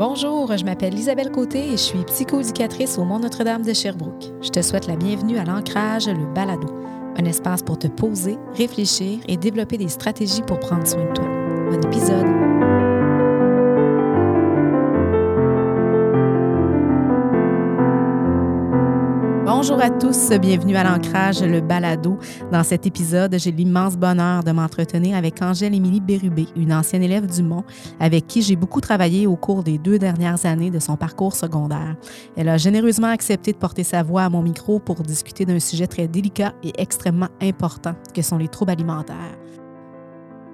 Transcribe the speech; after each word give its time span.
Bonjour, 0.00 0.56
je 0.56 0.64
m'appelle 0.64 0.94
Isabelle 0.94 1.30
Côté 1.30 1.58
et 1.58 1.72
je 1.72 1.76
suis 1.76 2.04
psychoéducatrice 2.06 2.96
au 2.96 3.04
Mont 3.04 3.18
Notre-Dame 3.18 3.66
de 3.66 3.74
Sherbrooke. 3.74 4.32
Je 4.40 4.48
te 4.48 4.62
souhaite 4.62 4.86
la 4.86 4.96
bienvenue 4.96 5.36
à 5.36 5.44
l'Ancrage, 5.44 6.08
le 6.08 6.24
balado, 6.34 6.68
un 7.18 7.24
espace 7.26 7.62
pour 7.62 7.78
te 7.78 7.86
poser, 7.86 8.38
réfléchir 8.54 9.18
et 9.28 9.36
développer 9.36 9.76
des 9.76 9.88
stratégies 9.88 10.40
pour 10.40 10.58
prendre 10.58 10.86
soin 10.86 11.04
de 11.04 11.12
toi. 11.12 11.26
Bon 11.70 11.86
épisode! 11.86 12.39
Bonjour 19.70 19.84
à 19.84 19.90
tous, 19.90 20.30
bienvenue 20.40 20.74
à 20.74 20.82
l'ancrage, 20.82 21.44
le 21.44 21.60
balado. 21.60 22.18
Dans 22.50 22.64
cet 22.64 22.88
épisode, 22.88 23.36
j'ai 23.38 23.52
l'immense 23.52 23.96
bonheur 23.96 24.42
de 24.42 24.50
m'entretenir 24.50 25.16
avec 25.16 25.40
Angèle-Émilie 25.40 26.00
Bérubé, 26.00 26.48
une 26.56 26.72
ancienne 26.72 27.04
élève 27.04 27.26
du 27.26 27.44
Mont, 27.44 27.62
avec 28.00 28.26
qui 28.26 28.42
j'ai 28.42 28.56
beaucoup 28.56 28.80
travaillé 28.80 29.28
au 29.28 29.36
cours 29.36 29.62
des 29.62 29.78
deux 29.78 29.96
dernières 29.96 30.44
années 30.44 30.72
de 30.72 30.80
son 30.80 30.96
parcours 30.96 31.36
secondaire. 31.36 31.94
Elle 32.36 32.48
a 32.48 32.56
généreusement 32.56 33.06
accepté 33.06 33.52
de 33.52 33.58
porter 33.58 33.84
sa 33.84 34.02
voix 34.02 34.24
à 34.24 34.28
mon 34.28 34.42
micro 34.42 34.80
pour 34.80 35.02
discuter 35.04 35.44
d'un 35.44 35.60
sujet 35.60 35.86
très 35.86 36.08
délicat 36.08 36.52
et 36.64 36.72
extrêmement 36.76 37.28
important, 37.40 37.94
que 38.12 38.22
sont 38.22 38.38
les 38.38 38.48
troubles 38.48 38.72
alimentaires. 38.72 39.38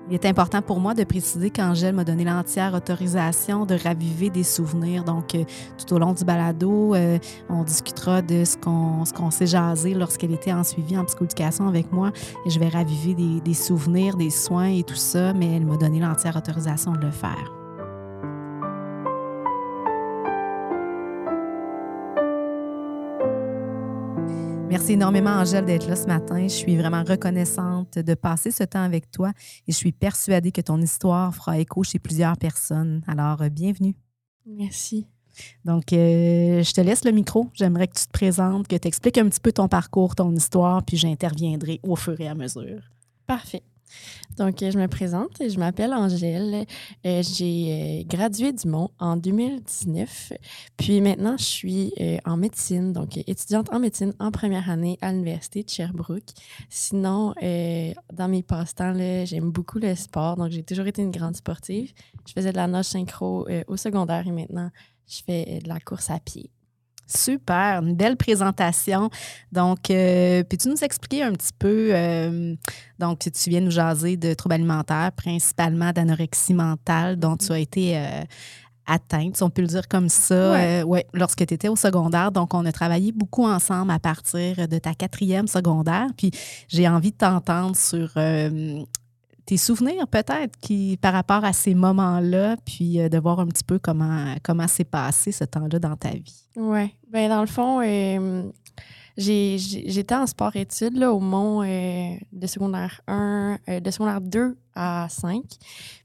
Il 0.08 0.14
est 0.14 0.24
important 0.24 0.62
pour 0.62 0.78
moi 0.78 0.94
de 0.94 1.02
préciser 1.02 1.50
qu'Angèle 1.50 1.92
m'a 1.92 2.04
donné 2.04 2.22
l'entière 2.22 2.74
autorisation 2.74 3.66
de 3.66 3.74
raviver 3.74 4.30
des 4.30 4.44
souvenirs. 4.44 5.02
Donc, 5.02 5.34
euh, 5.34 5.42
tout 5.78 5.94
au 5.94 5.98
long 5.98 6.12
du 6.12 6.24
balado, 6.24 6.94
euh, 6.94 7.18
on 7.48 7.64
discutera 7.64 8.22
de 8.22 8.44
ce 8.44 8.56
qu'on 8.56 9.30
s'est 9.32 9.48
jasé 9.48 9.94
lorsqu'elle 9.94 10.32
était 10.32 10.52
en 10.52 10.62
suivi 10.62 10.96
en 10.96 11.04
psychoéducation 11.04 11.66
avec 11.66 11.90
moi. 11.92 12.12
Et 12.46 12.50
je 12.50 12.60
vais 12.60 12.68
raviver 12.68 13.14
des, 13.14 13.40
des 13.40 13.54
souvenirs, 13.54 14.16
des 14.16 14.30
soins 14.30 14.68
et 14.68 14.84
tout 14.84 14.94
ça, 14.94 15.32
mais 15.32 15.56
elle 15.56 15.66
m'a 15.66 15.76
donné 15.76 15.98
l'entière 15.98 16.36
autorisation 16.36 16.92
de 16.92 17.00
le 17.00 17.10
faire. 17.10 17.65
Merci 24.68 24.94
énormément, 24.94 25.30
Angèle, 25.30 25.64
d'être 25.64 25.86
là 25.86 25.94
ce 25.94 26.06
matin. 26.06 26.42
Je 26.42 26.54
suis 26.54 26.76
vraiment 26.76 27.04
reconnaissante 27.04 27.98
de 27.98 28.14
passer 28.14 28.50
ce 28.50 28.64
temps 28.64 28.82
avec 28.82 29.10
toi 29.12 29.30
et 29.68 29.72
je 29.72 29.76
suis 29.76 29.92
persuadée 29.92 30.50
que 30.50 30.60
ton 30.60 30.80
histoire 30.80 31.32
fera 31.34 31.58
écho 31.58 31.84
chez 31.84 32.00
plusieurs 32.00 32.36
personnes. 32.36 33.02
Alors, 33.06 33.42
euh, 33.42 33.48
bienvenue. 33.48 33.94
Merci. 34.44 35.06
Donc, 35.64 35.92
euh, 35.92 36.62
je 36.62 36.72
te 36.72 36.80
laisse 36.80 37.04
le 37.04 37.12
micro. 37.12 37.48
J'aimerais 37.54 37.86
que 37.86 37.96
tu 37.98 38.06
te 38.06 38.12
présentes, 38.12 38.66
que 38.66 38.76
tu 38.76 38.88
expliques 38.88 39.18
un 39.18 39.28
petit 39.28 39.40
peu 39.40 39.52
ton 39.52 39.68
parcours, 39.68 40.16
ton 40.16 40.34
histoire, 40.34 40.82
puis 40.82 40.96
j'interviendrai 40.96 41.78
au 41.84 41.94
fur 41.94 42.20
et 42.20 42.26
à 42.26 42.34
mesure. 42.34 42.82
Parfait. 43.26 43.62
Donc, 44.36 44.62
euh, 44.62 44.70
je 44.70 44.78
me 44.78 44.86
présente, 44.86 45.40
je 45.40 45.58
m'appelle 45.58 45.94
Angèle. 45.94 46.66
Euh, 47.06 47.22
j'ai 47.22 48.02
euh, 48.02 48.04
gradué 48.06 48.52
du 48.52 48.68
Mont 48.68 48.90
en 48.98 49.16
2019. 49.16 50.32
Puis 50.76 51.00
maintenant, 51.00 51.36
je 51.38 51.44
suis 51.44 51.92
en 52.24 52.36
médecine, 52.36 52.92
donc 52.92 53.16
étudiante 53.16 53.72
en 53.72 53.78
médecine 53.78 54.12
en 54.18 54.30
première 54.30 54.68
année 54.70 54.98
à 55.00 55.12
l'Université 55.12 55.62
de 55.62 55.70
Sherbrooke. 55.70 56.34
Sinon, 56.68 57.34
dans 58.12 58.28
mes 58.28 58.42
passe-temps, 58.42 58.94
j'aime 59.24 59.50
beaucoup 59.50 59.78
le 59.78 59.94
sport, 59.94 60.36
donc 60.36 60.50
j'ai 60.50 60.62
toujours 60.62 60.86
été 60.86 61.02
une 61.02 61.10
grande 61.10 61.36
sportive. 61.36 61.92
Je 62.26 62.32
faisais 62.32 62.52
de 62.52 62.56
la 62.56 62.66
nage 62.66 62.86
synchro 62.86 63.46
au 63.66 63.76
secondaire 63.76 64.26
et 64.26 64.32
maintenant, 64.32 64.70
je 65.06 65.22
fais 65.24 65.60
de 65.62 65.68
la 65.68 65.80
course 65.80 66.10
à 66.10 66.18
pied. 66.18 66.50
Super, 67.06 67.82
une 67.82 67.94
belle 67.94 68.16
présentation. 68.16 69.10
Donc, 69.52 69.90
euh, 69.90 70.42
peux-tu 70.42 70.68
nous 70.68 70.82
expliquer 70.82 71.22
un 71.22 71.32
petit 71.32 71.52
peu, 71.56 71.90
euh, 71.92 72.54
donc 72.98 73.20
tu 73.20 73.50
viens 73.50 73.60
nous 73.60 73.70
jaser 73.70 74.16
de 74.16 74.34
troubles 74.34 74.56
alimentaires, 74.56 75.12
principalement 75.12 75.92
d'anorexie 75.92 76.54
mentale 76.54 77.16
dont 77.16 77.36
tu 77.36 77.52
as 77.52 77.60
été 77.60 77.96
euh, 77.96 78.22
atteinte, 78.86 79.36
si 79.36 79.42
on 79.44 79.50
peut 79.50 79.62
le 79.62 79.68
dire 79.68 79.86
comme 79.86 80.08
ça, 80.08 80.84
ouais. 80.84 81.06
lorsque 81.14 81.46
tu 81.46 81.54
étais 81.54 81.68
au 81.68 81.76
secondaire. 81.76 82.32
Donc, 82.32 82.54
on 82.54 82.64
a 82.66 82.72
travaillé 82.72 83.12
beaucoup 83.12 83.44
ensemble 83.44 83.92
à 83.92 84.00
partir 84.00 84.66
de 84.66 84.78
ta 84.78 84.94
quatrième 84.94 85.46
secondaire. 85.46 86.08
Puis, 86.16 86.32
j'ai 86.68 86.88
envie 86.88 87.12
de 87.12 87.16
t'entendre 87.16 87.76
sur 87.76 88.10
tes 89.46 89.56
souvenirs 89.56 90.08
peut-être 90.08 90.58
qui 90.60 90.98
par 91.00 91.12
rapport 91.12 91.44
à 91.44 91.52
ces 91.52 91.74
moments-là, 91.74 92.56
puis 92.64 93.00
euh, 93.00 93.08
de 93.08 93.18
voir 93.18 93.40
un 93.40 93.46
petit 93.46 93.64
peu 93.64 93.78
comment 93.78 94.34
comment 94.42 94.66
s'est 94.66 94.84
passé 94.84 95.32
ce 95.32 95.44
temps-là 95.44 95.78
dans 95.78 95.96
ta 95.96 96.10
vie? 96.10 96.48
Oui. 96.56 96.92
Ben 97.10 97.28
dans 97.28 97.40
le 97.40 97.46
fond, 97.46 97.80
euh, 97.80 98.42
j'étais 99.16 100.14
en 100.14 100.26
sport-études 100.26 101.02
au 101.04 101.20
Mont 101.20 101.62
euh, 101.62 102.16
de 102.32 102.46
secondaire 102.46 103.00
1, 103.06 103.58
de 103.80 103.90
secondaire 103.90 104.20
2 104.20 104.58
à 104.74 105.06
5. 105.08 105.42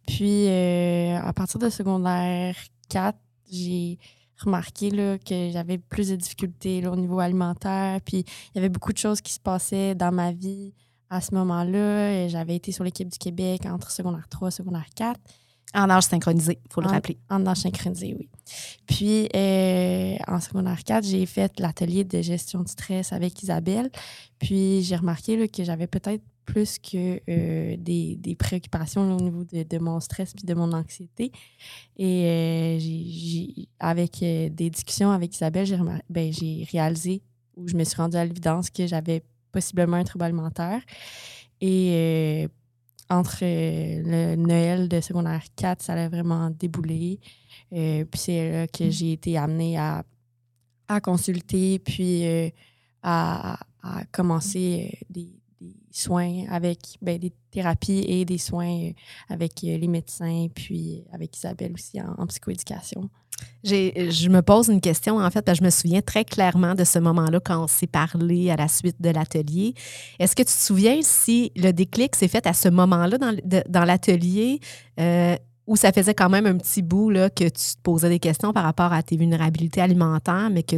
Puis 0.08 0.48
à 0.48 1.34
partir 1.34 1.60
de 1.60 1.70
secondaire 1.70 2.56
4, 2.90 3.18
j'ai 3.52 3.98
remarqué 4.38 4.92
là, 4.92 5.18
que 5.18 5.50
j'avais 5.52 5.78
plus 5.78 6.10
de 6.10 6.16
difficultés 6.16 6.86
au 6.88 6.96
niveau 6.96 7.20
alimentaire. 7.20 8.00
Puis 8.02 8.18
il 8.20 8.56
y 8.56 8.60
avait 8.60 8.70
beaucoup 8.70 8.94
de 8.94 8.98
choses 8.98 9.20
qui 9.20 9.34
se 9.34 9.40
passaient 9.40 9.96
dans 9.96 10.12
ma 10.12 10.32
vie 10.32 10.74
à 11.12 11.22
ce 11.22 11.36
moment-là. 11.36 12.28
J'avais 12.30 12.56
été 12.56 12.72
sur 12.72 12.84
l'équipe 12.84 13.10
du 13.10 13.20
Québec 13.20 13.68
entre 13.68 13.92
secondaire 13.92 14.28
3 14.30 14.48
et 14.48 14.52
secondaire 14.52 14.86
4. 14.96 15.20
En 15.74 15.90
âge 15.90 16.04
synchronisé, 16.04 16.60
il 16.66 16.74
faut 16.74 16.82
le 16.82 16.88
rappeler. 16.88 17.18
En 17.30 17.46
âge 17.46 17.60
synchronisé, 17.60 18.16
oui. 18.18 18.30
Puis, 18.88 19.30
euh, 19.34 20.18
en 20.28 20.42
secondaire 20.42 20.84
4, 20.84 21.06
j'ai 21.06 21.26
fait 21.26 21.60
l'atelier 21.60 22.04
de 22.04 22.22
gestion 22.22 22.62
du 22.62 22.72
stress 22.72 23.14
avec 23.14 23.42
Isabelle. 23.42 23.90
Puis, 24.38 24.82
j'ai 24.84 24.98
remarqué 24.98 25.38
là, 25.38 25.48
que 25.48 25.64
j'avais 25.64 25.88
peut-être 25.88 26.24
plus 26.44 26.78
que 26.78 27.22
euh, 27.30 27.78
des, 27.78 28.18
des, 28.18 28.36
préoccupations 28.36 29.16
au 29.16 29.22
niveau 29.22 29.46
de, 29.46 29.64
de, 29.64 29.78
mon 29.78 30.02
stress 30.02 30.34
puis 30.34 30.46
de 30.46 30.54
mon 30.54 30.74
anxiété. 30.74 31.32
Et 31.96 32.26
euh, 32.26 32.80
j'ai, 32.80 33.70
avec 33.80 34.20
des 34.20 34.70
discussions 34.70 35.12
avec 35.12 35.34
Isabelle, 35.36 35.66
j'ai, 35.66 35.78
ben, 36.10 36.34
j'ai 36.34 36.68
réalisé 36.70 37.22
ou 37.56 37.68
je 37.68 37.78
me 37.78 37.86
suis 37.86 37.96
rendue 37.96 38.18
à 38.18 38.26
l'évidence 38.26 38.70
que 38.70 38.88
j'avais 38.88 39.24
possiblement 39.52 39.98
un 39.98 40.04
trouble 40.04 40.26
alimentaire. 40.26 40.82
Et 41.60 41.92
euh, 41.94 42.48
entre 43.10 43.40
euh, 43.44 44.02
le 44.04 44.36
Noël 44.36 44.88
de 44.88 45.02
secondaire 45.02 45.44
4, 45.56 45.82
ça 45.82 45.94
a 45.94 46.10
vraiment 46.10 46.50
déboulé. 46.50 47.20
Euh, 47.74 48.06
puis 48.06 48.20
c'est 48.20 48.52
là 48.52 48.68
que 48.68 48.86
mm. 48.86 48.92
j'ai 48.92 49.12
été 49.14 49.38
amenée 49.38 49.78
à, 49.78 50.04
à 50.88 51.02
consulter, 51.02 51.80
puis 51.80 52.24
à, 53.04 53.60
à, 53.82 54.06
commencer 54.12 55.00
des, 55.10 55.41
des, 55.62 55.76
soins 55.92 56.46
avec 56.50 56.80
ben, 57.02 57.18
des 57.18 57.32
thérapies 57.52 58.04
et 58.08 58.26
des 58.26 58.38
soins 58.38 58.92
avec 59.30 59.62
les 59.62 59.88
médecins, 59.88 60.48
puis 60.54 61.04
avec 61.14 61.36
Isabelle 61.38 61.74
aussi 61.74 62.00
en, 62.02 62.26
psychoéducation. 62.28 63.10
Je 63.64 64.30
me 64.30 64.42
pose 64.42 64.70
une 64.70 64.82
question, 64.82 65.18
en 65.18 65.30
fait, 65.32 65.42
parce 65.42 65.60
que 65.60 65.64
je 65.64 65.66
me 65.66 65.72
souviens 65.72 66.02
très 66.02 66.26
clairement 66.26 66.76
de 66.76 66.84
ce 66.84 67.00
moment-là 67.00 67.40
quand 67.40 67.64
on 67.64 67.68
s'est 67.68 67.88
parlé 67.88 68.52
à 68.52 68.56
la 68.56 68.68
suite 68.68 69.02
de 69.02 69.10
l'atelier. 69.10 69.74
Est-ce 70.20 70.36
que 70.36 70.44
tu 70.44 70.48
te 70.48 70.52
souviens 70.52 71.00
si 71.02 71.52
le 71.56 71.72
déclic 71.72 72.16
s'est 72.16 72.28
fait 72.28 72.46
à 72.46 72.54
ce 72.54 72.70
moment-là 72.70 73.18
dans, 73.18 73.36
dans 73.68 73.86
l'atelier 73.86 74.60
euh, 75.00 75.36
où 75.68 75.76
ça 75.76 75.92
faisait 75.92 76.14
quand 76.14 76.30
même 76.30 76.46
un 76.46 76.58
petit 76.58 76.82
bout 76.82 77.10
là, 77.10 77.30
que 77.30 77.46
tu 77.46 77.76
te 77.76 77.82
posais 77.82 78.10
des 78.10 78.20
questions 78.20 78.54
par 78.54 78.64
rapport 78.64 78.94
à 78.94 79.04
tes 79.04 79.18
vulnérabilités 79.18 79.82
alimentaires, 79.82 80.50
mais 80.52 80.64
que 80.64 80.78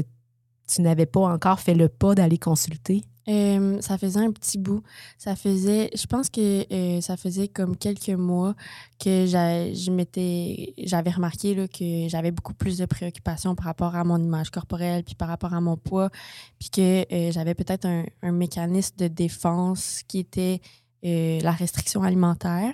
tu 0.68 0.82
n'avais 0.82 1.06
pas 1.06 1.22
encore 1.22 1.60
fait 1.60 1.74
le 1.74 1.90
pas 1.90 2.16
d'aller 2.16 2.38
consulter? 2.38 3.04
Euh, 3.30 3.80
ça 3.82 3.98
faisait 3.98 4.20
un 4.20 4.32
petit 4.32 4.58
bout. 4.58 4.84
Ça 5.18 5.36
faisait, 5.36 5.90
je 5.96 6.06
pense 6.08 6.30
que 6.30 6.66
euh, 6.74 7.02
ça 7.02 7.16
faisait 7.16 7.48
comme 7.48 7.78
quelques 7.78 8.10
mois 8.10 8.54
que 9.00 9.26
j'avais 9.26 11.12
remarqué 11.12 11.56
là, 11.56 11.68
que 11.68 12.08
j'avais 12.10 12.32
beaucoup 12.32 12.54
plus 12.54 12.78
de 12.78 12.86
préoccupations 12.86 13.56
par 13.56 13.66
rapport 13.66 13.96
à 13.96 14.04
mon 14.04 14.18
image 14.18 14.50
corporelle, 14.50 15.04
puis 15.04 15.16
par 15.16 15.30
rapport 15.30 15.54
à 15.54 15.62
mon 15.62 15.78
poids, 15.78 16.10
puis 16.60 16.70
que 16.70 17.14
euh, 17.14 17.32
j'avais 17.32 17.54
peut-être 17.54 17.86
un, 17.86 18.04
un, 18.22 18.32
mécanisme 18.32 18.96
de 18.98 19.08
défense 19.08 20.02
qui 20.08 20.20
était 20.20 20.62
la 21.06 21.52
restriction 21.52 22.02
alimentaire, 22.02 22.74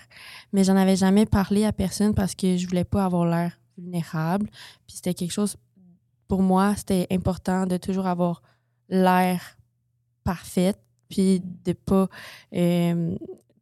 mais 0.54 0.63
j'en 0.63 0.75
avais 0.75 0.95
jamais 0.95 1.25
parlé 1.25 1.66
à 1.66 1.74
personne 1.74 2.13
parce 2.13 2.36
que 2.36 2.57
je 2.57 2.68
voulais 2.68 2.84
pas 2.84 3.04
avoir 3.04 3.25
l'air 3.25 3.60
vulnérable. 3.75 4.48
Puis 4.86 4.98
c'était 4.98 5.16
quelque 5.16 5.31
chose, 5.31 5.57
pour 6.28 6.44
moi, 6.44 6.75
c'était 6.75 7.07
important 7.10 7.66
de 7.66 7.78
toujours 7.78 8.06
avoir 8.06 8.44
l'air 8.88 9.58
parfaite, 10.30 10.78
puis 11.10 11.42
de 11.66 11.74
pas 11.74 12.08
euh, 12.54 13.16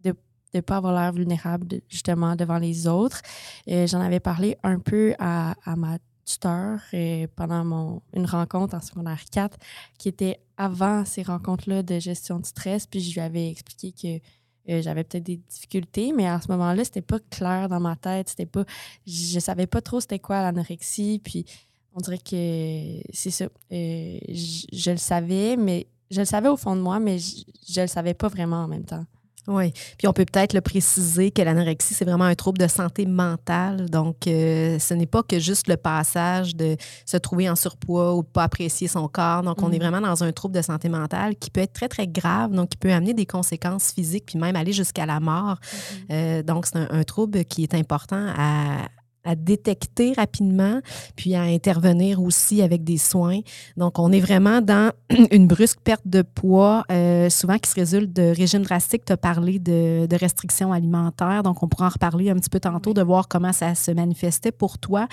de, 0.04 0.60
pas 0.60 0.78
avoir 0.78 0.94
l'air 0.94 1.14
vulnérable 1.14 1.80
justement 1.88 2.36
devant 2.36 2.58
les 2.58 2.88
autres. 2.88 3.22
Euh, 3.70 3.88
j'en 3.88 4.02
avais 4.02 4.20
parlé 4.20 4.58
un 4.64 4.80
peu 4.80 5.14
à, 5.18 5.56
ma 5.78 5.98
tuteur 6.26 6.82
euh, 6.94 7.26
pendant 7.38 7.64
mon, 7.64 8.02
une 8.14 8.26
rencontre 8.26 8.76
en 8.76 8.82
secondaire 8.82 9.24
4 9.32 9.58
qui 9.98 10.10
était 10.10 10.42
avant 10.58 11.06
ces 11.06 11.24
rencontres-là 11.24 11.84
de 11.84 12.00
gestion 12.00 12.40
du 12.40 12.50
stress, 12.50 12.86
puis 12.86 13.00
je 13.00 13.14
lui 13.14 13.22
avais 13.22 13.50
expliqué 13.50 13.94
que 13.94 14.82
j'avais 14.82 15.06
peut-être 15.06 15.24
des 15.24 15.38
difficultés, 15.38 16.12
mais 16.12 16.28
à 16.28 16.42
ce 16.42 16.50
moment-là, 16.52 16.84
c'était 16.84 17.02
pas 17.02 17.20
clair 17.32 17.70
dans 17.70 17.80
ma 17.80 17.96
tête. 17.96 18.28
C'était 18.28 18.46
pas, 18.46 18.66
je 19.06 19.40
savais 19.40 19.68
pas 19.68 19.80
trop 19.80 20.02
c'était 20.02 20.20
quoi 20.20 20.42
l'anorexie. 20.42 21.22
Puis 21.24 21.46
on 21.94 22.02
dirait 22.02 22.18
que 22.18 23.00
c'est 23.14 23.32
ça. 23.32 23.48
je, 23.72 24.92
le 24.92 24.98
savais, 24.98 25.56
mais 25.56 25.88
je 26.12 26.20
le 26.20 26.26
savais 26.26 26.50
au 26.50 26.58
fond 26.58 26.76
de 26.76 26.82
moi, 26.82 27.00
mais 27.00 27.18
je, 27.20 27.80
ne 27.80 27.82
le 27.82 27.88
savais 27.88 28.14
pas 28.14 28.28
vraiment 28.28 28.64
en 28.64 28.68
même 28.68 28.86
temps. 28.86 29.06
Oui. 29.48 29.72
Puis 29.98 30.08
on 30.08 30.14
peut 30.14 30.26
peut-être 30.26 30.54
le 30.54 30.60
préciser 30.60 31.32
que 31.32 31.42
l'anorexie, 31.42 31.94
c'est 31.94 32.04
vraiment 32.04 32.26
un 32.26 32.36
trouble 32.36 32.58
de 32.58 32.68
santé 32.68 33.06
mentale. 33.06 33.90
Donc, 33.90 34.28
euh, 34.28 34.78
ce 34.78 34.94
n'est 34.94 35.06
pas 35.06 35.24
que 35.24 35.40
juste 35.40 35.70
le 35.70 35.78
passage 35.78 36.54
de 36.56 36.76
se 37.06 37.16
trouver 37.16 37.50
en 37.50 37.56
surpoids 37.56 38.16
ou 38.16 38.24
de 38.24 38.28
pas 38.28 38.44
apprécier 38.44 38.90
son 38.90 39.08
corps. 39.08 39.44
Donc, 39.44 39.64
on 39.64 39.72
est 39.72 39.78
mm. 39.78 39.82
vraiment 39.82 40.02
dans 40.02 40.24
un 40.24 40.34
trouble 40.34 40.54
de 40.54 40.62
santé 40.62 40.90
mentale 40.90 41.38
qui 41.38 41.50
peut 41.50 41.62
être 41.62 41.72
très, 41.72 41.88
très 41.88 42.08
grave, 42.08 42.52
donc 42.52 42.70
qui 42.70 42.78
peut 42.78 42.92
amener 42.92 43.14
des 43.14 43.26
conséquences 43.26 43.94
physiques, 43.94 44.26
puis 44.26 44.38
même 44.38 44.58
aller 44.58 44.74
jusqu'à 44.74 45.06
la 45.06 45.22
mort. 45.22 45.56
Mm-hmm. 45.56 46.12
Euh, 46.12 46.44
donc, 46.44 46.66
c'est 46.66 46.78
un, 46.78 47.04
trouble 47.04 47.46
qui 47.46 47.64
est 47.64 47.74
important 47.74 48.28
à, 48.38 48.90
à 49.28 49.36
détecter 49.36 50.14
rapidement, 50.14 50.80
puis 51.18 51.36
à 51.36 51.42
intervenir 51.42 52.22
aussi 52.22 52.62
avec 52.62 52.84
des 52.86 52.98
soins. 52.98 53.42
Donc, 53.76 54.00
on 54.00 54.12
est 54.12 54.22
vraiment 54.22 54.62
dans 54.62 54.92
une 55.32 55.48
brusque 55.48 55.80
perte 55.84 56.08
de 56.08 56.22
poids, 56.22 56.84
euh, 56.92 57.30
souvent 57.30 57.58
qui 57.58 57.70
se 57.70 57.76
résulte 57.76 58.14
de 58.14 58.34
régime 58.36 58.64
drastique. 58.64 59.04
Tu 59.06 59.12
as 59.12 59.18
parlé 59.18 59.60
de, 59.60 60.08
restrictions 60.18 60.72
alimentaires, 60.72 61.44
donc 61.44 61.62
on 61.62 61.68
pourra 61.68 61.88
en 61.88 61.90
reparler 61.90 62.30
un 62.32 62.36
petit 62.36 62.50
peu 62.50 62.60
tantôt, 62.60 62.94
de 62.94 63.02
voir 63.04 63.28
comment 63.28 63.54
ça 63.54 63.76
se 63.76 63.92
manifestait 63.92 64.52
pour 64.52 64.80
toi. 64.80 65.08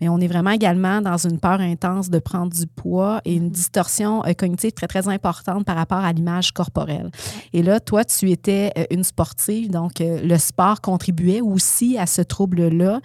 Mais 0.00 0.08
on 0.08 0.18
est 0.18 0.28
vraiment 0.28 0.52
également 0.52 1.02
dans 1.02 1.18
une 1.18 1.38
peur 1.40 1.60
intense 1.60 2.08
de 2.08 2.20
prendre 2.20 2.54
du 2.54 2.66
poids 2.66 3.20
et 3.24 3.34
une 3.34 3.48
mm-hmm. 3.48 3.50
distorsion 3.50 4.24
euh, 4.24 4.32
cognitive 4.32 4.72
très, 4.72 4.86
très 4.86 5.08
importante 5.08 5.66
par 5.66 5.76
rapport 5.76 5.98
à 5.98 6.12
l'image 6.12 6.52
corporelle. 6.52 7.10
Et 7.52 7.62
là, 7.62 7.80
toi, 7.80 8.04
tu 8.04 8.30
étais 8.30 8.72
euh, 8.78 8.84
une 8.90 9.02
sportive, 9.02 9.70
donc 9.70 9.94
le 9.98 10.38
sport 10.38 10.80
contribuait 10.80 11.40
aussi 11.40 11.98
à 11.98 12.06
ce 12.06 12.22
trouble-là 12.22 13.00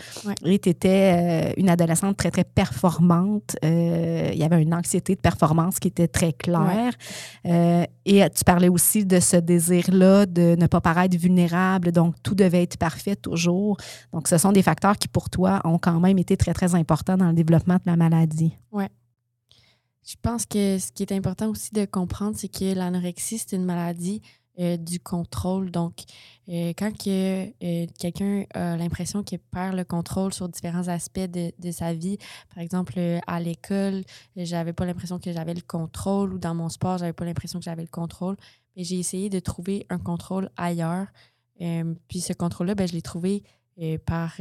tu 0.59 0.69
étais 0.69 1.49
euh, 1.49 1.53
une 1.57 1.69
adolescente 1.69 2.17
très, 2.17 2.31
très 2.31 2.43
performante. 2.43 3.55
Euh, 3.63 4.29
il 4.33 4.39
y 4.39 4.43
avait 4.43 4.61
une 4.61 4.73
anxiété 4.73 5.15
de 5.15 5.19
performance 5.19 5.79
qui 5.79 5.87
était 5.87 6.07
très 6.07 6.33
claire. 6.33 6.93
Euh, 7.45 7.85
et 8.05 8.21
tu 8.29 8.43
parlais 8.43 8.69
aussi 8.69 9.05
de 9.05 9.19
ce 9.19 9.37
désir-là 9.37 10.25
de 10.25 10.55
ne 10.57 10.67
pas 10.67 10.81
paraître 10.81 11.17
vulnérable. 11.17 11.91
Donc, 11.91 12.15
tout 12.23 12.35
devait 12.35 12.63
être 12.63 12.77
parfait 12.77 13.15
toujours. 13.15 13.77
Donc, 14.13 14.27
ce 14.27 14.37
sont 14.37 14.51
des 14.51 14.63
facteurs 14.63 14.97
qui, 14.97 15.07
pour 15.07 15.29
toi, 15.29 15.61
ont 15.63 15.77
quand 15.77 15.99
même 15.99 16.17
été 16.17 16.37
très, 16.37 16.53
très 16.53 16.75
importants 16.75 17.17
dans 17.17 17.27
le 17.27 17.33
développement 17.33 17.75
de 17.75 17.83
la 17.85 17.95
maladie. 17.95 18.53
Oui. 18.71 18.85
Je 20.03 20.15
pense 20.21 20.45
que 20.45 20.79
ce 20.79 20.91
qui 20.91 21.03
est 21.03 21.11
important 21.11 21.49
aussi 21.49 21.71
de 21.73 21.85
comprendre, 21.85 22.35
c'est 22.35 22.47
que 22.47 22.73
l'anorexie, 22.73 23.37
c'est 23.37 23.55
une 23.55 23.65
maladie 23.65 24.21
euh, 24.59 24.75
du 24.75 24.99
contrôle. 24.99 25.71
Donc, 25.71 26.01
euh, 26.49 26.73
quand 26.77 26.91
euh, 27.07 27.85
quelqu'un 27.97 28.43
a 28.53 28.75
l'impression 28.75 29.23
qu'il 29.23 29.39
perd 29.39 29.77
le 29.77 29.85
contrôle 29.85 30.33
sur 30.33 30.49
différents 30.49 30.89
aspects 30.89 31.19
de, 31.21 31.53
de 31.57 31.71
sa 31.71 31.93
vie, 31.93 32.17
par 32.53 32.61
exemple 32.61 32.99
à 33.27 33.39
l'école, 33.39 34.03
j'avais 34.35 34.73
pas 34.73 34.85
l'impression 34.85 35.19
que 35.19 35.31
j'avais 35.31 35.53
le 35.53 35.61
contrôle 35.61 36.33
ou 36.33 36.37
dans 36.37 36.53
mon 36.53 36.67
sport, 36.67 36.97
j'avais 36.97 37.13
pas 37.13 37.23
l'impression 37.23 37.59
que 37.59 37.63
j'avais 37.63 37.83
le 37.83 37.87
contrôle, 37.87 38.35
mais 38.75 38.83
j'ai 38.83 38.99
essayé 38.99 39.29
de 39.29 39.39
trouver 39.39 39.85
un 39.89 39.99
contrôle 39.99 40.49
ailleurs. 40.57 41.07
puis 42.09 42.19
ce 42.19 42.33
contrôle-là, 42.33 42.75
ben, 42.75 42.89
je 42.89 42.93
l'ai 42.93 43.01
trouvé 43.01 43.43
par 44.05 44.33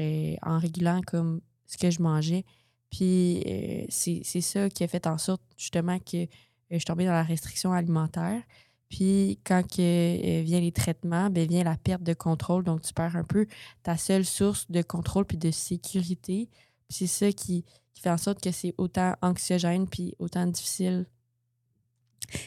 en 0.42 0.58
régulant 0.58 1.02
comme 1.06 1.40
ce 1.66 1.78
que 1.78 1.88
je 1.88 2.02
mangeais. 2.02 2.44
Puis 2.90 3.44
c'est 3.90 4.40
ça 4.40 4.68
qui 4.70 4.82
a 4.82 4.88
fait 4.88 5.06
en 5.06 5.18
sorte 5.18 5.42
justement 5.56 6.00
que 6.00 6.26
je 6.68 6.84
tombée 6.84 7.04
dans 7.04 7.12
la 7.12 7.22
restriction 7.22 7.72
alimentaire. 7.72 8.42
Puis 8.90 9.38
quand 9.44 9.62
euh, 9.78 10.42
vient 10.44 10.60
les 10.60 10.72
traitements, 10.72 11.30
ben 11.30 11.46
vient 11.48 11.64
la 11.64 11.76
perte 11.76 12.02
de 12.02 12.12
contrôle. 12.12 12.64
Donc, 12.64 12.82
tu 12.82 12.92
perds 12.92 13.16
un 13.16 13.24
peu 13.24 13.46
ta 13.82 13.96
seule 13.96 14.24
source 14.24 14.70
de 14.70 14.82
contrôle 14.82 15.24
puis 15.24 15.38
de 15.38 15.50
sécurité. 15.50 16.48
Puis 16.88 16.98
c'est 16.98 17.06
ça 17.06 17.32
qui, 17.32 17.64
fait 17.94 18.10
en 18.10 18.18
sorte 18.18 18.42
que 18.42 18.50
c'est 18.50 18.74
autant 18.78 19.14
anxiogène 19.22 19.86
puis 19.86 20.14
autant 20.18 20.46
difficile. 20.46 21.06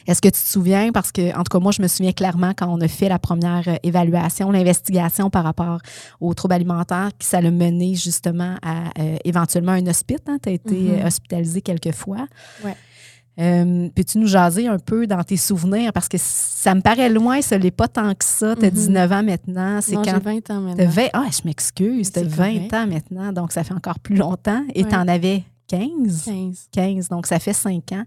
Est-ce 0.06 0.20
que 0.20 0.28
tu 0.28 0.40
te 0.40 0.48
souviens, 0.48 0.92
parce 0.92 1.12
que, 1.12 1.34
en 1.34 1.44
tout 1.44 1.50
cas, 1.50 1.60
moi, 1.60 1.70
je 1.70 1.80
me 1.80 1.88
souviens 1.88 2.12
clairement 2.12 2.52
quand 2.56 2.66
on 2.68 2.80
a 2.80 2.88
fait 2.88 3.08
la 3.08 3.18
première 3.18 3.62
euh, 3.68 3.76
évaluation, 3.82 4.50
l'investigation 4.50 5.30
par 5.30 5.44
rapport 5.44 5.78
aux 6.20 6.34
troubles 6.34 6.54
alimentaires, 6.54 7.10
que 7.18 7.24
ça 7.24 7.40
l'a 7.40 7.50
mené 7.50 7.94
justement 7.94 8.56
à 8.62 8.88
euh, 8.98 9.16
éventuellement 9.24 9.72
un 9.72 9.86
hospice. 9.86 10.18
Hein? 10.26 10.38
Tu 10.42 10.48
as 10.48 10.52
été 10.52 10.74
mm-hmm. 10.74 11.06
hospitalisé 11.06 11.62
quelques 11.62 11.92
fois. 11.92 12.26
Ouais. 12.64 12.76
Euh, 13.40 13.88
Peux-tu 13.94 14.18
nous 14.18 14.26
jaser 14.26 14.68
un 14.68 14.78
peu 14.78 15.06
dans 15.06 15.22
tes 15.24 15.36
souvenirs? 15.36 15.92
Parce 15.92 16.08
que 16.08 16.16
ça 16.18 16.74
me 16.74 16.80
paraît 16.80 17.08
loin, 17.08 17.42
ce 17.42 17.54
n'est 17.56 17.70
pas 17.70 17.88
tant 17.88 18.14
que 18.14 18.24
ça. 18.24 18.54
Tu 18.54 18.64
as 18.66 18.70
19 18.70 19.12
ans 19.12 19.22
maintenant. 19.22 19.80
C'est 19.80 19.94
quand... 19.96 20.22
20 20.22 20.50
ans 20.50 20.60
maintenant. 20.60 20.86
20... 20.88 21.02
Ah, 21.12 21.24
je 21.30 21.40
m'excuse. 21.44 22.12
Tu 22.12 22.20
as 22.20 22.22
20 22.22 22.72
ans 22.74 22.86
maintenant, 22.86 23.32
donc 23.32 23.52
ça 23.52 23.64
fait 23.64 23.74
encore 23.74 23.98
plus 23.98 24.16
longtemps. 24.16 24.62
Et 24.74 24.84
tu 24.84 24.94
en 24.94 25.08
avais 25.08 25.42
15? 25.68 26.24
15. 26.24 26.68
15, 26.72 27.08
donc 27.08 27.26
ça 27.26 27.38
fait 27.38 27.52
5 27.52 27.92
ans. 27.92 28.04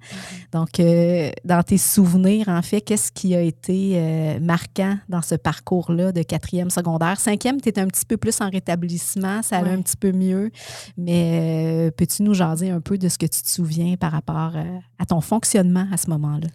Donc, 0.51 0.79
euh, 0.79 1.31
dans 1.43 1.63
tes 1.63 1.77
souvenirs, 1.77 2.47
en 2.49 2.61
fait, 2.61 2.81
qu'est-ce 2.81 3.11
qui 3.11 3.35
a 3.35 3.41
été 3.41 3.93
euh, 3.95 4.39
marquant 4.39 4.97
dans 5.09 5.21
ce 5.21 5.35
parcours-là 5.35 6.11
de 6.11 6.23
quatrième 6.23 6.69
secondaire? 6.69 7.19
Cinquième, 7.19 7.59
tu 7.59 7.69
es 7.69 7.79
un 7.79 7.87
petit 7.87 8.05
peu 8.05 8.17
plus 8.17 8.39
en 8.41 8.49
rétablissement, 8.49 9.41
ça 9.41 9.57
allait 9.57 9.71
un 9.71 9.81
petit 9.81 9.97
peu 9.97 10.11
mieux, 10.11 10.51
mais 10.97 11.87
euh, 11.87 11.91
peux-tu 11.91 12.23
nous 12.23 12.33
jaser 12.33 12.69
un 12.69 12.81
peu 12.81 12.97
de 12.97 13.09
ce 13.09 13.17
que 13.17 13.25
tu 13.25 13.41
te 13.41 13.49
souviens 13.49 13.95
par 13.97 14.11
rapport 14.11 14.53
à 14.99 15.05
ton 15.05 15.21
fonctionnement 15.21 15.87
à 15.91 15.97
ce 15.97 16.09
moment-là? 16.09 16.47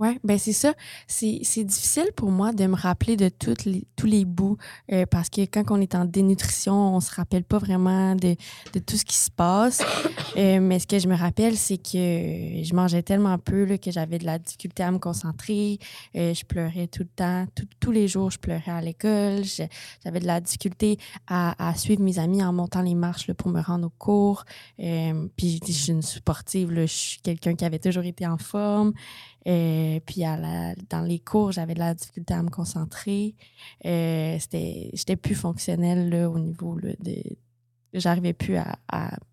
Oui, 0.00 0.16
ben 0.22 0.38
c'est 0.38 0.52
ça. 0.52 0.74
C'est 1.08 1.64
difficile 1.64 2.10
pour 2.14 2.30
moi 2.30 2.52
de 2.52 2.66
me 2.66 2.76
rappeler 2.76 3.16
de 3.16 3.28
toutes 3.28 3.64
les, 3.64 3.84
tous 3.96 4.06
les 4.06 4.24
bouts 4.24 4.56
euh, 4.92 5.06
parce 5.06 5.28
que 5.28 5.40
quand 5.40 5.64
on 5.70 5.80
est 5.80 5.96
en 5.96 6.04
dénutrition, 6.04 6.94
on 6.94 7.00
se 7.00 7.12
rappelle 7.12 7.42
pas 7.42 7.58
vraiment 7.58 8.14
de, 8.14 8.36
de 8.74 8.78
tout 8.78 8.96
ce 8.96 9.04
qui 9.04 9.16
se 9.16 9.30
passe. 9.30 9.82
Euh, 10.36 10.60
mais 10.60 10.78
ce 10.78 10.86
que 10.86 11.00
je 11.00 11.08
me 11.08 11.16
rappelle, 11.16 11.56
c'est 11.56 11.78
que 11.78 11.90
je 12.62 12.74
mangeais 12.74 13.02
tellement 13.02 13.38
peu 13.38 13.64
là, 13.64 13.76
que 13.76 13.90
j'avais 13.90 14.18
de 14.18 14.24
la 14.24 14.38
difficulté 14.38 14.84
à 14.84 14.92
me 14.92 14.98
concentrer. 14.98 15.78
Euh, 16.14 16.32
je 16.32 16.44
pleurais 16.44 16.86
tout 16.86 17.02
le 17.02 17.08
temps. 17.08 17.46
tous 17.80 17.90
les 17.90 18.06
jours, 18.06 18.30
je 18.30 18.38
pleurais 18.38 18.70
à 18.70 18.80
l'école. 18.80 19.42
J'avais 20.04 20.20
de 20.20 20.26
la 20.26 20.40
difficulté 20.40 20.98
à, 21.26 21.70
à, 21.70 21.74
suivre 21.74 22.02
mes 22.02 22.20
amis 22.20 22.44
en 22.44 22.52
montant 22.52 22.82
les 22.82 22.94
marches 22.94 23.26
là, 23.26 23.34
pour 23.34 23.48
me 23.48 23.60
rendre 23.60 23.86
au 23.86 23.92
cours. 23.98 24.44
puis 24.76 25.60
je 25.66 25.72
suis 25.72 25.92
une 25.92 26.02
sportive. 26.02 26.70
Là, 26.70 26.86
je 26.86 26.94
suis 26.94 27.20
quelqu'un 27.20 27.56
qui 27.56 27.64
avait 27.64 27.80
toujours 27.80 28.04
été 28.04 28.24
en 28.26 28.38
forme. 28.38 28.92
Euh, 29.46 30.00
puis 30.04 30.24
à 30.24 30.74
dans 30.90 31.02
les 31.02 31.18
cours, 31.18 31.52
j'avais 31.52 31.74
de 31.74 31.78
la 31.78 31.94
difficulté 31.94 32.34
à 32.34 32.42
me 32.42 32.50
concentrer. 32.50 33.34
Euh, 33.84 34.36
c'était, 34.38 34.90
j'étais 34.92 35.16
plus 35.16 35.34
fonctionnelle 35.34 36.08
là, 36.08 36.28
au 36.28 36.38
niveau 36.38 36.78
de. 36.80 37.22
J'arrivais 37.94 38.34
plus 38.34 38.56
à, 38.56 38.76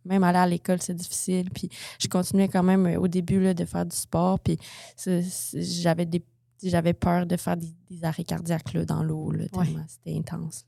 Même 0.05 0.23
aller 0.23 0.37
à 0.37 0.47
l'école, 0.47 0.81
c'est 0.81 0.93
difficile. 0.93 1.49
Puis 1.51 1.69
je 1.99 2.07
continuais 2.07 2.47
quand 2.47 2.63
même 2.63 2.85
euh, 2.85 2.99
au 2.99 3.07
début 3.07 3.41
là, 3.41 3.53
de 3.53 3.65
faire 3.65 3.85
du 3.85 3.95
sport. 3.95 4.39
Puis 4.39 4.57
j'avais 5.53 6.05
des 6.05 6.23
j'avais 6.63 6.93
peur 6.93 7.25
de 7.25 7.35
faire 7.35 7.57
des, 7.57 8.03
arrêts 8.03 8.23
cardiaques 8.23 8.73
là, 8.73 8.85
dans 8.85 9.03
l'eau, 9.03 9.33
tellement 9.51 9.85
c'était 9.87 10.17
intense. 10.17 10.65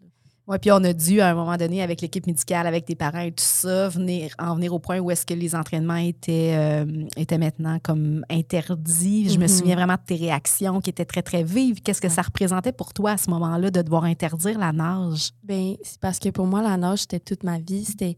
Oui, 0.48 0.58
puis 0.60 0.72
on 0.72 0.82
a 0.84 0.94
dû, 0.94 1.20
à 1.20 1.30
un 1.30 1.34
moment 1.34 1.58
donné, 1.58 1.82
avec 1.82 2.00
l'équipe 2.00 2.26
médicale, 2.26 2.68
avec 2.68 2.86
tes 2.86 2.96
parents 2.96 3.20
et 3.20 3.32
tout 3.32 3.44
ça, 3.44 3.90
venir, 3.90 4.32
en 4.40 4.56
venir 4.56 4.74
au 4.74 4.80
point 4.80 5.00
où 5.00 5.12
est-ce 5.12 5.26
que 5.26 5.34
les 5.34 5.56
entraînements 5.56 5.98
étaient, 5.98 6.56
euh, 6.56 7.06
étaient 7.18 7.38
maintenant 7.38 7.80
comme 7.84 8.24
interdits. 8.30 9.30
Je 9.30 9.40
me 9.40 9.46
mm-hmm. 9.46 9.58
souviens 9.58 9.76
vraiment 9.76 9.96
de 9.96 10.06
tes 10.06 10.16
réactions 10.16 10.80
qui 10.80 10.90
étaient 10.90 11.04
très, 11.04 11.22
très 11.22 11.44
vives. 11.44 11.82
Qu'est-ce 11.82 12.00
que 12.00 12.08
ça 12.08 12.22
représentait 12.22 12.72
pour 12.72 12.94
toi 12.94 13.12
à 13.12 13.18
ce 13.18 13.30
moment-là 13.30 13.72
de 13.72 13.82
devoir 13.82 14.06
interdire 14.06 14.58
la 14.58 14.72
nage? 14.72 15.32
Bien, 15.44 15.76
c'est 15.84 16.00
parce 16.00 16.18
que 16.18 16.30
pour 16.30 16.46
moi, 16.46 16.62
la 16.62 16.78
nage, 16.78 17.00
c'était 17.00 17.20
toute 17.20 17.44
ma 17.44 17.60
vie. 17.60 17.84
C'était 17.84 18.16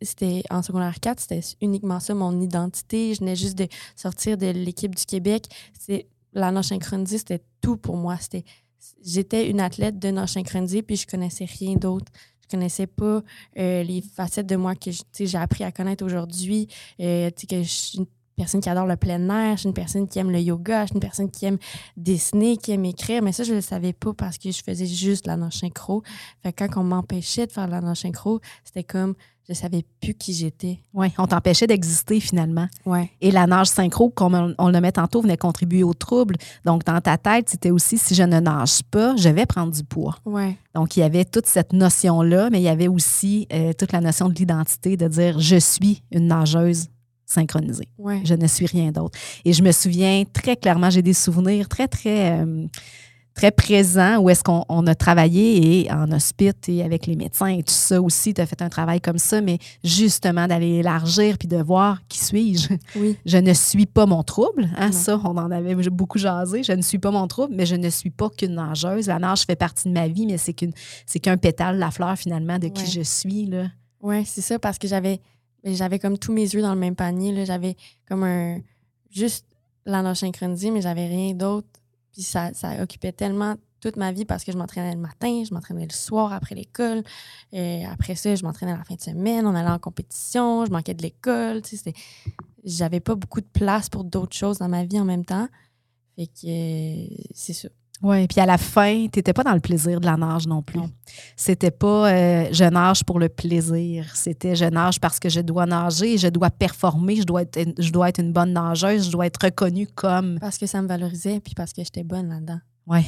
c'était 0.00 0.42
en 0.50 0.62
secondaire 0.62 0.98
4, 1.00 1.20
c'était 1.20 1.40
uniquement 1.60 2.00
ça, 2.00 2.14
mon 2.14 2.40
identité. 2.40 3.14
Je 3.14 3.20
venais 3.20 3.36
juste 3.36 3.56
de 3.56 3.68
sortir 3.94 4.36
de 4.36 4.46
l'équipe 4.46 4.94
du 4.94 5.04
Québec. 5.04 5.46
C'est 5.78 6.06
la 6.32 6.50
nage 6.50 6.66
synchronisée, 6.66 7.18
c'était 7.18 7.42
tout 7.60 7.76
pour 7.76 7.96
moi. 7.96 8.16
C'était 8.20 8.44
j'étais 9.04 9.50
une 9.50 9.60
athlète 9.60 9.98
de 9.98 10.10
nage 10.10 10.30
synchronisé, 10.30 10.82
puis 10.82 10.96
je 10.96 11.06
connaissais 11.06 11.44
rien 11.44 11.74
d'autre. 11.74 12.10
Je 12.42 12.56
connaissais 12.56 12.86
pas 12.86 13.22
euh, 13.58 13.82
les 13.82 14.02
facettes 14.02 14.46
de 14.46 14.56
moi 14.56 14.74
que 14.74 14.90
j'ai 15.18 15.38
appris 15.38 15.64
à 15.64 15.72
connaître 15.72 16.04
aujourd'hui. 16.04 16.68
Euh, 17.00 17.30
que 17.30 17.62
je 17.62 17.68
suis 17.68 17.98
une 17.98 18.06
personne 18.36 18.60
qui 18.60 18.68
adore 18.68 18.86
le 18.86 18.96
plein 18.96 19.28
air, 19.30 19.56
je 19.56 19.60
suis 19.60 19.68
une 19.68 19.74
personne 19.74 20.06
qui 20.06 20.18
aime 20.18 20.30
le 20.30 20.40
yoga, 20.40 20.82
je 20.82 20.88
suis 20.88 20.94
une 20.94 21.00
personne 21.00 21.30
qui 21.30 21.46
aime 21.46 21.58
dessiner, 21.96 22.56
qui 22.56 22.72
aime 22.72 22.84
écrire. 22.84 23.22
Mais 23.22 23.32
ça, 23.32 23.42
je 23.42 23.54
le 23.54 23.60
savais 23.60 23.92
pas 23.92 24.12
parce 24.12 24.38
que 24.38 24.50
je 24.50 24.62
faisais 24.62 24.86
juste 24.86 25.26
la 25.26 25.36
nage 25.36 25.54
synchro. 25.54 26.02
Fait 26.42 26.52
quand 26.52 26.68
on 26.76 26.84
m'empêchait 26.84 27.46
de 27.46 27.52
faire 27.52 27.66
la 27.66 27.80
nage 27.80 28.00
synchro, 28.00 28.40
c'était 28.64 28.84
comme 28.84 29.14
je 29.48 29.54
savais 29.54 29.84
plus 30.00 30.14
qui 30.14 30.32
j'étais. 30.32 30.80
Oui, 30.92 31.08
on 31.18 31.26
t'empêchait 31.26 31.68
d'exister 31.68 32.18
finalement. 32.18 32.66
Ouais. 32.84 33.10
Et 33.20 33.30
la 33.30 33.46
nage 33.46 33.68
synchro, 33.68 34.10
comme 34.10 34.54
on, 34.58 34.68
le 34.68 34.80
met 34.80 34.92
tantôt, 34.92 35.22
venait 35.22 35.36
contribuer 35.36 35.84
au 35.84 35.94
trouble. 35.94 36.36
Donc, 36.64 36.84
dans 36.84 37.00
ta 37.00 37.16
tête, 37.16 37.48
c'était 37.48 37.70
aussi 37.70 37.96
si 37.96 38.14
je 38.14 38.24
ne 38.24 38.40
nage 38.40 38.82
pas, 38.90 39.14
je 39.16 39.28
vais 39.28 39.46
prendre 39.46 39.72
du 39.72 39.84
poids. 39.84 40.16
Ouais. 40.24 40.56
Donc, 40.74 40.96
il 40.96 41.00
y 41.00 41.02
avait 41.04 41.24
toute 41.24 41.46
cette 41.46 41.72
notion-là, 41.72 42.50
mais 42.50 42.60
il 42.60 42.64
y 42.64 42.68
avait 42.68 42.88
aussi 42.88 43.46
euh, 43.52 43.72
toute 43.72 43.92
la 43.92 44.00
notion 44.00 44.28
de 44.28 44.34
l'identité, 44.34 44.96
de 44.96 45.06
dire 45.06 45.38
je 45.38 45.56
suis 45.56 46.02
une 46.10 46.26
nageuse 46.26 46.88
synchronisée. 47.24 47.88
Ouais. 47.98 48.22
Je 48.24 48.34
ne 48.34 48.46
suis 48.48 48.66
rien 48.66 48.90
d'autre. 48.90 49.16
Et 49.44 49.52
je 49.52 49.62
me 49.62 49.70
souviens 49.70 50.24
très 50.32 50.56
clairement, 50.56 50.90
j'ai 50.90 51.02
des 51.02 51.14
souvenirs 51.14 51.68
très, 51.68 51.86
très. 51.86 52.40
Euh, 52.40 52.66
très 53.36 53.50
présent 53.50 54.16
où 54.18 54.30
est-ce 54.30 54.42
qu'on 54.42 54.64
on 54.68 54.86
a 54.86 54.94
travaillé 54.94 55.82
et 55.82 55.92
en 55.92 56.10
hospice 56.10 56.54
et 56.68 56.82
avec 56.82 57.06
les 57.06 57.16
médecins 57.16 57.48
et 57.48 57.62
tout 57.62 57.74
ça 57.74 58.00
aussi, 58.00 58.32
tu 58.32 58.40
as 58.40 58.46
fait 58.46 58.62
un 58.62 58.70
travail 58.70 59.00
comme 59.00 59.18
ça, 59.18 59.42
mais 59.42 59.58
justement 59.84 60.48
d'aller 60.48 60.76
élargir 60.78 61.36
puis 61.36 61.46
de 61.46 61.58
voir 61.58 62.00
qui 62.08 62.18
suis-je. 62.18 62.68
Oui. 62.96 63.18
Je 63.26 63.36
ne 63.36 63.52
suis 63.52 63.84
pas 63.84 64.06
mon 64.06 64.22
trouble. 64.22 64.68
Hein, 64.78 64.90
ça, 64.90 65.20
on 65.22 65.36
en 65.36 65.50
avait 65.50 65.74
beaucoup 65.90 66.18
jasé. 66.18 66.62
Je 66.62 66.72
ne 66.72 66.80
suis 66.80 66.98
pas 66.98 67.10
mon 67.10 67.26
trouble, 67.28 67.54
mais 67.54 67.66
je 67.66 67.76
ne 67.76 67.90
suis 67.90 68.08
pas 68.08 68.30
qu'une 68.30 68.54
nageuse. 68.54 69.06
La 69.06 69.18
nage 69.18 69.42
fait 69.42 69.54
partie 69.54 69.88
de 69.88 69.92
ma 69.92 70.08
vie, 70.08 70.26
mais 70.26 70.38
c'est 70.38 70.54
qu'une 70.54 70.72
c'est 71.04 71.20
qu'un 71.20 71.36
pétale, 71.36 71.78
la 71.78 71.90
fleur 71.90 72.16
finalement 72.16 72.58
de 72.58 72.68
qui 72.68 72.90
je 72.90 73.02
suis. 73.02 73.44
Là. 73.46 73.66
Oui, 74.00 74.24
c'est 74.24 74.40
ça, 74.40 74.58
parce 74.58 74.78
que 74.78 74.88
j'avais 74.88 75.20
j'avais 75.62 75.98
comme 75.98 76.16
tous 76.16 76.32
mes 76.32 76.42
yeux 76.42 76.62
dans 76.62 76.72
le 76.72 76.80
même 76.80 76.96
panier. 76.96 77.44
J'avais 77.44 77.76
comme 78.08 78.22
un 78.22 78.60
juste 79.10 79.44
la 79.84 80.00
nage 80.00 80.18
synchronisée, 80.18 80.70
mais 80.70 80.80
j'avais 80.80 81.06
rien 81.06 81.34
d'autre 81.34 81.68
puis 82.16 82.22
ça, 82.22 82.50
occupait 82.80 83.12
tellement 83.12 83.56
toute 83.80 83.96
ma 83.96 84.10
vie 84.10 84.24
parce 84.24 84.42
que 84.42 84.50
je 84.50 84.56
m'entraînais 84.56 84.94
le 84.94 85.00
matin, 85.00 85.44
je 85.46 85.52
m'entraînais 85.52 85.86
le 85.86 85.92
soir 85.92 86.32
après 86.32 86.54
l'école. 86.54 87.02
Et 87.52 87.84
après 87.84 88.14
ça, 88.14 88.34
je 88.34 88.42
m'entraînais 88.42 88.74
la 88.74 88.84
fin 88.84 88.94
de 88.94 89.00
semaine, 89.02 89.46
on 89.46 89.54
allait 89.54 89.68
en 89.68 89.78
compétition, 89.78 90.64
je 90.64 90.70
manquais 90.70 90.94
de 90.94 91.02
l'école. 91.02 91.60
Tu 91.60 91.76
sais, 91.76 91.92
j'avais 92.64 93.00
pas 93.00 93.14
beaucoup 93.14 93.42
de 93.42 93.46
place 93.52 93.90
pour 93.90 94.04
d'autres 94.04 94.34
choses 94.34 94.58
dans 94.58 94.68
ma 94.68 94.84
vie 94.84 94.98
en 94.98 95.04
même 95.04 95.26
temps. 95.26 95.46
Fait 96.16 96.26
que 96.26 96.46
euh, 96.46 97.06
c'est 97.34 97.52
ça. 97.52 97.68
Oui, 98.02 98.26
puis 98.26 98.40
à 98.40 98.46
la 98.46 98.58
fin, 98.58 99.06
tu 99.10 99.18
n'étais 99.18 99.32
pas 99.32 99.42
dans 99.42 99.54
le 99.54 99.60
plaisir 99.60 100.00
de 100.00 100.06
la 100.06 100.16
nage 100.16 100.46
non 100.46 100.62
plus. 100.62 100.80
C'était 101.34 101.70
pas 101.70 102.12
euh, 102.12 102.48
je 102.52 102.64
nage 102.64 103.04
pour 103.04 103.18
le 103.18 103.28
plaisir. 103.28 104.14
C'était 104.14 104.54
je 104.54 104.66
nage 104.66 105.00
parce 105.00 105.18
que 105.18 105.28
je 105.28 105.40
dois 105.40 105.66
nager, 105.66 106.18
je 106.18 106.28
dois 106.28 106.50
performer, 106.50 107.16
je 107.16 107.24
dois, 107.24 107.42
être, 107.42 107.58
je 107.78 107.90
dois 107.90 108.08
être 108.10 108.20
une 108.20 108.32
bonne 108.32 108.52
nageuse, 108.52 109.06
je 109.06 109.10
dois 109.10 109.26
être 109.26 109.42
reconnue 109.42 109.86
comme. 109.86 110.38
Parce 110.40 110.58
que 110.58 110.66
ça 110.66 110.82
me 110.82 110.88
valorisait, 110.88 111.40
puis 111.40 111.54
parce 111.54 111.72
que 111.72 111.82
j'étais 111.82 112.04
bonne 112.04 112.28
là-dedans. 112.28 112.60
Oui. 112.86 113.04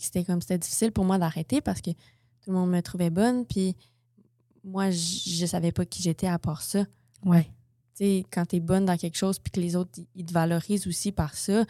c'était 0.00 0.24
comme 0.24 0.40
c'était 0.40 0.58
difficile 0.58 0.92
pour 0.92 1.04
moi 1.04 1.18
d'arrêter 1.18 1.60
parce 1.60 1.80
que 1.80 1.90
tout 1.90 2.50
le 2.50 2.52
monde 2.54 2.70
me 2.70 2.80
trouvait 2.80 3.10
bonne, 3.10 3.44
puis 3.44 3.76
moi, 4.64 4.90
je, 4.90 5.42
ne 5.42 5.46
savais 5.46 5.72
pas 5.72 5.84
qui 5.84 6.02
j'étais 6.02 6.26
à 6.26 6.38
part 6.38 6.62
ça. 6.62 6.84
Oui. 7.24 7.42
Tu 7.96 8.04
sais, 8.04 8.24
quand 8.30 8.46
tu 8.46 8.56
es 8.56 8.60
bonne 8.60 8.84
dans 8.84 8.96
quelque 8.96 9.16
chose, 9.16 9.38
puis 9.38 9.50
que 9.50 9.60
les 9.60 9.76
autres, 9.76 10.00
ils 10.14 10.24
te 10.24 10.32
valorisent 10.32 10.86
aussi 10.86 11.12
par 11.12 11.34
ça, 11.34 11.64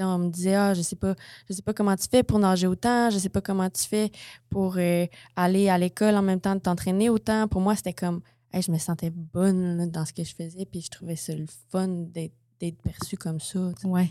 on 0.00 0.18
me 0.18 0.28
disait 0.28 0.54
ah, 0.54 0.74
je 0.74 0.82
sais 0.82 0.96
pas 0.96 1.14
je 1.48 1.54
sais 1.54 1.62
pas 1.62 1.72
comment 1.72 1.96
tu 1.96 2.06
fais 2.10 2.22
pour 2.22 2.38
nager 2.38 2.66
autant, 2.66 3.10
je 3.10 3.18
sais 3.18 3.28
pas 3.28 3.40
comment 3.40 3.68
tu 3.70 3.84
fais 3.84 4.10
pour 4.50 4.76
euh, 4.76 5.06
aller 5.36 5.68
à 5.68 5.78
l'école 5.78 6.16
en 6.16 6.22
même 6.22 6.40
temps 6.40 6.54
de 6.54 6.60
t'entraîner 6.60 7.08
autant. 7.10 7.48
Pour 7.48 7.60
moi, 7.60 7.76
c'était 7.76 7.92
comme 7.92 8.20
je 8.52 8.70
me 8.70 8.78
sentais 8.78 9.10
bonne 9.10 9.90
dans 9.90 10.04
ce 10.04 10.12
que 10.12 10.22
je 10.22 10.34
faisais 10.34 10.64
puis 10.64 10.80
je 10.80 10.90
trouvais 10.90 11.16
ça 11.16 11.34
le 11.34 11.46
fun 11.70 11.88
d'être 11.88 12.80
perçue 12.82 13.16
comme 13.16 13.40
ça. 13.40 13.72
Ouais. 13.84 14.10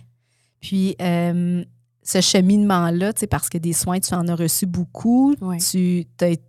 Puis 0.60 0.96
euh, 1.02 1.63
ce 2.04 2.22
cheminement-là, 2.22 3.13
parce 3.30 3.50
que 3.50 3.58
des 3.58 3.74
soins, 3.74 4.00
tu 4.00 4.13
en 4.13 4.28
as 4.28 4.36
reçu 4.36 4.66
beaucoup. 4.66 5.36
Tu 5.60 6.06
as, 6.22 6.28
été 6.28 6.44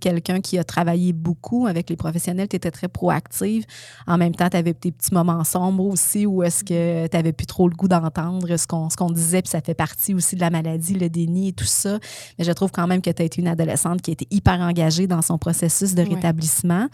quelqu'un 0.00 0.40
qui 0.40 0.58
a 0.58 0.64
travaillé 0.64 1.12
beaucoup 1.12 1.66
avec 1.66 1.90
les 1.90 1.96
professionnels. 1.96 2.48
Tu 2.48 2.56
étais 2.56 2.70
très 2.70 2.88
proactive. 2.88 3.64
En 4.06 4.18
même 4.18 4.34
temps, 4.34 4.48
tu 4.48 4.56
avais 4.56 4.74
tes 4.74 4.92
petits 4.92 5.12
moments 5.12 5.44
sombres 5.44 5.84
aussi 5.84 6.26
où 6.26 6.42
est-ce 6.42 6.64
que 6.64 7.06
tu 7.06 7.16
n'avais 7.16 7.32
plus 7.32 7.46
trop 7.46 7.68
le 7.68 7.74
goût 7.74 7.88
d'entendre 7.88 8.56
ce 8.56 8.66
qu'on 8.66 9.10
disait. 9.10 9.42
Puis 9.42 9.50
ça 9.50 9.60
fait 9.60 9.74
partie 9.74 10.14
aussi 10.14 10.36
de 10.36 10.40
la 10.40 10.50
maladie, 10.50 10.94
le 10.94 11.08
déni 11.08 11.48
et 11.48 11.52
tout 11.52 11.64
ça. 11.64 11.98
Mais 12.38 12.44
je 12.44 12.52
trouve 12.52 12.70
quand 12.70 12.86
même 12.86 13.02
que 13.02 13.10
tu 13.10 13.22
as 13.22 13.24
été 13.24 13.40
une 13.40 13.48
adolescente 13.48 14.02
qui 14.02 14.10
a 14.10 14.12
été 14.12 14.26
hyper 14.30 14.60
engagée 14.60 15.06
dans 15.06 15.22
son 15.22 15.38
processus 15.38 15.94
de 15.94 16.02
rétablissement. 16.02 16.86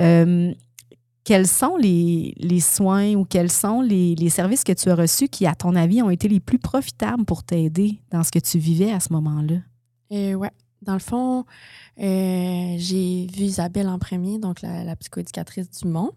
Euh, 0.00 0.52
quels 1.24 1.46
sont 1.46 1.76
les, 1.76 2.34
soins 2.60 3.14
ou 3.14 3.24
quels 3.24 3.50
sont 3.50 3.80
les, 3.80 4.28
services 4.28 4.64
que 4.64 4.72
tu 4.72 4.90
as 4.90 4.94
reçus 4.94 5.28
qui, 5.28 5.46
à 5.46 5.54
ton 5.54 5.76
avis, 5.76 6.02
ont 6.02 6.10
été 6.10 6.28
les 6.28 6.40
plus 6.40 6.58
profitables 6.58 7.24
pour 7.24 7.44
t'aider 7.44 8.00
dans 8.10 8.22
ce 8.22 8.30
que 8.30 8.38
tu 8.38 8.58
vivais 8.58 8.92
à 8.92 9.00
ce 9.00 9.12
moment-là? 9.12 9.56
Euh, 10.12 10.34
oui. 10.34 10.48
Dans 10.82 10.94
le 10.94 10.98
fond, 10.98 11.44
euh, 11.98 12.74
j'ai 12.76 13.26
vu 13.32 13.44
Isabelle 13.44 13.88
en 13.88 13.98
premier, 13.98 14.38
donc 14.38 14.62
la, 14.62 14.84
la 14.84 14.96
psychoéducatrice 14.96 15.70
du 15.70 15.88
Mont. 15.88 16.10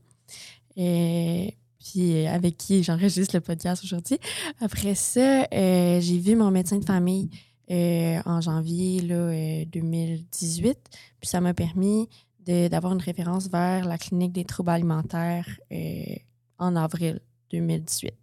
Puis 0.75 2.27
avec 2.27 2.57
qui 2.57 2.83
j'enregistre 2.83 3.35
le 3.35 3.41
podcast 3.41 3.83
aujourd'hui. 3.83 4.17
Après 4.59 4.95
ça, 4.95 5.47
euh, 5.53 6.01
j'ai 6.01 6.17
vu 6.17 6.35
mon 6.35 6.51
médecin 6.51 6.77
de 6.77 6.85
famille 6.85 7.29
en 7.69 8.41
janvier 8.41 9.01
là, 9.01 9.65
2018. 9.65 10.77
Puis 11.19 11.29
ça 11.29 11.41
m'a 11.41 11.53
permis 11.53 12.07
d'avoir 12.45 12.93
une 12.93 13.01
référence 13.01 13.49
vers 13.49 13.85
la 13.85 13.97
clinique 13.97 14.31
des 14.31 14.45
troubles 14.45 14.69
alimentaires 14.69 15.47
euh, 15.71 16.15
en 16.59 16.75
avril 16.75 17.19
2018. 17.51 18.13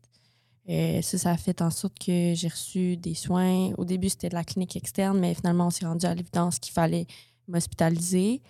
Euh, 0.69 1.03
ça, 1.03 1.19
ça 1.19 1.31
a 1.33 1.37
fait 1.37 1.61
en 1.61 1.71
sorte 1.71 1.99
que 1.99 2.35
j'ai 2.35 2.49
reçu 2.49 2.97
des 2.97 3.15
soins. 3.15 3.73
Au 3.79 3.85
début, 3.85 4.09
c'était 4.09 4.29
de 4.29 4.35
la 4.35 4.45
clinique 4.45 4.77
externe, 4.77 5.19
mais 5.19 5.35
finalement, 5.35 5.67
on 5.67 5.71
s'est 5.71 5.87
rendu 5.87 6.07
à 6.07 6.15
l'évidence 6.15 6.59
qu'il 6.59 6.73
fallait 6.73 7.07
m'hospitaliser 7.49 8.43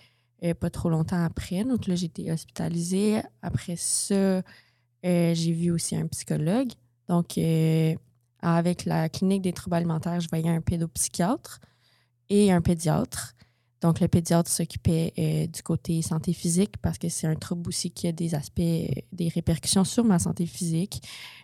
euh, 0.43 0.53
pas 0.53 0.69
trop 0.69 0.89
longtemps 0.89 1.23
après. 1.23 1.63
Donc 1.63 1.87
là, 1.87 1.95
j'ai 1.95 2.05
été 2.05 2.31
hospitalisée. 2.31 3.21
Après 3.41 3.75
ça, 3.75 4.41
j'ai 5.03 5.51
vu 5.51 5.71
aussi 5.71 5.95
un 5.95 6.07
psychologue. 6.07 6.69
Donc, 7.09 7.39
avec 8.41 8.85
la 8.85 9.09
clinique 9.09 9.41
des 9.41 9.53
troubles 9.53 9.75
alimentaires, 9.75 10.19
je 10.19 10.29
voyais 10.29 10.49
un 10.49 10.61
pédopsychiatre 10.61 11.59
et 12.29 12.51
un 12.51 12.61
pédiatre. 12.61 13.35
Donc, 13.83 13.99
le 13.99 14.07
pédiatre 14.07 14.49
s'occupait 14.49 15.11
euh, 15.19 15.45
du 15.45 15.61
côté 15.61 16.01
santé 16.01 16.31
physique 16.31 16.77
parce 16.81 16.97
que 16.97 17.09
c'est 17.09 17.27
un 17.27 17.35
trouble 17.35 17.67
aussi 17.67 17.91
qui 17.91 18.07
a 18.07 18.13
des 18.13 18.33
aspects, 18.33 18.61
euh, 18.61 18.87
des 19.11 19.27
répercussions 19.27 19.83
sur 19.83 20.05
ma 20.05 20.19
santé 20.19 20.45
physique. 20.45 21.01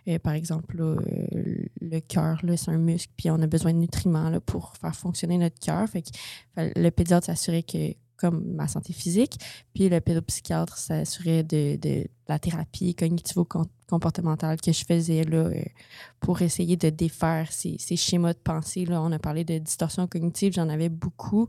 Euh, 0.08 0.18
par 0.18 0.32
exemple, 0.32 0.76
le 0.78 2.00
cœur, 2.00 2.40
c'est 2.56 2.70
un 2.70 2.78
muscle, 2.78 3.12
puis 3.14 3.30
on 3.30 3.42
a 3.42 3.46
besoin 3.46 3.74
de 3.74 3.78
nutriments 3.78 4.40
pour 4.46 4.72
faire 4.80 4.94
fonctionner 4.96 5.36
notre 5.36 5.58
cœur. 5.58 5.86
Le 6.56 6.88
pédiatre 6.88 7.26
s'assurait 7.26 7.62
que 7.62 7.94
comme 8.20 8.44
ma 8.54 8.68
santé 8.68 8.92
physique. 8.92 9.38
Puis 9.74 9.88
le 9.88 10.00
pédopsychiatre 10.00 10.76
s'assurait 10.76 11.42
de, 11.42 11.76
de, 11.76 12.06
la 12.28 12.38
thérapie 12.38 12.94
cognitivo-comportementale 12.94 14.60
que 14.60 14.72
je 14.72 14.84
faisais 14.84 15.24
là, 15.24 15.46
euh, 15.46 15.64
pour 16.20 16.42
essayer 16.42 16.76
de 16.76 16.90
défaire 16.90 17.50
ces, 17.50 17.76
ces, 17.78 17.96
schémas 17.96 18.34
de 18.34 18.38
pensée. 18.38 18.84
Là. 18.84 19.02
On 19.02 19.10
a 19.10 19.18
parlé 19.18 19.42
de 19.42 19.58
distorsion 19.58 20.06
cognitive, 20.06 20.52
j'en 20.52 20.68
avais 20.68 20.88
beaucoup. 20.88 21.48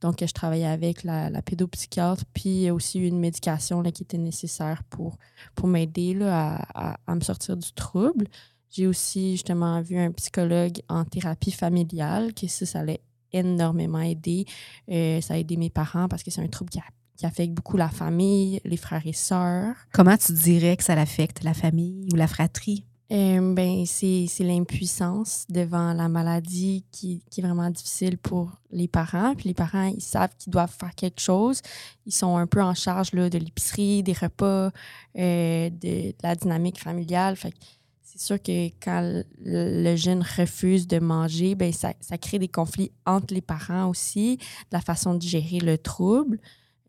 Donc, 0.00 0.24
je 0.24 0.32
travaillais 0.32 0.66
avec 0.66 1.02
la, 1.02 1.30
pédopsychiatre, 1.42 2.24
puis 2.32 2.70
aussi 2.70 3.00
une 3.00 3.18
médication 3.18 3.82
là, 3.82 3.90
qui 3.90 4.04
était 4.04 4.16
nécessaire 4.16 4.84
pour, 4.84 5.18
pour 5.54 5.68
m'aider 5.68 6.16
à, 6.22 6.64
à, 6.74 6.96
à 7.06 7.14
me 7.14 7.20
sortir 7.20 7.56
du 7.56 7.72
trouble. 7.72 8.26
J'ai 8.70 8.86
aussi 8.86 9.32
justement 9.32 9.82
vu 9.82 9.98
un 9.98 10.12
psychologue 10.12 10.80
en 10.88 11.04
thérapie 11.04 11.50
familiale, 11.50 12.32
que 12.32 12.46
ça, 12.46 12.64
ça 12.64 12.80
allait 12.80 13.02
énormément 13.32 14.00
aidé. 14.00 14.46
Euh, 14.90 15.20
ça 15.20 15.34
a 15.34 15.36
aidé 15.38 15.56
mes 15.56 15.70
parents 15.70 16.08
parce 16.08 16.22
que 16.22 16.30
c'est 16.30 16.42
un 16.42 16.48
trouble 16.48 16.70
qui, 16.70 16.80
affecte 17.24 17.52
beaucoup 17.52 17.76
la 17.76 17.88
famille, 17.88 18.60
les 18.64 18.76
frères 18.76 19.06
et 19.06 19.12
sœurs. 19.12 19.76
Comment 19.92 20.16
tu 20.16 20.32
dirais 20.32 20.76
que 20.76 20.82
ça 20.82 20.94
affecte 20.94 21.44
la 21.44 21.54
famille 21.54 22.08
ou 22.12 22.16
la 22.16 22.26
fratrie? 22.26 22.84
Euh, 23.12 23.54
ben, 23.54 23.84
c'est 23.84 24.26
l'impuissance 24.40 25.44
devant 25.50 25.92
la 25.92 26.08
maladie 26.08 26.82
qui, 26.90 27.22
est 27.36 27.42
vraiment 27.42 27.68
difficile 27.68 28.16
pour 28.16 28.52
les 28.70 28.88
parents. 28.88 29.34
Puis 29.34 29.48
les 29.48 29.54
parents, 29.54 29.84
ils 29.84 30.00
savent 30.00 30.34
qu'ils 30.38 30.50
doivent 30.50 30.74
faire 30.74 30.94
quelque 30.94 31.20
chose. 31.20 31.60
Ils 32.06 32.14
sont 32.14 32.38
un 32.38 32.46
peu 32.46 32.62
en 32.62 32.72
charge 32.74 33.12
là, 33.12 33.28
de 33.28 33.36
l'épicerie, 33.36 34.02
des 34.02 34.14
repas, 34.14 34.70
euh, 35.18 35.68
de, 35.68 36.14
la 36.22 36.34
dynamique 36.34 36.80
familiale. 36.80 37.36
Fait 37.36 37.52
c'est 38.14 38.20
sûr 38.20 38.42
que 38.42 38.66
quand 38.82 39.22
le 39.42 39.96
jeune 39.96 40.22
refuse 40.36 40.86
de 40.86 40.98
manger, 40.98 41.54
ben 41.54 41.72
ça, 41.72 41.94
crée 42.20 42.38
des 42.38 42.48
conflits 42.48 42.92
entre 43.06 43.32
les 43.32 43.40
parents 43.40 43.88
aussi, 43.88 44.38
la 44.70 44.82
façon 44.82 45.14
de 45.14 45.22
gérer 45.22 45.60
le 45.60 45.78
trouble. 45.78 46.38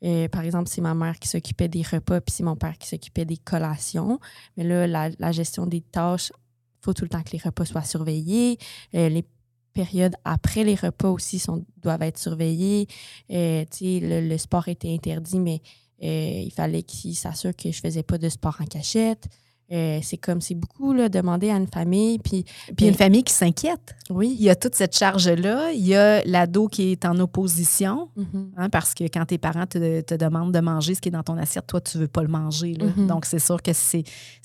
Euh, 0.04 0.28
par 0.28 0.44
exemple, 0.44 0.68
c'est 0.68 0.82
ma 0.82 0.94
mère 0.94 1.18
qui 1.20 1.30
s'occupait 1.30 1.70
des 1.70 1.82
repas, 1.82 2.20
puis 2.20 2.36
c'est 2.36 2.44
mon 2.44 2.58
père 2.58 2.78
qui 2.78 2.90
s'occupait 2.90 3.24
des 3.24 3.38
collations. 3.38 4.20
Mais 4.58 4.66
là, 4.66 4.86
la, 5.18 5.32
gestion 5.32 5.66
des 5.66 5.80
tâches, 5.80 6.34
il 6.82 6.84
faut 6.84 6.94
tout 6.94 7.06
le 7.06 7.10
temps 7.10 7.24
que 7.24 7.32
les 7.32 7.42
repas 7.42 7.64
soient 7.64 7.84
surveillés. 7.84 8.58
Euh, 8.94 9.08
les 9.08 9.24
périodes 9.72 10.16
après 10.26 10.66
les 10.66 10.76
repas 10.76 11.10
aussi 11.10 11.40
sont, 11.40 11.66
doivent 11.78 12.04
être 12.04 12.18
surveillées. 12.18 12.88
Euh, 13.32 13.64
le, 13.80 14.28
le, 14.28 14.38
sport 14.38 14.68
était 14.68 14.94
interdit, 14.94 15.40
mais 15.40 15.62
il 16.02 16.52
fallait 16.52 16.84
qu'il 16.84 17.16
s'assure 17.16 17.56
que 17.56 17.72
je 17.72 17.80
faisais 17.80 18.04
pas 18.04 18.18
de 18.18 18.28
sport 18.28 18.58
en 18.60 18.66
cachette. 18.66 19.30
Euh, 19.72 20.00
c'est 20.04 20.18
comme, 20.18 20.42
c'est 20.42 20.56
beaucoup 20.56 20.94
là, 20.94 21.10
demander 21.10 21.50
à 21.50 21.56
une 21.56 21.68
famille. 21.68 22.20
Puis, 22.20 22.46
puis 22.76 22.88
une 22.88 22.94
famille 22.94 23.24
qui 23.24 23.34
s'inquiète. 23.34 23.96
Oui. 24.10 24.36
Il 24.38 24.44
y 24.44 24.50
a 24.50 24.56
toute 24.56 24.76
cette 24.76 24.96
charge-là. 24.96 25.72
Il 25.72 25.86
y 25.86 25.96
a 25.96 26.24
l'ado 26.26 26.68
qui 26.68 26.92
est 26.92 27.06
en 27.06 27.18
opposition, 27.20 28.10
mm-hmm. 28.18 28.46
hein, 28.58 28.70
parce 28.70 28.94
que 28.94 29.06
quand 29.06 29.26
tes 29.26 29.38
parents 29.38 29.66
te, 29.66 30.16
demandent 30.16 30.54
de 30.54 30.60
manger 30.60 30.96
ce 30.96 31.02
qui 31.02 31.10
est 31.10 31.14
dans 31.14 31.24
ton 31.24 31.38
assiette, 31.38 31.66
toi, 31.66 31.82
tu 31.82 31.98
ne 31.98 32.04
veux 32.04 32.08
pas 32.08 32.22
le 32.22 32.28
manger. 32.28 32.74
Mm-hmm. 32.74 33.08
Donc, 33.08 33.26
c'est 33.26 33.40
sûr 33.40 33.62
que 33.62 33.72
c'est, 33.74 34.04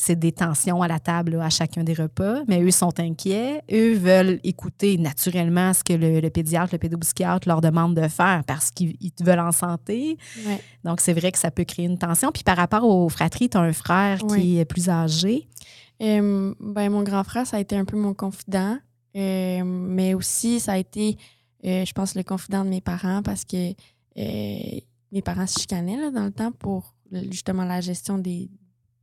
des 0.09 0.33
tensions 0.33 0.83
à 0.83 0.89
la 0.89 0.99
table 0.99 1.39
à 1.41 1.51
chacun 1.51 1.85
des 1.85 1.95
repas. 1.95 2.43
Mais 2.47 2.63
eux 2.63 2.71
sont 2.71 2.99
inquiets. 2.99 3.61
Eux 3.71 3.95
veulent 3.95 4.41
écouter 4.45 4.97
naturellement 4.97 5.75
ce 5.75 5.85
que 5.85 5.93
le, 5.93 6.27
pédiatre, 6.31 6.71
le 6.73 6.79
pédopsychiatre 6.79 7.47
leur 7.47 7.61
demande 7.61 7.95
de 7.95 8.09
faire 8.09 8.43
parce 8.47 8.71
qu'ils 8.71 8.97
veulent 9.21 9.41
en 9.41 9.53
santé. 9.53 10.17
Donc, 10.85 11.01
c'est 11.01 11.13
vrai 11.13 11.33
que 11.33 11.39
ça 11.39 11.51
peut 11.51 11.65
créer 11.65 11.87
une 11.87 11.99
tension. 11.99 12.31
Puis 12.33 12.45
par 12.45 12.57
rapport 12.57 12.85
aux 12.85 13.09
fratries, 13.09 13.51
tu 13.51 13.59
as 13.59 13.61
un 13.61 13.73
frère 13.73 14.19
qui 14.19 14.59
est 14.59 14.65
plus 14.65 14.89
âgé 14.89 15.08
ben, 16.01 16.55
mon 16.91 17.03
grand 17.03 17.25
frère, 17.25 17.47
ça 17.47 17.57
a 17.57 17.61
été 17.61 17.77
un 17.77 17.85
peu 17.85 17.97
mon 17.97 18.15
confident. 18.15 18.79
mais 19.15 20.15
aussi, 20.15 20.61
ça 20.61 20.73
a 20.73 20.79
été, 20.79 21.17
je 21.63 21.93
pense, 21.93 22.15
le 22.15 22.23
confident 22.23 22.65
de 22.65 22.71
mes 22.71 22.81
parents 22.81 23.23
parce 23.23 23.45
que 23.45 23.75
mes 24.17 25.23
parents 25.25 25.47
se 25.47 25.61
chicanaient 25.61 25.97
là, 25.97 26.11
dans 26.11 26.25
le 26.25 26.33
temps 26.33 26.53
pour 26.53 26.95
justement 27.31 27.65
la 27.65 27.81
gestion 27.81 28.19
des, 28.19 28.51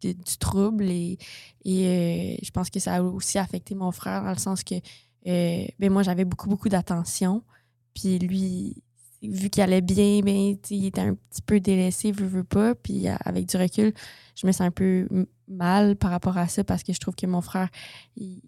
du 0.01 0.38
trouble 0.39 0.85
et, 0.85 1.17
et 1.63 2.38
je 2.43 2.51
pense 2.51 2.69
que 2.69 2.79
ça 2.79 2.95
a 2.95 3.01
aussi 3.01 3.39
affecté 3.39 3.74
mon 3.74 3.91
frère 3.91 4.24
dans 4.24 4.29
le 4.29 4.38
sens 4.38 4.63
que 4.63 4.75
ben 5.25 5.89
moi 5.89 6.03
j'avais 6.03 6.25
beaucoup 6.25 6.47
beaucoup 6.47 6.69
d'attention 6.69 7.41
puis 7.95 8.19
lui 8.19 8.83
vu 9.21 9.50
qu'il 9.50 9.63
allait 9.63 9.81
bien, 9.81 10.19
ben, 10.21 10.55
il 10.69 10.85
était 10.85 11.01
un 11.01 11.15
petit 11.15 11.41
peu 11.41 11.59
délaissé, 11.59 12.12
veut, 12.12 12.27
veut 12.27 12.43
pas. 12.43 12.75
Puis 12.75 13.07
avec 13.07 13.47
du 13.47 13.57
recul, 13.57 13.93
je 14.35 14.45
me 14.45 14.51
sens 14.51 14.62
un 14.62 14.71
peu 14.71 15.07
mal 15.47 15.95
par 15.95 16.11
rapport 16.11 16.37
à 16.37 16.47
ça 16.47 16.63
parce 16.63 16.83
que 16.83 16.93
je 16.93 16.99
trouve 16.99 17.15
que 17.15 17.25
mon 17.25 17.41
frère, 17.41 17.69
il, 18.17 18.41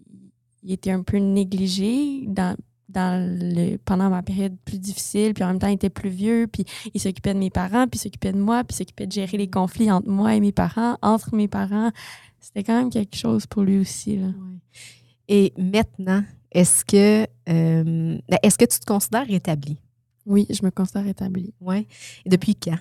était 0.68 0.90
un 0.90 1.02
peu 1.02 1.18
négligé 1.18 2.26
dans, 2.26 2.56
dans 2.88 3.24
le, 3.40 3.76
pendant 3.78 4.10
ma 4.10 4.22
période 4.22 4.56
plus 4.64 4.78
difficile. 4.78 5.34
Puis 5.34 5.44
en 5.44 5.48
même 5.48 5.58
temps, 5.58 5.68
il 5.68 5.74
était 5.74 5.90
plus 5.90 6.10
vieux. 6.10 6.46
Puis 6.46 6.64
il 6.94 7.00
s'occupait 7.00 7.34
de 7.34 7.38
mes 7.38 7.50
parents, 7.50 7.86
puis 7.86 7.98
il 7.98 8.02
s'occupait 8.02 8.32
de 8.32 8.38
moi, 8.38 8.64
puis 8.64 8.74
il 8.74 8.78
s'occupait 8.78 9.06
de 9.06 9.12
gérer 9.12 9.36
les 9.36 9.48
conflits 9.48 9.90
entre 9.90 10.08
moi 10.08 10.34
et 10.34 10.40
mes 10.40 10.52
parents, 10.52 10.98
entre 11.02 11.34
mes 11.34 11.48
parents. 11.48 11.90
C'était 12.40 12.64
quand 12.64 12.78
même 12.78 12.90
quelque 12.90 13.16
chose 13.16 13.46
pour 13.46 13.62
lui 13.62 13.78
aussi. 13.78 14.16
Là. 14.16 14.28
Et 15.28 15.52
maintenant, 15.58 16.24
est-ce 16.52 16.84
que, 16.84 17.26
euh, 17.48 18.18
est-ce 18.42 18.58
que 18.58 18.64
tu 18.64 18.78
te 18.80 18.86
considères 18.86 19.26
rétabli? 19.26 19.78
Oui, 20.24 20.46
je 20.50 20.64
me 20.64 20.70
considère 20.70 21.06
établie. 21.06 21.54
Oui. 21.60 21.86
Depuis 22.26 22.54
quand? 22.54 22.78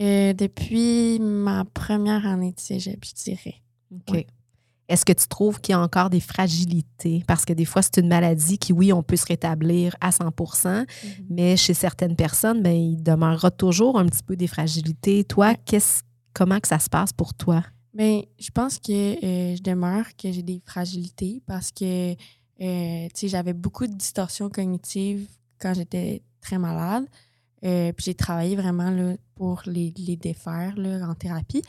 Euh, 0.00 0.32
depuis 0.32 1.18
ma 1.20 1.64
première 1.64 2.26
année 2.26 2.52
de 2.52 2.60
cégep, 2.60 3.04
je 3.04 3.14
dirais. 3.14 3.54
OK. 3.92 4.26
Est-ce 4.88 5.04
que 5.04 5.12
tu 5.12 5.26
trouves 5.28 5.60
qu'il 5.60 5.72
y 5.72 5.76
a 5.76 5.80
encore 5.80 6.10
des 6.10 6.20
fragilités? 6.20 7.22
Parce 7.26 7.44
que 7.44 7.54
des 7.54 7.64
fois, 7.64 7.80
c'est 7.80 7.98
une 7.98 8.08
maladie 8.08 8.58
qui, 8.58 8.72
oui, 8.72 8.92
on 8.92 9.02
peut 9.02 9.16
se 9.16 9.24
rétablir 9.24 9.96
à 10.00 10.12
100 10.12 10.24
mm-hmm. 10.28 10.86
mais 11.30 11.56
chez 11.56 11.72
certaines 11.72 12.16
personnes, 12.16 12.62
ben, 12.62 12.74
il 12.74 13.02
demeurera 13.02 13.50
toujours 13.50 13.98
un 13.98 14.04
petit 14.06 14.22
peu 14.22 14.36
des 14.36 14.46
fragilités. 14.46 15.24
Toi, 15.24 15.54
qu'est-ce, 15.54 16.02
comment 16.34 16.60
que 16.60 16.68
ça 16.68 16.78
se 16.78 16.90
passe 16.90 17.14
pour 17.14 17.32
toi? 17.32 17.62
Bien, 17.94 18.22
je 18.38 18.50
pense 18.50 18.78
que 18.78 18.92
euh, 18.92 19.56
je 19.56 19.62
demeure, 19.62 20.04
que 20.20 20.30
j'ai 20.32 20.42
des 20.42 20.60
fragilités 20.66 21.40
parce 21.46 21.70
que, 21.70 22.12
euh, 22.60 23.08
j'avais 23.22 23.54
beaucoup 23.54 23.86
de 23.86 23.94
distorsions 23.94 24.50
cognitives 24.50 25.26
quand 25.58 25.72
j'étais 25.74 26.22
très 26.40 26.58
malade. 26.58 27.06
Euh, 27.64 27.92
puis 27.92 28.04
j'ai 28.04 28.14
travaillé 28.14 28.56
vraiment 28.56 28.90
là, 28.90 29.14
pour 29.34 29.62
les, 29.66 29.92
les 29.96 30.16
défaire 30.16 30.74
là, 30.76 31.08
en 31.08 31.14
thérapie. 31.14 31.62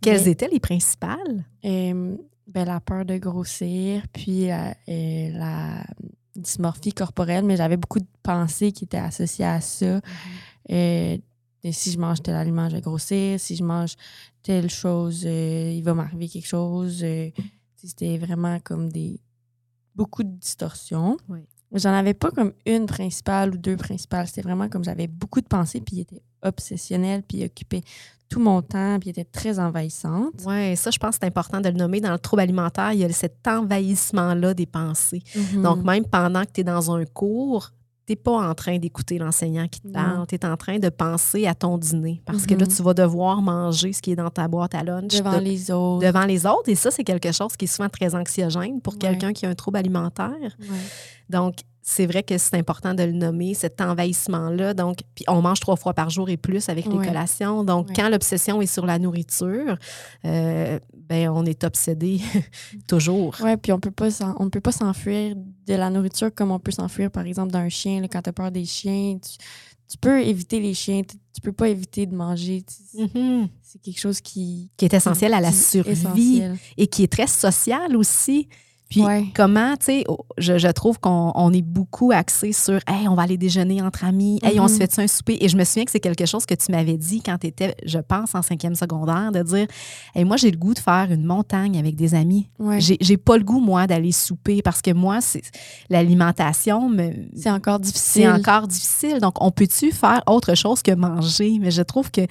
Quelles 0.00 0.28
étaient 0.28 0.48
les 0.48 0.60
principales? 0.60 1.44
Euh, 1.64 2.16
ben, 2.46 2.64
la 2.64 2.80
peur 2.80 3.04
de 3.04 3.16
grossir, 3.18 4.02
puis 4.12 4.50
euh, 4.50 4.72
la 4.86 5.84
dysmorphie 6.36 6.92
corporelle, 6.92 7.44
mais 7.44 7.56
j'avais 7.56 7.76
beaucoup 7.76 7.98
de 7.98 8.06
pensées 8.22 8.72
qui 8.72 8.84
étaient 8.84 8.96
associées 8.96 9.44
à 9.44 9.60
ça. 9.60 10.00
Mm-hmm. 10.68 11.20
si 11.72 11.92
je 11.92 11.98
mange 11.98 12.22
tel 12.22 12.34
aliment, 12.34 12.68
je 12.68 12.76
vais 12.76 12.80
grossir. 12.80 13.38
Si 13.38 13.56
je 13.56 13.64
mange 13.64 13.96
telle 14.42 14.70
chose, 14.70 15.24
il 15.24 15.82
va 15.82 15.94
m'arriver 15.94 16.28
quelque 16.28 16.46
chose. 16.46 17.04
C'était 17.76 18.18
vraiment 18.18 18.58
comme 18.60 18.90
des 18.90 19.20
beaucoup 19.94 20.22
de 20.22 20.30
distorsions. 20.30 21.16
Oui. 21.28 21.40
J'en 21.72 21.92
avais 21.92 22.14
pas 22.14 22.30
comme 22.30 22.52
une 22.66 22.86
principale 22.86 23.54
ou 23.54 23.56
deux 23.56 23.76
principales. 23.76 24.26
C'était 24.26 24.42
vraiment 24.42 24.68
comme 24.68 24.84
j'avais 24.84 25.06
beaucoup 25.06 25.40
de 25.40 25.46
pensées, 25.46 25.80
puis 25.80 25.96
il 25.96 26.00
était 26.00 26.22
obsessionnel, 26.42 27.22
puis 27.22 27.38
il 27.38 27.44
occupait 27.44 27.82
tout 28.28 28.40
mon 28.40 28.62
temps, 28.62 28.98
puis 28.98 29.08
il 29.08 29.10
était 29.10 29.24
très 29.24 29.58
envahissante. 29.58 30.32
Oui, 30.46 30.76
ça, 30.76 30.90
je 30.90 30.98
pense 30.98 31.16
que 31.16 31.18
c'est 31.22 31.26
important 31.26 31.60
de 31.60 31.68
le 31.68 31.76
nommer. 31.76 32.00
Dans 32.00 32.12
le 32.12 32.18
trouble 32.18 32.42
alimentaire, 32.42 32.92
il 32.92 33.00
y 33.00 33.04
a 33.04 33.12
cet 33.12 33.46
envahissement-là 33.46 34.54
des 34.54 34.66
pensées. 34.66 35.22
Mm-hmm. 35.34 35.62
Donc, 35.62 35.84
même 35.84 36.04
pendant 36.04 36.42
que 36.44 36.52
tu 36.52 36.60
es 36.60 36.64
dans 36.64 36.94
un 36.94 37.04
cours, 37.04 37.70
tu 38.10 38.14
n'es 38.14 38.16
pas 38.16 38.32
en 38.32 38.54
train 38.54 38.78
d'écouter 38.78 39.18
l'enseignant 39.18 39.68
qui 39.68 39.80
te 39.80 39.88
parle. 39.88 40.26
Tu 40.26 40.34
es 40.34 40.44
en 40.44 40.56
train 40.56 40.78
de 40.78 40.88
penser 40.88 41.46
à 41.46 41.54
ton 41.54 41.78
dîner 41.78 42.20
parce 42.24 42.44
que 42.44 42.54
là, 42.54 42.64
mm-hmm. 42.64 42.76
tu 42.76 42.82
vas 42.82 42.94
devoir 42.94 43.40
manger 43.40 43.92
ce 43.92 44.02
qui 44.02 44.10
est 44.10 44.16
dans 44.16 44.30
ta 44.30 44.48
boîte 44.48 44.74
à 44.74 44.82
lunch. 44.82 45.16
Devant 45.16 45.38
les 45.38 45.70
autres. 45.70 46.04
Devant 46.04 46.24
les 46.24 46.44
autres. 46.44 46.68
Et 46.68 46.74
ça, 46.74 46.90
c'est 46.90 47.04
quelque 47.04 47.30
chose 47.30 47.56
qui 47.56 47.66
est 47.66 47.68
souvent 47.68 47.88
très 47.88 48.14
anxiogène 48.16 48.80
pour 48.80 48.98
quelqu'un 48.98 49.32
qui 49.32 49.46
a 49.46 49.48
un 49.48 49.54
trouble 49.54 49.78
alimentaire. 49.78 50.56
Donc, 51.28 51.58
c'est 51.82 52.06
vrai 52.06 52.22
que 52.22 52.36
c'est 52.36 52.56
important 52.56 52.94
de 52.94 53.02
le 53.04 53.12
nommer, 53.12 53.54
cet 53.54 53.80
envahissement-là. 53.80 54.74
Donc, 54.74 54.98
puis 55.14 55.24
on 55.28 55.40
mange 55.40 55.60
trois 55.60 55.76
fois 55.76 55.94
par 55.94 56.10
jour 56.10 56.28
et 56.30 56.36
plus 56.36 56.68
avec 56.68 56.86
les 56.86 56.98
collations. 56.98 57.64
Donc, 57.64 57.90
quand 57.94 58.08
l'obsession 58.08 58.60
est 58.60 58.66
sur 58.66 58.86
la 58.86 58.98
nourriture, 58.98 59.76
euh, 60.24 60.78
ben 61.10 61.28
on 61.28 61.44
est 61.44 61.64
obsédé 61.64 62.20
toujours. 62.86 63.36
Oui, 63.42 63.56
puis 63.56 63.72
on 63.72 63.80
peut 63.80 63.90
pas 63.90 64.08
on 64.38 64.44
ne 64.44 64.48
peut 64.48 64.60
pas 64.60 64.70
s'enfuir 64.70 65.34
de 65.34 65.74
la 65.74 65.90
nourriture 65.90 66.32
comme 66.32 66.52
on 66.52 66.60
peut 66.60 66.70
s'enfuir, 66.70 67.10
par 67.10 67.26
exemple, 67.26 67.50
d'un 67.50 67.68
chien. 67.68 68.00
quand 68.06 68.22
tu 68.22 68.30
as 68.30 68.32
peur 68.32 68.52
des 68.52 68.64
chiens, 68.64 69.18
tu, 69.18 69.98
peux 69.98 70.22
éviter 70.22 70.60
les 70.60 70.72
chiens. 70.72 71.02
Tu, 71.02 71.40
peux 71.40 71.52
pas 71.52 71.68
éviter 71.68 72.06
de 72.06 72.14
manger. 72.14 72.64
Mm-hmm. 72.94 73.48
C'est 73.60 73.80
quelque 73.80 73.98
chose 73.98 74.20
qui... 74.20 74.70
Qui 74.76 74.84
est 74.84 74.94
essentiel 74.94 75.34
à 75.34 75.40
la 75.40 75.50
survie 75.50 76.44
et 76.76 76.86
qui 76.86 77.02
est 77.02 77.12
très 77.12 77.26
social 77.26 77.96
aussi. 77.96 78.48
Puis 78.90 79.04
comment, 79.34 79.76
tu 79.76 79.86
sais, 79.86 80.04
je, 80.36 80.70
trouve 80.72 80.98
qu'on 80.98 81.52
est 81.52 81.62
beaucoup 81.62 82.10
axé 82.10 82.52
sur 82.52 82.80
Hey, 82.88 83.06
on 83.06 83.14
va 83.14 83.22
aller 83.22 83.38
déjeuner 83.38 83.80
entre 83.80 84.04
amis, 84.04 84.40
hey, 84.42 84.58
on 84.58 84.66
se 84.66 84.74
mm-hmm. 84.74 84.78
fait 84.78 84.98
un 84.98 85.06
souper. 85.06 85.38
Et 85.40 85.48
je 85.48 85.56
me 85.56 85.62
souviens 85.62 85.84
que 85.84 85.92
c'est 85.92 86.00
quelque 86.00 86.26
chose 86.26 86.44
que 86.44 86.54
tu 86.54 86.72
m'avais 86.72 86.96
dit 86.96 87.22
quand 87.22 87.38
tu 87.38 87.46
étais, 87.46 87.76
je 87.86 88.00
pense, 88.00 88.34
en 88.34 88.42
cinquième 88.42 88.74
secondaire, 88.74 89.30
de 89.30 89.42
dire 89.44 89.68
Hey, 90.14 90.24
moi, 90.24 90.36
j'ai 90.36 90.50
le 90.50 90.56
goût 90.56 90.74
de 90.74 90.80
faire 90.80 91.06
une 91.08 91.24
montagne 91.24 91.78
avec 91.78 91.94
des 91.94 92.16
amis. 92.16 92.50
J'ai 92.78 93.16
pas 93.16 93.38
le 93.38 93.44
goût, 93.44 93.60
moi, 93.60 93.86
d'aller 93.86 94.10
souper 94.10 94.60
parce 94.60 94.82
que 94.82 94.90
moi, 94.92 95.20
c'est 95.20 95.42
l'alimentation. 95.88 96.90
C'est 97.36 97.50
encore 97.50 97.78
difficile. 97.78 98.22
C'est 98.22 98.28
encore 98.28 98.66
difficile. 98.66 99.20
Donc, 99.20 99.40
on 99.40 99.52
peut-tu 99.52 99.92
faire 99.92 100.22
autre 100.26 100.56
chose 100.56 100.82
que 100.82 100.92
manger? 100.92 101.58
Mais 101.60 101.70
je 101.70 101.82
trouve 101.82 102.10
que 102.10 102.22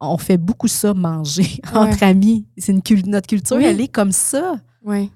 on 0.00 0.18
fait 0.18 0.36
beaucoup 0.36 0.66
ça, 0.66 0.94
manger 0.94 1.60
entre 1.74 2.02
amis. 2.02 2.44
C'est 2.58 2.72
une, 2.72 2.82
notre 3.06 3.28
culture, 3.28 3.60
elle 3.60 3.80
est 3.80 3.88
comme 3.88 4.10
ça. 4.10 4.56
Oui. 4.84 5.12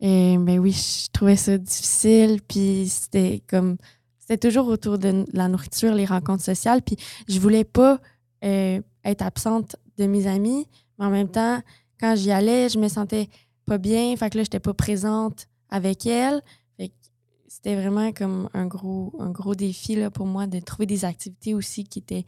Et 0.00 0.36
ben 0.38 0.58
oui, 0.58 0.72
je 0.72 1.10
trouvais 1.12 1.36
ça 1.36 1.58
difficile. 1.58 2.40
Puis 2.46 2.88
c'était 2.88 3.42
comme. 3.46 3.76
C'était 4.18 4.48
toujours 4.48 4.68
autour 4.68 4.98
de 4.98 5.26
la 5.32 5.48
nourriture, 5.48 5.94
les 5.94 6.06
rencontres 6.06 6.42
sociales. 6.42 6.80
Puis 6.82 6.96
je 7.28 7.38
voulais 7.38 7.64
pas 7.64 8.00
euh, 8.44 8.80
être 9.04 9.22
absente 9.22 9.76
de 9.98 10.06
mes 10.06 10.26
amis. 10.26 10.66
Mais 10.98 11.04
en 11.04 11.10
même 11.10 11.28
temps, 11.28 11.60
quand 12.00 12.16
j'y 12.16 12.30
allais, 12.30 12.68
je 12.68 12.78
me 12.78 12.88
sentais 12.88 13.28
pas 13.66 13.78
bien. 13.78 14.16
Fait 14.16 14.30
que 14.30 14.38
là, 14.38 14.44
j'étais 14.44 14.60
pas 14.60 14.74
présente 14.74 15.46
avec 15.68 16.06
elles. 16.06 16.42
c'était 17.48 17.76
vraiment 17.76 18.12
comme 18.12 18.48
un 18.54 18.66
gros, 18.66 19.14
un 19.18 19.30
gros 19.30 19.54
défi 19.54 19.94
là, 19.94 20.10
pour 20.10 20.26
moi 20.26 20.46
de 20.46 20.58
trouver 20.60 20.86
des 20.86 21.04
activités 21.04 21.54
aussi 21.54 21.84
qui 21.84 21.98
étaient 21.98 22.24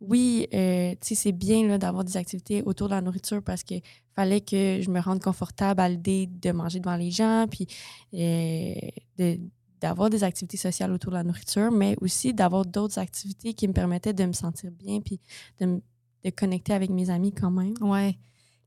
oui, 0.00 0.48
euh, 0.54 0.94
c'est 1.02 1.32
bien 1.32 1.76
d'avoir 1.76 2.04
des 2.04 2.16
activités 2.16 2.62
autour 2.62 2.88
de 2.88 2.94
la 2.94 3.02
nourriture 3.02 3.42
parce 3.42 3.62
qu'il 3.62 3.82
fallait 4.14 4.40
que 4.40 4.80
je 4.80 4.90
me 4.90 5.00
rende 5.00 5.22
confortable 5.22 5.80
à 5.80 5.88
l'idée 5.88 6.26
de 6.26 6.52
manger 6.52 6.80
devant 6.80 6.96
les 6.96 7.10
gens, 7.10 7.46
puis 7.50 7.66
euh, 8.14 9.36
d'avoir 9.80 10.08
des 10.08 10.24
activités 10.24 10.56
sociales 10.56 10.90
autour 10.92 11.10
de 11.12 11.16
la 11.16 11.24
nourriture, 11.24 11.70
mais 11.70 11.96
aussi 12.00 12.32
d'avoir 12.32 12.64
d'autres 12.64 12.98
activités 12.98 13.52
qui 13.52 13.68
me 13.68 13.74
permettaient 13.74 14.14
de 14.14 14.24
me 14.24 14.32
sentir 14.32 14.70
bien, 14.70 15.00
puis 15.00 15.20
de, 15.60 15.82
de 16.24 16.30
connecter 16.30 16.72
avec 16.72 16.90
mes 16.90 17.10
amis 17.10 17.32
quand 17.32 17.50
même. 17.50 17.74
Oui. 17.82 18.16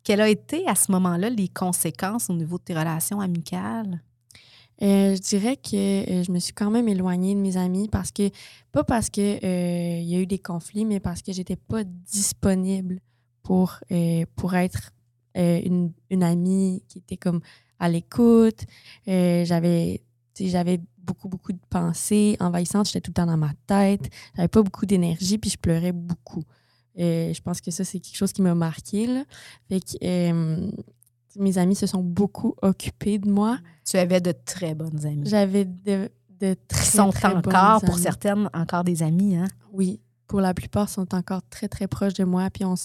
Quelles 0.04 0.22
ont 0.22 0.26
été 0.26 0.68
à 0.68 0.76
ce 0.76 0.92
moment-là 0.92 1.30
les 1.30 1.48
conséquences 1.48 2.30
au 2.30 2.34
niveau 2.34 2.58
de 2.58 2.64
tes 2.64 2.78
relations 2.78 3.22
amicales? 3.22 4.04
Euh, 4.84 5.16
je 5.16 5.22
dirais 5.22 5.56
que 5.56 5.76
euh, 5.76 6.24
je 6.24 6.32
me 6.32 6.40
suis 6.40 6.52
quand 6.52 6.70
même 6.70 6.90
éloignée 6.90 7.36
de 7.36 7.40
mes 7.40 7.56
amis 7.56 7.88
parce 7.88 8.12
que, 8.12 8.30
pas 8.74 8.84
parce 8.84 9.10
qu'il 9.10 9.40
euh, 9.44 10.00
y 10.02 10.16
a 10.16 10.20
eu 10.20 10.28
des 10.28 10.40
conflits, 10.40 10.84
mais 10.84 11.00
parce 11.00 11.22
que 11.22 11.32
j'étais 11.32 11.56
pas 11.56 11.84
disponible 11.86 13.00
pour, 13.44 13.80
pour 14.38 14.56
être 14.56 14.92
une, 15.36 15.92
une, 16.10 16.24
amie 16.24 16.82
qui 16.88 17.00
était 17.00 17.18
comme 17.18 17.42
à 17.78 17.90
l'écoute. 17.90 18.64
j'avais, 19.06 20.02
j'avais 20.40 20.80
beaucoup, 20.98 21.28
beaucoup 21.28 21.52
de 21.52 21.60
pensées 21.70 22.38
envahissantes. 22.40 22.88
J'étais 22.88 23.02
tout 23.02 23.12
le 23.12 23.16
temps 23.16 23.26
dans 23.26 23.36
ma 23.36 23.52
tête. 23.68 24.10
J'avais 24.38 24.48
pas 24.48 24.62
beaucoup 24.62 24.86
d'énergie, 24.86 25.38
puis 25.38 25.50
je 25.50 25.58
pleurais 25.58 25.92
beaucoup. 25.92 26.44
je 26.96 27.42
pense 27.42 27.60
que 27.60 27.70
ça, 27.70 27.84
c'est 27.84 28.00
quelque 28.00 28.16
chose 28.16 28.32
qui 28.32 28.42
m'a 28.42 28.56
marqué. 28.56 29.10
Mes 31.36 31.58
amis 31.58 31.76
se 31.76 31.88
sont 31.88 32.04
beaucoup 32.04 32.56
occupés 32.62 33.18
de 33.20 33.30
moi. 33.30 33.60
Tu 33.86 33.98
avais 33.98 34.22
de 34.22 34.32
très 34.32 34.76
bonnes 34.76 35.06
amies. 35.06 35.28
J'avais 35.28 35.66
de, 35.66 36.10
de 36.40 36.56
très, 36.68 36.86
sont 36.86 37.14
encore, 37.24 37.82
pour 37.82 37.98
certaines, 37.98 38.50
encore 38.54 38.84
des 38.84 39.04
amis, 39.04 39.36
hein? 39.36 39.48
Oui, 39.72 40.02
pour 40.28 40.42
la 40.42 40.54
plupart, 40.54 40.90
sont 40.90 41.14
encore 41.14 41.42
très, 41.50 41.68
très 41.68 41.88
proches 41.88 42.14
de 42.14 42.24
moi. 42.24 42.50
Puis 42.50 42.66
on, 42.66 42.76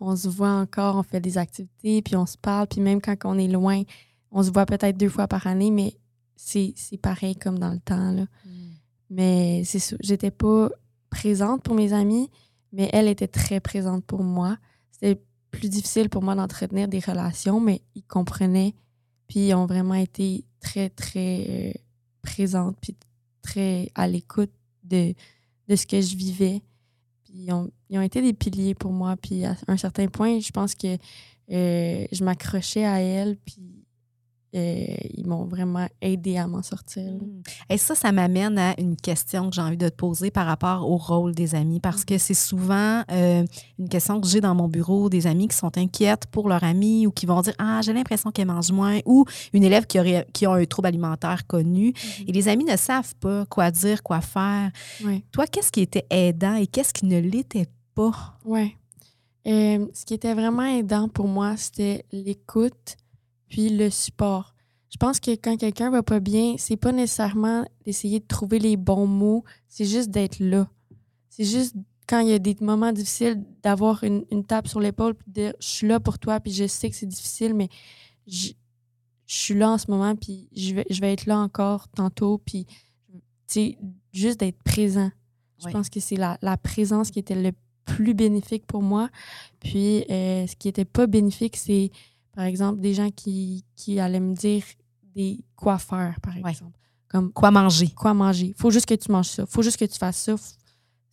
on 0.00 0.16
se 0.16 0.28
voit 0.28 0.52
encore, 0.52 0.96
on 0.96 1.02
fait 1.02 1.20
des 1.20 1.38
activités, 1.38 2.02
puis 2.02 2.16
on 2.16 2.26
se 2.26 2.36
parle. 2.36 2.66
Puis 2.66 2.80
même 2.80 3.00
quand 3.00 3.16
on 3.24 3.38
est 3.38 3.48
loin, 3.48 3.82
on 4.30 4.42
se 4.42 4.50
voit 4.50 4.66
peut-être 4.66 4.96
deux 4.96 5.08
fois 5.08 5.28
par 5.28 5.46
année, 5.46 5.70
mais 5.70 5.96
c'est 6.36 6.74
pareil 7.00 7.36
comme 7.36 7.58
dans 7.58 7.72
le 7.72 7.80
temps. 7.80 8.10
Là. 8.10 8.22
Mm. 8.22 8.50
Mais 9.10 9.62
c'est 9.64 9.96
j'étais 10.00 10.30
pas 10.30 10.70
présente 11.10 11.62
pour 11.62 11.74
mes 11.74 11.92
amis, 11.92 12.30
mais 12.72 12.90
elle 12.92 13.08
était 13.08 13.28
très 13.28 13.60
présente 13.60 14.04
pour 14.04 14.22
moi. 14.22 14.56
C'était 14.90 15.22
plus 15.54 15.68
difficile 15.68 16.08
pour 16.08 16.22
moi 16.22 16.34
d'entretenir 16.34 16.88
des 16.88 16.98
relations, 16.98 17.60
mais 17.60 17.80
ils 17.94 18.04
comprenaient, 18.04 18.74
puis 19.26 19.48
ils 19.48 19.54
ont 19.54 19.66
vraiment 19.66 19.94
été 19.94 20.44
très, 20.60 20.90
très 20.90 21.46
euh, 21.48 21.72
présente, 22.22 22.76
puis 22.80 22.96
très 23.42 23.90
à 23.94 24.06
l'écoute 24.08 24.52
de, 24.82 25.14
de 25.68 25.76
ce 25.76 25.86
que 25.86 26.00
je 26.00 26.16
vivais. 26.16 26.62
Puis 27.24 27.34
ils 27.34 27.52
ont, 27.52 27.70
ils 27.90 27.98
ont 27.98 28.02
été 28.02 28.20
des 28.22 28.32
piliers 28.32 28.74
pour 28.74 28.92
moi. 28.92 29.16
Puis 29.16 29.44
à 29.44 29.56
un 29.68 29.76
certain 29.76 30.08
point, 30.08 30.40
je 30.40 30.50
pense 30.50 30.74
que 30.74 30.96
euh, 31.50 32.06
je 32.10 32.24
m'accrochais 32.24 32.84
à 32.84 33.00
elle, 33.00 33.36
puis 33.36 33.73
ils 34.54 35.26
m'ont 35.26 35.44
vraiment 35.44 35.86
aidé 36.00 36.36
à 36.36 36.46
m'en 36.46 36.62
sortir. 36.62 37.02
Mm. 37.02 37.42
Et 37.70 37.78
ça, 37.78 37.94
ça 37.94 38.12
m'amène 38.12 38.58
à 38.58 38.78
une 38.80 38.96
question 38.96 39.50
que 39.50 39.56
j'ai 39.56 39.62
envie 39.62 39.76
de 39.76 39.88
te 39.88 39.94
poser 39.94 40.30
par 40.30 40.46
rapport 40.46 40.88
au 40.88 40.96
rôle 40.96 41.34
des 41.34 41.54
amis, 41.54 41.80
parce 41.80 42.04
que 42.04 42.18
c'est 42.18 42.34
souvent 42.34 43.02
euh, 43.10 43.44
une 43.78 43.88
question 43.88 44.20
que 44.20 44.28
j'ai 44.28 44.40
dans 44.40 44.54
mon 44.54 44.68
bureau, 44.68 45.08
des 45.08 45.26
amis 45.26 45.48
qui 45.48 45.56
sont 45.56 45.76
inquiètes 45.76 46.26
pour 46.26 46.48
leur 46.48 46.62
ami 46.62 47.06
ou 47.06 47.10
qui 47.10 47.26
vont 47.26 47.40
dire 47.40 47.54
Ah, 47.58 47.80
j'ai 47.82 47.92
l'impression 47.92 48.30
qu'elle 48.30 48.46
mange 48.46 48.70
moins, 48.70 49.00
ou 49.06 49.24
une 49.52 49.64
élève 49.64 49.86
qui, 49.86 49.98
aurait, 49.98 50.26
qui 50.32 50.46
a 50.46 50.52
un 50.52 50.64
trouble 50.64 50.88
alimentaire 50.88 51.46
connu. 51.46 51.90
Mm-hmm. 51.90 52.28
Et 52.28 52.32
les 52.32 52.48
amis 52.48 52.64
ne 52.64 52.76
savent 52.76 53.14
pas 53.16 53.46
quoi 53.46 53.70
dire, 53.70 54.02
quoi 54.02 54.20
faire. 54.20 54.70
Toi, 55.32 55.46
qu'est-ce 55.46 55.72
qui 55.72 55.80
était 55.80 56.06
aidant 56.10 56.54
et 56.54 56.66
qu'est-ce 56.66 56.94
qui 56.94 57.06
ne 57.06 57.18
l'était 57.18 57.68
pas? 57.94 58.38
Oui. 58.44 58.76
Euh, 59.46 59.86
ce 59.92 60.04
qui 60.06 60.14
était 60.14 60.32
vraiment 60.32 60.64
aidant 60.64 61.08
pour 61.08 61.28
moi, 61.28 61.56
c'était 61.56 62.04
l'écoute 62.12 62.96
puis 63.48 63.70
le 63.70 63.90
support. 63.90 64.54
Je 64.90 64.96
pense 64.96 65.18
que 65.18 65.32
quand 65.32 65.56
quelqu'un 65.56 65.90
va 65.90 66.02
pas 66.02 66.20
bien, 66.20 66.54
c'est 66.58 66.76
pas 66.76 66.92
nécessairement 66.92 67.64
d'essayer 67.84 68.20
de 68.20 68.26
trouver 68.26 68.58
les 68.58 68.76
bons 68.76 69.06
mots, 69.06 69.44
c'est 69.68 69.84
juste 69.84 70.10
d'être 70.10 70.38
là. 70.38 70.68
C'est 71.30 71.44
juste 71.44 71.74
quand 72.06 72.20
il 72.20 72.28
y 72.28 72.32
a 72.32 72.38
des 72.38 72.56
moments 72.60 72.92
difficiles 72.92 73.42
d'avoir 73.62 74.04
une, 74.04 74.24
une, 74.30 74.44
tape 74.44 74.68
sur 74.68 74.78
l'épaule 74.78 75.14
puis 75.14 75.26
de 75.28 75.32
dire 75.32 75.54
je 75.58 75.66
suis 75.66 75.88
là 75.88 75.98
pour 76.00 76.18
toi 76.18 76.38
puis 76.38 76.52
je 76.52 76.66
sais 76.66 76.90
que 76.90 76.96
c'est 76.96 77.06
difficile 77.06 77.54
mais 77.54 77.68
je, 78.26 78.50
suis 79.26 79.54
là 79.54 79.70
en 79.70 79.78
ce 79.78 79.90
moment 79.90 80.14
puis 80.14 80.48
je 80.54 80.74
vais, 80.74 80.86
je 80.90 81.00
vais 81.00 81.12
être 81.12 81.26
là 81.26 81.38
encore 81.38 81.88
tantôt 81.88 82.38
puis 82.38 82.66
c'est 83.46 83.78
juste 84.12 84.40
d'être 84.40 84.62
présent. 84.62 85.10
Je 85.58 85.70
pense 85.70 85.88
que 85.88 85.98
c'est 85.98 86.16
la, 86.16 86.36
la, 86.42 86.58
présence 86.58 87.10
qui 87.10 87.18
était 87.18 87.34
le 87.34 87.52
plus 87.84 88.12
bénéfique 88.14 88.66
pour 88.66 88.82
moi. 88.82 89.08
Puis 89.60 90.04
euh, 90.10 90.46
ce 90.46 90.56
qui 90.56 90.68
était 90.68 90.84
pas 90.84 91.06
bénéfique, 91.06 91.56
c'est 91.56 91.90
par 92.34 92.44
exemple, 92.44 92.80
des 92.80 92.94
gens 92.94 93.10
qui, 93.10 93.64
qui 93.76 94.00
allaient 94.00 94.20
me 94.20 94.34
dire 94.34 94.64
des 95.14 95.44
quoi 95.56 95.78
faire, 95.78 96.16
par 96.20 96.36
exemple. 96.36 96.78
Comme 97.08 97.32
quoi 97.32 97.50
manger. 97.50 97.88
Quoi 97.90 98.12
manger. 98.12 98.54
Faut 98.56 98.70
juste 98.70 98.86
que 98.86 98.94
tu 98.94 99.12
manges 99.12 99.28
ça. 99.28 99.46
Faut 99.46 99.62
juste 99.62 99.76
que 99.76 99.84
tu 99.84 99.98
fasses 99.98 100.16
ça. 100.16 100.34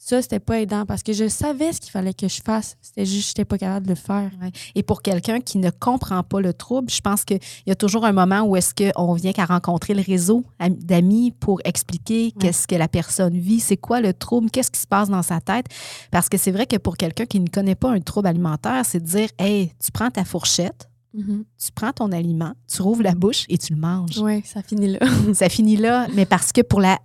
Ça, 0.04 0.20
c'était 0.20 0.40
pas 0.40 0.60
aidant 0.60 0.88
parce 0.88 1.04
que 1.04 1.14
je 1.14 1.28
savais 1.28 1.74
ce 1.74 1.80
qu'il 1.80 1.92
fallait 1.92 2.16
que 2.16 2.28
je 2.28 2.42
fasse. 2.42 2.76
C'était 2.82 3.06
juste 3.06 3.22
que 3.22 3.28
j'étais 3.28 3.46
pas 3.46 3.60
capable 3.60 3.86
de 3.86 3.92
le 3.92 3.96
faire. 3.96 4.32
Et 4.74 4.82
pour 4.82 5.04
quelqu'un 5.04 5.42
qui 5.42 5.60
ne 5.60 5.70
comprend 5.70 6.24
pas 6.24 6.42
le 6.42 6.56
trouble, 6.56 6.90
je 6.90 7.02
pense 7.02 7.24
qu'il 7.24 7.40
y 7.68 7.72
a 7.72 7.76
toujours 7.76 8.04
un 8.06 8.12
moment 8.12 8.42
où 8.42 8.56
est-ce 8.56 8.74
qu'on 8.74 9.14
vient 9.14 9.32
qu'à 9.32 9.46
rencontrer 9.46 9.94
le 9.94 10.02
réseau 10.02 10.44
d'amis 10.60 11.30
pour 11.30 11.62
expliquer 11.66 12.32
qu'est-ce 12.32 12.66
que 12.66 12.74
la 12.74 12.88
personne 12.88 13.38
vit, 13.38 13.60
c'est 13.60 13.78
quoi 13.78 14.02
le 14.02 14.12
trouble, 14.12 14.50
qu'est-ce 14.50 14.72
qui 14.72 14.80
se 14.80 14.88
passe 14.88 15.08
dans 15.08 15.22
sa 15.22 15.40
tête. 15.40 15.68
Parce 16.10 16.30
que 16.30 16.38
c'est 16.40 16.52
vrai 16.52 16.66
que 16.66 16.78
pour 16.78 16.98
quelqu'un 16.98 17.28
qui 17.28 17.40
ne 17.40 17.48
connaît 17.48 17.76
pas 17.76 17.92
un 17.92 18.00
trouble 18.00 18.28
alimentaire, 18.28 18.84
c'est 18.84 19.02
de 19.02 19.06
dire, 19.06 19.30
hey, 19.38 19.72
tu 19.80 19.92
prends 19.92 20.10
ta 20.10 20.26
fourchette, 20.26 20.90
Mm-hmm. 21.16 21.44
Tu 21.58 21.72
prends 21.74 21.92
ton 21.92 22.12
aliment, 22.12 22.54
tu 22.68 22.82
rouvres 22.82 23.04
la 23.04 23.16
bouche 23.16 23.46
et 23.50 23.58
tu 23.58 23.74
le 23.74 23.80
manges. 23.80 24.18
Oui, 24.20 24.42
ça 24.46 24.62
finit 24.62 24.88
là. 24.88 25.00
ça 25.34 25.50
finit 25.50 25.78
là, 25.78 26.08
mais 26.16 26.26
parce 26.26 26.52
que 26.52 26.62
pour 26.62 26.80
la, 26.80 27.00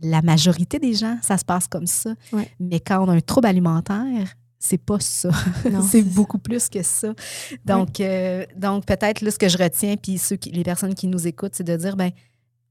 la 0.00 0.22
majorité 0.22 0.78
des 0.78 0.94
gens, 0.94 1.18
ça 1.22 1.38
se 1.38 1.44
passe 1.44 1.66
comme 1.68 1.86
ça. 1.86 2.14
Mais 2.60 2.80
quand 2.80 3.04
on 3.04 3.08
a 3.08 3.14
un 3.14 3.20
trouble 3.20 3.46
alimentaire, 3.46 4.36
c'est 4.58 4.78
pas 4.78 5.00
ça. 5.00 5.30
c'est 5.90 6.02
beaucoup 6.02 6.38
plus 6.38 6.68
que 6.68 6.82
ça. 6.82 7.14
Donc, 7.64 8.00
euh, 8.00 8.44
donc 8.56 8.86
peut-être 8.86 9.20
là, 9.20 9.30
ce 9.30 9.38
que 9.38 9.48
je 9.48 9.58
retiens, 9.58 9.96
puis 9.96 10.18
ceux 10.18 10.36
qui, 10.36 10.50
les 10.50 10.62
personnes 10.62 10.94
qui 10.94 11.08
nous 11.08 11.26
écoutent, 11.26 11.54
c'est 11.54 11.64
de 11.64 11.76
dire, 11.76 11.96
ben, 11.96 12.10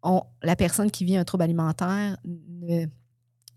on, 0.02 0.24
la 0.42 0.56
personne 0.56 0.90
qui 0.90 1.04
vit 1.04 1.18
un 1.18 1.26
trouble 1.26 1.44
alimentaire 1.44 2.18
ne, 2.26 2.86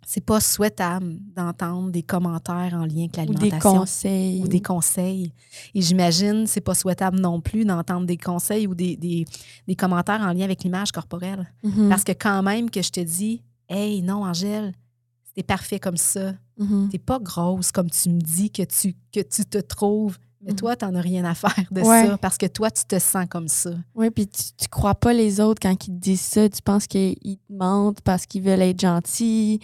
c'est 0.06 0.24
pas 0.24 0.40
souhaitable 0.40 1.18
d'entendre 1.34 1.90
des 1.90 2.02
commentaires 2.02 2.74
en 2.74 2.84
lien 2.84 3.04
avec 3.04 3.16
l'alimentation. 3.16 3.46
Ou 3.46 3.50
des 3.50 3.80
conseils. 3.80 4.42
Ou 4.42 4.48
des 4.48 4.60
conseils. 4.60 5.32
Et 5.74 5.82
j'imagine 5.82 6.46
c'est 6.46 6.60
pas 6.60 6.74
souhaitable 6.74 7.18
non 7.20 7.40
plus 7.40 7.64
d'entendre 7.64 8.06
des 8.06 8.16
conseils 8.16 8.66
ou 8.66 8.74
des, 8.74 8.96
des, 8.96 9.76
commentaires 9.76 10.20
en 10.20 10.32
lien 10.32 10.44
avec 10.44 10.62
l'image 10.62 10.92
corporelle. 10.92 11.50
Mm-hmm. 11.64 11.88
Parce 11.88 12.04
que 12.04 12.12
quand 12.12 12.42
même 12.42 12.70
que 12.70 12.82
je 12.82 12.90
te 12.90 13.00
dis, 13.00 13.42
hey, 13.68 14.02
non, 14.02 14.24
Angèle, 14.24 14.72
c'est 15.34 15.42
parfait 15.42 15.80
comme 15.80 15.96
ça. 15.96 16.32
Mm-hmm. 16.58 16.88
T'es 16.90 16.98
pas 16.98 17.18
grosse 17.18 17.72
comme 17.72 17.90
tu 17.90 18.10
me 18.10 18.20
dis 18.20 18.50
que 18.50 18.62
tu, 18.62 18.94
que 19.12 19.20
tu 19.20 19.44
te 19.44 19.58
trouves. 19.58 20.18
Mais 20.44 20.52
mm. 20.52 20.56
toi, 20.56 20.76
tu 20.76 20.84
n'en 20.84 20.94
as 20.94 21.00
rien 21.00 21.24
à 21.24 21.34
faire 21.34 21.64
de 21.70 21.82
ça 21.82 22.18
parce 22.18 22.38
que 22.38 22.46
toi, 22.46 22.70
tu 22.70 22.84
te 22.84 22.98
sens 22.98 23.26
comme 23.28 23.48
ça. 23.48 23.70
Oui, 23.94 24.10
puis 24.10 24.26
tu, 24.26 24.42
tu 24.56 24.68
crois 24.68 24.94
pas 24.94 25.12
les 25.12 25.40
autres 25.40 25.60
quand 25.60 25.72
ils 25.72 25.94
te 25.94 26.00
disent 26.00 26.20
ça. 26.20 26.48
Tu 26.48 26.62
penses 26.62 26.86
qu'ils 26.86 27.16
te 27.16 27.52
mentent 27.52 28.00
parce 28.02 28.26
qu'ils 28.26 28.42
veulent 28.42 28.62
être 28.62 28.80
gentils. 28.80 29.60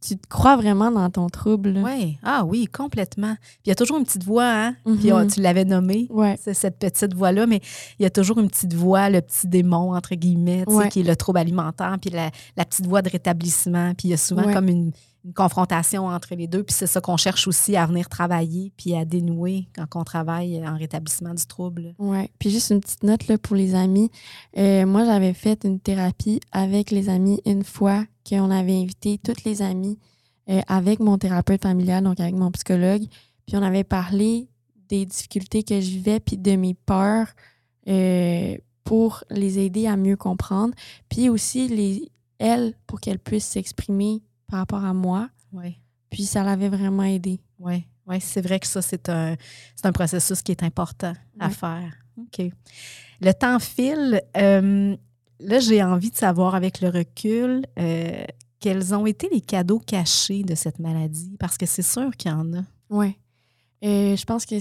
Tu, 0.00 0.16
te 0.16 0.26
crois 0.28 0.56
vraiment 0.56 0.90
dans 0.90 1.08
ton 1.10 1.28
trouble. 1.28 1.80
Oui, 1.84 2.18
ah 2.22 2.44
oui, 2.44 2.66
complètement. 2.66 3.34
Puis 3.40 3.60
il 3.66 3.68
y 3.68 3.72
a 3.72 3.74
toujours 3.74 3.98
une 3.98 4.04
petite 4.04 4.24
voix, 4.24 4.50
hein? 4.50 4.76
Puis 4.84 5.08
mm-hmm. 5.08 5.32
tu 5.32 5.40
l'avais 5.40 5.64
nommé, 5.64 6.08
c'est 6.40 6.54
cette 6.54 6.78
petite 6.78 7.14
voix-là, 7.14 7.46
mais 7.46 7.60
il 7.98 8.02
y 8.02 8.06
a 8.06 8.10
toujours 8.10 8.38
une 8.38 8.48
petite 8.48 8.74
voix, 8.74 9.08
le 9.10 9.20
petit 9.20 9.48
démon, 9.48 9.94
entre 9.94 10.14
guillemets, 10.14 10.64
qui 10.90 11.00
est 11.00 11.04
le 11.04 11.16
trouble 11.16 11.38
alimentaire, 11.38 11.96
puis 12.00 12.10
la, 12.10 12.30
la, 12.56 12.64
petite 12.64 12.86
voix 12.86 13.02
de 13.02 13.08
rétablissement. 13.08 13.94
Puis 13.94 14.08
il 14.08 14.10
y 14.12 14.14
a 14.14 14.18
souvent 14.18 14.52
comme 14.52 14.68
une, 14.68 14.92
confrontation 15.34 16.06
entre 16.06 16.34
les 16.34 16.46
deux. 16.46 16.62
Puis 16.62 16.74
c'est 16.74 16.86
ça 16.86 17.00
qu'on 17.00 17.16
cherche 17.16 17.46
aussi 17.48 17.76
à 17.76 17.86
venir 17.86 18.08
travailler 18.08 18.72
puis 18.76 18.94
à 18.94 19.04
dénouer 19.04 19.68
quand 19.74 19.86
on 19.94 20.04
travaille 20.04 20.66
en 20.66 20.76
rétablissement 20.76 21.34
du 21.34 21.46
trouble. 21.46 21.94
Oui. 21.98 22.30
Puis 22.38 22.50
juste 22.50 22.70
une 22.70 22.80
petite 22.80 23.02
note 23.02 23.36
pour 23.38 23.56
les 23.56 23.74
amis. 23.74 24.10
Euh, 24.56 24.86
moi, 24.86 25.04
j'avais 25.04 25.34
fait 25.34 25.64
une 25.64 25.80
thérapie 25.80 26.40
avec 26.52 26.90
les 26.90 27.08
amis 27.08 27.40
une 27.46 27.64
fois 27.64 28.04
qu'on 28.28 28.50
avait 28.50 28.76
invité 28.76 29.18
toutes 29.18 29.44
les 29.44 29.62
amies 29.62 29.98
euh, 30.50 30.60
avec 30.66 31.00
mon 31.00 31.18
thérapeute 31.18 31.62
familial, 31.62 32.04
donc 32.04 32.20
avec 32.20 32.34
mon 32.34 32.50
psychologue. 32.50 33.04
Puis 33.46 33.56
on 33.56 33.62
avait 33.62 33.84
parlé 33.84 34.48
des 34.88 35.06
difficultés 35.06 35.62
que 35.62 35.80
je 35.80 35.90
vivais 35.90 36.20
puis 36.20 36.36
de 36.36 36.56
mes 36.56 36.74
peurs 36.74 37.28
euh, 37.88 38.56
pour 38.84 39.24
les 39.30 39.58
aider 39.58 39.86
à 39.86 39.96
mieux 39.96 40.16
comprendre. 40.16 40.74
Puis 41.08 41.28
aussi, 41.28 41.68
les, 41.68 42.10
elles, 42.38 42.74
pour 42.86 43.00
qu'elles 43.00 43.18
puissent 43.18 43.46
s'exprimer 43.46 44.22
par 44.48 44.60
rapport 44.60 44.84
à 44.84 44.92
moi. 44.92 45.28
Oui. 45.52 45.78
Puis 46.10 46.24
ça 46.24 46.42
l'avait 46.42 46.68
vraiment 46.68 47.04
aidé. 47.04 47.40
Oui, 47.58 47.84
ouais, 48.06 48.20
c'est 48.20 48.40
vrai 48.40 48.58
que 48.58 48.66
ça, 48.66 48.82
c'est 48.82 49.08
un, 49.08 49.36
un 49.84 49.92
processus 49.92 50.42
qui 50.42 50.52
est 50.52 50.62
important 50.62 51.12
à 51.38 51.50
faire. 51.50 51.94
OK. 52.18 52.50
Le 53.20 53.32
temps 53.32 53.58
file. 53.58 54.22
Euh, 54.36 54.96
là, 55.40 55.60
j'ai 55.60 55.82
envie 55.82 56.10
de 56.10 56.16
savoir 56.16 56.54
avec 56.54 56.80
le 56.80 56.88
recul 56.88 57.64
euh, 57.78 58.24
quels 58.60 58.94
ont 58.94 59.06
été 59.06 59.28
les 59.30 59.40
cadeaux 59.40 59.78
cachés 59.78 60.42
de 60.42 60.54
cette 60.54 60.78
maladie, 60.78 61.36
parce 61.38 61.56
que 61.56 61.66
c'est 61.66 61.82
sûr 61.82 62.10
qu'il 62.16 62.30
y 62.30 62.34
en 62.34 62.52
a. 62.54 62.62
Oui. 62.90 63.16
Euh, 63.84 64.16
je 64.16 64.24
pense 64.24 64.46
que 64.46 64.56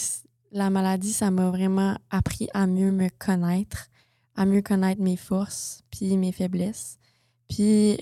la 0.51 0.69
maladie, 0.69 1.13
ça 1.13 1.31
m'a 1.31 1.49
vraiment 1.49 1.97
appris 2.09 2.47
à 2.53 2.67
mieux 2.67 2.91
me 2.91 3.09
connaître, 3.17 3.87
à 4.35 4.45
mieux 4.45 4.61
connaître 4.61 5.01
mes 5.01 5.17
forces, 5.17 5.81
puis 5.89 6.15
mes 6.17 6.31
faiblesses, 6.31 6.99
puis 7.49 7.97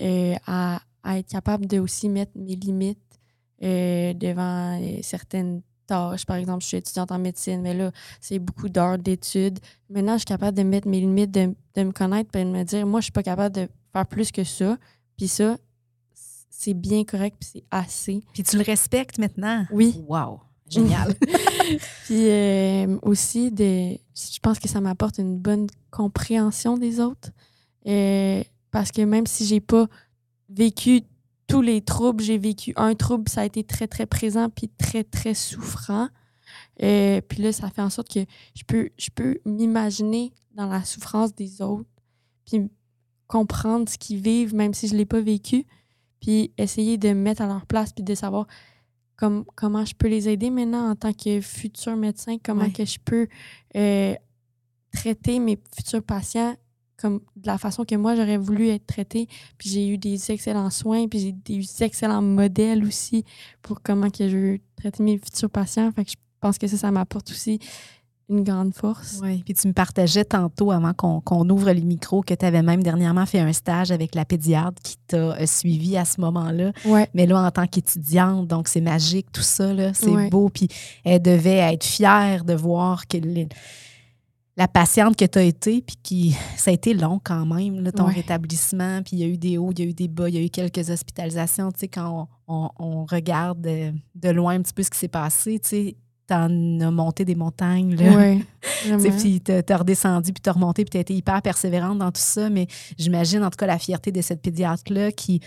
à 0.46 0.80
à 1.06 1.18
être 1.18 1.28
capable 1.28 1.66
de 1.66 1.78
aussi 1.78 2.08
mettre 2.08 2.32
mes 2.34 2.56
limites 2.56 2.98
euh, 3.62 4.12
devant 4.12 4.78
euh, 4.78 4.98
certaines 5.02 5.62
tâches. 5.86 6.26
Par 6.26 6.36
exemple, 6.36 6.62
je 6.62 6.66
suis 6.66 6.76
étudiante 6.76 7.12
en 7.12 7.18
médecine, 7.18 7.62
mais 7.62 7.74
là, 7.74 7.92
c'est 8.20 8.40
beaucoup 8.40 8.68
d'heures 8.68 8.98
d'études. 8.98 9.60
Maintenant, 9.88 10.14
je 10.14 10.18
suis 10.18 10.26
capable 10.26 10.58
de 10.58 10.64
mettre 10.64 10.88
mes 10.88 11.00
limites, 11.00 11.30
de, 11.30 11.54
me 11.76 11.92
connaître 11.92 12.36
et 12.36 12.44
de 12.44 12.50
me 12.50 12.64
dire, 12.64 12.84
moi, 12.86 13.00
je 13.00 13.04
suis 13.04 13.12
pas 13.12 13.22
capable 13.22 13.54
de 13.54 13.68
faire 13.92 14.06
plus 14.06 14.32
que 14.32 14.42
ça. 14.42 14.76
Puis 15.16 15.28
ça, 15.28 15.56
c'est 16.50 16.74
bien 16.74 17.04
correct, 17.04 17.36
puis 17.38 17.48
c'est 17.52 17.64
assez. 17.70 18.22
Puis 18.34 18.42
tu 18.42 18.56
le 18.56 18.64
respectes 18.64 19.18
maintenant? 19.18 19.64
Oui. 19.70 20.02
Wow! 20.08 20.40
Génial. 20.68 21.14
puis 22.04 22.28
euh, 22.28 22.98
aussi, 23.02 23.52
de, 23.52 23.92
je 24.16 24.38
pense 24.42 24.58
que 24.58 24.68
ça 24.68 24.80
m'apporte 24.80 25.18
une 25.18 25.38
bonne 25.38 25.68
compréhension 25.92 26.76
des 26.76 26.98
autres. 26.98 27.30
parce 28.72 28.90
que 28.90 29.02
même 29.02 29.28
si 29.28 29.46
j'ai 29.46 29.60
pas 29.60 29.86
vécu 30.48 31.02
tous 31.46 31.62
les 31.62 31.80
troubles. 31.80 32.22
J'ai 32.22 32.38
vécu 32.38 32.72
un 32.76 32.94
trouble, 32.94 33.28
ça 33.28 33.42
a 33.42 33.44
été 33.44 33.64
très, 33.64 33.86
très 33.86 34.06
présent, 34.06 34.48
puis 34.50 34.68
très, 34.68 35.04
très 35.04 35.34
souffrant. 35.34 36.08
euh, 36.82 37.20
puis 37.20 37.42
là, 37.42 37.52
ça 37.52 37.70
fait 37.70 37.82
en 37.82 37.90
sorte 37.90 38.12
que 38.12 38.24
je 38.54 38.64
peux, 38.64 38.90
je 38.98 39.10
peux 39.14 39.38
m'imaginer 39.44 40.32
dans 40.54 40.66
la 40.66 40.84
souffrance 40.84 41.34
des 41.34 41.60
autres, 41.62 41.88
puis 42.46 42.70
comprendre 43.26 43.88
ce 43.88 43.98
qu'ils 43.98 44.20
vivent, 44.20 44.54
même 44.54 44.74
si 44.74 44.88
je 44.88 44.92
ne 44.92 44.98
l'ai 44.98 45.06
pas 45.06 45.20
vécu, 45.20 45.66
puis 46.20 46.52
essayer 46.56 46.96
de 46.96 47.08
me 47.08 47.14
mettre 47.14 47.42
à 47.42 47.46
leur 47.46 47.66
place, 47.66 47.92
puis 47.92 48.04
de 48.04 48.14
savoir 48.14 48.46
comme, 49.16 49.44
comment 49.54 49.84
je 49.84 49.94
peux 49.94 50.08
les 50.08 50.28
aider 50.28 50.50
maintenant 50.50 50.90
en 50.90 50.94
tant 50.94 51.12
que 51.12 51.40
futur 51.40 51.96
médecin, 51.96 52.36
comment 52.42 52.70
que 52.70 52.84
je 52.84 52.98
peux 53.02 53.26
euh, 53.76 54.14
traiter 54.92 55.38
mes 55.38 55.58
futurs 55.74 56.02
patients 56.02 56.56
comme 56.96 57.20
de 57.36 57.46
la 57.46 57.58
façon 57.58 57.84
que 57.84 57.94
moi 57.94 58.14
j'aurais 58.14 58.38
voulu 58.38 58.68
être 58.68 58.86
traitée. 58.86 59.28
Puis 59.58 59.68
j'ai 59.70 59.88
eu 59.88 59.98
des 59.98 60.30
excellents 60.30 60.70
soins, 60.70 61.08
puis 61.08 61.18
j'ai 61.20 61.32
des 61.32 61.82
excellents 61.82 62.22
modèles 62.22 62.84
aussi 62.84 63.24
pour 63.62 63.82
comment 63.82 64.10
que 64.10 64.28
je 64.28 64.36
veux 64.36 64.58
traiter 64.76 65.02
mes 65.02 65.18
futurs 65.18 65.50
patients. 65.50 65.90
Fait 65.92 66.04
que 66.04 66.10
je 66.12 66.16
pense 66.40 66.58
que 66.58 66.66
ça, 66.66 66.76
ça 66.76 66.90
m'apporte 66.90 67.30
aussi 67.30 67.58
une 68.28 68.42
grande 68.42 68.74
force. 68.74 69.20
Oui, 69.22 69.42
puis 69.44 69.54
tu 69.54 69.68
me 69.68 69.72
partageais 69.72 70.24
tantôt, 70.24 70.72
avant 70.72 70.92
qu'on 70.94 71.48
ouvre 71.48 71.70
les 71.70 71.82
micros, 71.82 72.22
que 72.22 72.34
tu 72.34 72.44
avais 72.44 72.62
même 72.62 72.82
dernièrement 72.82 73.24
fait 73.24 73.38
un 73.38 73.52
stage 73.52 73.92
avec 73.92 74.14
la 74.14 74.24
pédiatre 74.24 74.82
qui 74.82 74.96
t'a 75.06 75.16
euh, 75.16 75.46
suivi 75.46 75.96
à 75.96 76.04
ce 76.04 76.20
moment-là. 76.20 76.72
Ouais. 76.84 77.08
Mais 77.14 77.26
là, 77.26 77.40
en 77.40 77.50
tant 77.50 77.66
qu'étudiante, 77.66 78.48
donc 78.48 78.66
c'est 78.68 78.80
magique, 78.80 79.30
tout 79.32 79.42
ça, 79.42 79.72
là, 79.72 79.94
c'est 79.94 80.28
beau. 80.28 80.48
Puis 80.48 80.68
elle 81.04 81.22
devait 81.22 81.72
être 81.72 81.84
fière 81.84 82.44
de 82.44 82.54
voir 82.54 83.06
que 83.06 83.18
la 84.56 84.68
patiente 84.68 85.16
que 85.16 85.24
tu 85.24 85.38
as 85.38 85.42
été, 85.42 85.82
puis 85.82 85.96
qui, 86.02 86.36
ça 86.56 86.70
a 86.70 86.74
été 86.74 86.94
long 86.94 87.20
quand 87.22 87.44
même, 87.44 87.80
là, 87.80 87.92
ton 87.92 88.06
rétablissement, 88.06 89.02
puis 89.02 89.16
il 89.16 89.18
y 89.18 89.24
a 89.24 89.26
eu 89.26 89.36
des 89.36 89.58
hauts, 89.58 89.70
il 89.72 89.80
y 89.80 89.82
a 89.82 89.90
eu 89.90 89.92
des 89.92 90.08
bas, 90.08 90.28
il 90.28 90.34
y 90.34 90.38
a 90.38 90.42
eu 90.42 90.48
quelques 90.48 90.88
hospitalisations, 90.88 91.70
tu 91.72 91.80
sais, 91.80 91.88
quand 91.88 92.26
on, 92.48 92.70
on, 92.78 93.04
regarde 93.04 93.60
de, 93.60 93.92
de, 94.14 94.28
loin 94.30 94.54
un 94.54 94.62
petit 94.62 94.72
peu 94.72 94.82
ce 94.82 94.90
qui 94.90 94.98
s'est 94.98 95.08
passé, 95.08 95.58
tu 95.58 95.68
sais, 95.68 95.96
t'en 96.26 96.80
as 96.80 96.90
monté 96.90 97.24
des 97.24 97.34
montagnes. 97.34 97.94
Là. 97.96 98.16
Oui. 98.16 98.44
puis 99.18 99.40
t'as 99.40 99.76
redescendu, 99.76 100.32
puis 100.32 100.40
t'as 100.40 100.52
remonté, 100.52 100.84
puis 100.84 100.90
t'as 100.90 101.00
été 101.00 101.14
hyper 101.14 101.40
persévérante 101.42 101.98
dans 101.98 102.10
tout 102.10 102.20
ça. 102.20 102.50
Mais 102.50 102.66
j'imagine 102.98 103.44
en 103.44 103.50
tout 103.50 103.56
cas 103.56 103.66
la 103.66 103.78
fierté 103.78 104.10
de 104.10 104.20
cette 104.22 104.42
pédiatre-là 104.42 105.12
qui, 105.12 105.40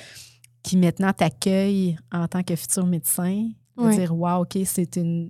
qui 0.64 0.78
maintenant 0.78 1.12
t'accueille 1.12 1.98
en 2.12 2.28
tant 2.28 2.44
que 2.44 2.56
futur 2.56 2.86
médecin. 2.86 3.50
De 3.78 3.92
dire, 3.92 4.14
wow, 4.14 4.42
OK, 4.42 4.58
c'est 4.66 4.98
une 4.98 5.30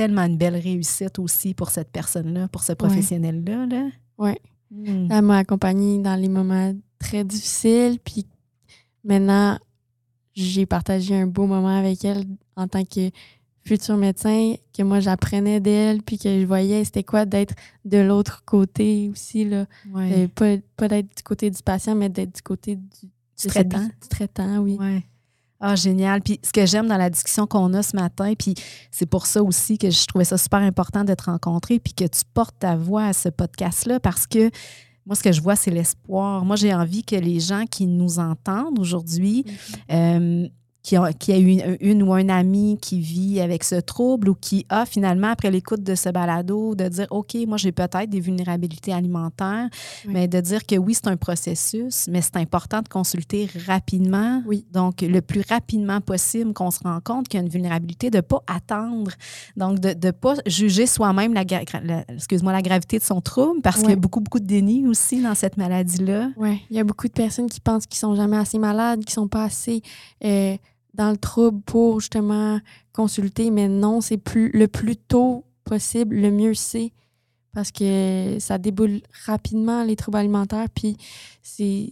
tellement 0.00 0.22
une 0.22 0.38
belle 0.38 0.56
réussite 0.56 1.18
aussi 1.18 1.52
pour 1.52 1.68
cette 1.68 1.90
personne-là, 1.90 2.48
pour 2.48 2.62
ce 2.62 2.72
professionnel-là. 2.72 3.66
Là. 3.66 3.90
Oui. 4.16 4.32
Hmm. 4.70 5.08
Elle 5.10 5.22
m'a 5.22 5.36
accompagnée 5.36 5.98
dans 5.98 6.14
les 6.14 6.30
moments 6.30 6.74
très 6.98 7.22
difficiles. 7.22 7.98
Puis 8.02 8.24
maintenant, 9.04 9.58
j'ai 10.32 10.64
partagé 10.64 11.14
un 11.14 11.26
beau 11.26 11.44
moment 11.44 11.76
avec 11.78 12.02
elle 12.06 12.24
en 12.56 12.66
tant 12.66 12.82
que 12.82 13.10
futur 13.62 13.98
médecin, 13.98 14.54
que 14.72 14.82
moi 14.82 15.00
j'apprenais 15.00 15.60
d'elle, 15.60 16.02
puis 16.02 16.16
que 16.16 16.40
je 16.40 16.46
voyais 16.46 16.82
c'était 16.84 17.04
quoi 17.04 17.26
d'être 17.26 17.54
de 17.84 17.98
l'autre 17.98 18.42
côté 18.46 19.10
aussi. 19.12 19.44
Là. 19.44 19.66
Euh, 19.96 20.28
pas, 20.28 20.56
pas 20.78 20.88
d'être 20.88 21.14
du 21.14 21.22
côté 21.22 21.50
du 21.50 21.62
patient, 21.62 21.94
mais 21.94 22.08
d'être 22.08 22.36
du 22.36 22.42
côté 22.42 22.76
du, 22.76 23.48
traitant. 23.48 23.84
du 23.84 24.08
traitant, 24.08 24.60
oui. 24.60 24.78
Ouais. 24.80 25.04
Ah, 25.60 25.76
génial. 25.76 26.22
Puis 26.22 26.40
ce 26.42 26.52
que 26.52 26.64
j'aime 26.64 26.86
dans 26.86 26.96
la 26.96 27.10
discussion 27.10 27.46
qu'on 27.46 27.74
a 27.74 27.82
ce 27.82 27.94
matin, 27.94 28.32
puis 28.38 28.54
c'est 28.90 29.06
pour 29.06 29.26
ça 29.26 29.42
aussi 29.42 29.76
que 29.76 29.90
je 29.90 30.06
trouvais 30.06 30.24
ça 30.24 30.38
super 30.38 30.60
important 30.60 31.04
de 31.04 31.12
te 31.14 31.24
rencontrer, 31.24 31.78
puis 31.78 31.92
que 31.92 32.04
tu 32.04 32.22
portes 32.32 32.58
ta 32.58 32.76
voix 32.76 33.04
à 33.04 33.12
ce 33.12 33.28
podcast-là, 33.28 34.00
parce 34.00 34.26
que 34.26 34.50
moi, 35.06 35.16
ce 35.16 35.22
que 35.22 35.32
je 35.32 35.40
vois, 35.40 35.56
c'est 35.56 35.70
l'espoir. 35.70 36.44
Moi, 36.44 36.56
j'ai 36.56 36.72
envie 36.72 37.04
que 37.04 37.16
les 37.16 37.40
gens 37.40 37.64
qui 37.70 37.86
nous 37.86 38.18
entendent 38.18 38.78
aujourd'hui, 38.78 39.44
mm-hmm. 39.44 40.44
euh, 40.44 40.48
qui 40.82 40.96
a, 40.96 41.12
qui 41.12 41.32
a 41.32 41.36
une, 41.36 41.76
une, 41.80 42.02
ou 42.02 42.14
un 42.14 42.28
ami 42.28 42.78
qui 42.80 43.00
vit 43.00 43.40
avec 43.40 43.64
ce 43.64 43.74
trouble 43.76 44.30
ou 44.30 44.34
qui 44.34 44.66
a 44.68 44.86
finalement, 44.86 45.28
après 45.28 45.50
l'écoute 45.50 45.82
de 45.82 45.94
ce 45.94 46.08
balado, 46.08 46.74
de 46.74 46.88
dire 46.88 47.06
OK, 47.10 47.36
moi 47.46 47.56
j'ai 47.58 47.72
peut-être 47.72 48.08
des 48.08 48.20
vulnérabilités 48.20 48.92
alimentaires, 48.92 49.68
mais 50.06 50.28
de 50.28 50.40
dire 50.40 50.64
que 50.66 50.76
oui, 50.76 50.94
c'est 50.94 51.08
un 51.08 51.16
processus, 51.16 52.08
mais 52.10 52.22
c'est 52.22 52.36
important 52.36 52.80
de 52.82 52.88
consulter 52.88 53.48
rapidement. 53.66 54.42
Oui. 54.46 54.64
Donc, 54.72 55.02
le 55.02 55.20
plus 55.20 55.42
rapidement 55.48 56.00
possible 56.00 56.52
qu'on 56.52 56.70
se 56.70 56.80
rend 56.80 57.00
compte 57.00 57.28
qu'il 57.28 57.38
y 57.38 57.42
a 57.42 57.44
une 57.44 57.52
vulnérabilité, 57.52 58.10
de 58.10 58.18
ne 58.18 58.22
pas 58.22 58.42
attendre. 58.46 59.12
Donc, 59.56 59.78
de 59.78 59.94
ne 60.06 60.10
pas 60.12 60.34
juger 60.46 60.86
soi-même 60.86 61.34
la, 61.34 61.44
excuse-moi, 62.08 62.52
la 62.52 62.62
gravité 62.62 62.98
de 62.98 63.04
son 63.04 63.20
trouble, 63.20 63.60
parce 63.60 63.80
qu'il 63.80 63.90
y 63.90 63.92
a 63.92 63.96
beaucoup, 63.96 64.20
beaucoup 64.20 64.40
de 64.40 64.46
déni 64.46 64.86
aussi 64.86 65.22
dans 65.22 65.34
cette 65.34 65.56
maladie-là. 65.56 66.30
Oui, 66.36 66.62
il 66.70 66.76
y 66.76 66.80
a 66.80 66.84
beaucoup 66.84 67.08
de 67.08 67.12
personnes 67.12 67.48
qui 67.48 67.60
pensent 67.60 67.86
qu'ils 67.86 67.98
sont 67.98 68.14
jamais 68.14 68.36
assez 68.36 68.58
malades, 68.58 69.04
qui 69.04 69.12
sont 69.12 69.28
pas 69.28 69.44
assez. 69.44 69.82
Euh, 70.24 70.56
dans 70.94 71.10
le 71.10 71.16
trouble 71.16 71.60
pour 71.62 72.00
justement 72.00 72.60
consulter, 72.92 73.50
mais 73.50 73.68
non, 73.68 74.00
c'est 74.00 74.16
plus 74.16 74.50
le 74.52 74.68
plus 74.68 74.96
tôt 74.96 75.44
possible, 75.64 76.16
le 76.16 76.30
mieux 76.30 76.54
c'est 76.54 76.92
parce 77.52 77.72
que 77.72 78.36
ça 78.38 78.58
déboule 78.58 79.00
rapidement 79.26 79.82
les 79.82 79.96
troubles 79.96 80.18
alimentaires, 80.18 80.68
puis 80.72 80.96
c'est 81.42 81.90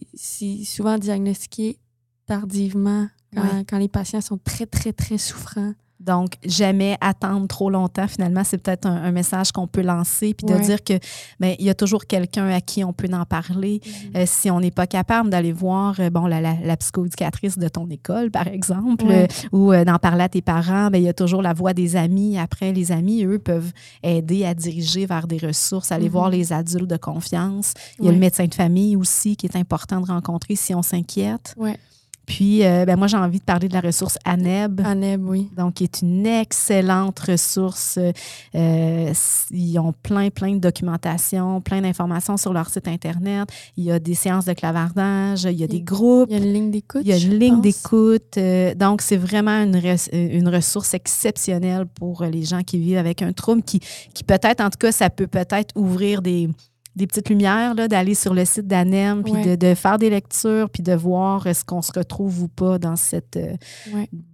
souvent 0.64 0.98
diagnostiqué 0.98 1.78
tardivement 2.26 3.08
quand, 3.34 3.64
quand, 3.68 3.78
les 3.78 3.88
patients 3.88 4.20
sont 4.20 4.38
très, 4.38 4.66
très, 4.66 4.92
très 4.92 5.18
souffrants. 5.18 5.74
Donc, 6.08 6.36
jamais 6.42 6.96
attendre 7.02 7.46
trop 7.48 7.68
longtemps, 7.68 8.08
finalement, 8.08 8.42
c'est 8.42 8.56
peut-être 8.56 8.86
un, 8.86 9.12
message 9.12 9.52
qu'on 9.52 9.66
peut 9.66 9.82
lancer, 9.82 10.32
puis 10.32 10.46
de 10.46 10.58
dire 10.58 10.82
que 10.82 10.94
ben, 11.38 11.54
il 11.58 11.66
y 11.66 11.68
a 11.68 11.74
toujours 11.74 12.06
quelqu'un 12.06 12.48
à 12.48 12.62
qui 12.62 12.82
on 12.82 12.94
peut 12.94 13.10
en 13.12 13.26
parler. 13.26 13.82
Mm-hmm. 13.84 14.16
Euh, 14.16 14.24
si 14.26 14.50
on 14.50 14.58
n'est 14.58 14.70
pas 14.70 14.86
capable 14.86 15.28
d'aller 15.28 15.52
voir 15.52 16.00
euh, 16.00 16.08
bon, 16.08 16.26
la, 16.26 16.40
la, 16.40 16.54
la 16.64 16.76
psychoéducatrice 16.78 17.58
de 17.58 17.68
ton 17.68 17.86
école, 17.90 18.30
par 18.30 18.46
exemple, 18.48 19.04
euh, 19.06 19.26
ou 19.52 19.74
d'en 19.84 19.98
parler 19.98 20.24
à 20.24 20.28
tes 20.30 20.40
parents, 20.40 20.88
ben, 20.90 20.96
il 20.96 21.04
y 21.04 21.10
a 21.10 21.12
toujours 21.12 21.42
la 21.42 21.52
voix 21.52 21.74
des 21.74 21.94
amis. 21.94 22.38
Après, 22.38 22.72
les 22.72 22.90
amis, 22.90 23.24
eux, 23.24 23.38
peuvent 23.38 23.72
aider 24.02 24.46
à 24.46 24.54
diriger 24.54 25.04
vers 25.04 25.26
des 25.26 25.36
ressources, 25.38 25.92
aller 25.92 26.08
voir 26.08 26.30
mm-hmm. 26.30 26.38
les 26.38 26.52
adultes 26.54 26.90
de 26.90 26.96
confiance. 26.96 27.74
Il 27.98 28.06
y 28.06 28.08
a 28.08 28.12
le 28.12 28.18
médecin 28.18 28.46
de 28.46 28.54
famille 28.54 28.96
aussi 28.96 29.36
qui 29.36 29.44
est 29.44 29.56
important 29.56 30.00
de 30.00 30.06
rencontrer 30.06 30.56
si 30.56 30.74
on 30.74 30.82
s'inquiète. 30.82 31.54
Ouais. 31.58 31.78
Puis, 32.28 32.62
euh, 32.62 32.84
ben 32.84 32.98
moi, 32.98 33.06
j'ai 33.06 33.16
envie 33.16 33.38
de 33.38 33.44
parler 33.44 33.68
de 33.68 33.72
la 33.72 33.80
ressource 33.80 34.18
ANEB. 34.26 34.82
ANEB, 34.84 35.26
oui. 35.26 35.48
Donc, 35.56 35.74
qui 35.74 35.84
est 35.84 36.02
une 36.02 36.26
excellente 36.26 37.18
ressource. 37.20 37.98
Euh, 38.54 39.12
ils 39.50 39.78
ont 39.78 39.94
plein, 40.02 40.28
plein 40.28 40.52
de 40.52 40.58
documentation, 40.58 41.62
plein 41.62 41.80
d'informations 41.80 42.36
sur 42.36 42.52
leur 42.52 42.68
site 42.68 42.86
Internet. 42.86 43.48
Il 43.78 43.84
y 43.84 43.90
a 43.90 43.98
des 43.98 44.12
séances 44.12 44.44
de 44.44 44.52
clavardage, 44.52 45.44
il 45.44 45.58
y 45.58 45.64
a 45.64 45.66
des 45.66 45.80
groupes. 45.80 46.28
Il 46.30 46.38
y 46.38 46.40
a 46.42 46.44
une 46.44 46.52
ligne 46.52 46.70
d'écoute. 46.70 47.00
Il 47.02 47.08
y 47.08 47.14
a 47.14 47.16
une 47.16 47.38
ligne 47.38 47.60
d'écoute. 47.62 48.36
Euh, 48.36 48.74
donc, 48.74 49.00
c'est 49.00 49.16
vraiment 49.16 49.62
une, 49.62 49.80
une 50.12 50.48
ressource 50.50 50.92
exceptionnelle 50.92 51.86
pour 51.86 52.24
les 52.24 52.44
gens 52.44 52.62
qui 52.62 52.78
vivent 52.78 52.98
avec 52.98 53.22
un 53.22 53.32
trouble 53.32 53.62
qui, 53.62 53.80
qui 54.12 54.22
peut-être, 54.22 54.60
en 54.60 54.68
tout 54.68 54.78
cas, 54.78 54.92
ça 54.92 55.08
peut 55.08 55.28
peut-être 55.28 55.74
ouvrir 55.76 56.20
des 56.20 56.50
des 56.98 57.06
petites 57.06 57.28
lumières, 57.28 57.74
d'aller 57.74 58.14
sur 58.14 58.34
le 58.34 58.44
site 58.44 58.66
d'ANEM, 58.66 59.22
puis 59.22 59.56
de, 59.56 59.74
faire 59.74 59.98
des 59.98 60.10
lectures, 60.10 60.68
puis 60.68 60.82
de 60.82 60.92
voir 60.92 61.46
est-ce 61.46 61.64
qu'on 61.64 61.80
se 61.80 61.92
retrouve 61.92 62.42
ou 62.42 62.48
pas 62.48 62.78
dans, 62.78 62.96
cette, 62.96 63.36
euh, 63.36 63.54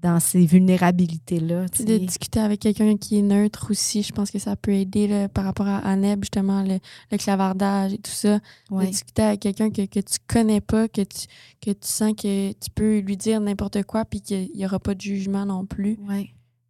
dans 0.02 0.18
ces 0.18 0.46
vulnérabilités-là. 0.46 1.66
Puis 1.70 1.84
de 1.84 1.98
discuter 1.98 2.40
avec 2.40 2.60
quelqu'un 2.60 2.96
qui 2.96 3.18
est 3.18 3.22
neutre 3.22 3.68
aussi, 3.70 4.02
je 4.02 4.12
pense 4.12 4.30
que 4.30 4.38
ça 4.38 4.56
peut 4.56 4.72
aider 4.72 5.28
par 5.34 5.44
rapport 5.44 5.68
à 5.68 5.78
ANEB, 5.80 6.24
justement, 6.24 6.62
le, 6.62 6.78
clavardage 7.18 7.92
et 7.92 7.98
tout 7.98 8.10
ça. 8.10 8.40
De 8.70 8.86
discuter 8.86 9.22
avec 9.22 9.40
quelqu'un 9.40 9.70
que, 9.70 9.86
que 9.86 10.00
tu 10.00 10.16
connais 10.26 10.60
pas, 10.60 10.88
que 10.88 11.02
tu, 11.02 11.26
que 11.60 11.70
tu 11.70 11.88
sens 11.88 12.14
que 12.14 12.52
tu 12.52 12.70
peux 12.74 13.00
lui 13.00 13.16
dire 13.16 13.40
n'importe 13.40 13.82
quoi, 13.84 14.04
puis 14.04 14.22
qu'il 14.22 14.50
n'y 14.54 14.64
aura 14.64 14.78
pas 14.78 14.94
de 14.94 15.00
jugement 15.00 15.44
non 15.44 15.66
plus. 15.66 15.98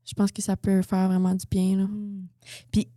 Je 0.04 0.12
pense 0.14 0.32
que 0.32 0.42
ça 0.42 0.56
peut 0.56 0.82
faire 0.82 1.08
vraiment 1.08 1.34
du 1.34 1.46
bien. 1.50 1.78
Là. 1.78 1.84
Hmm. 1.84 2.26
Puis 2.70 2.88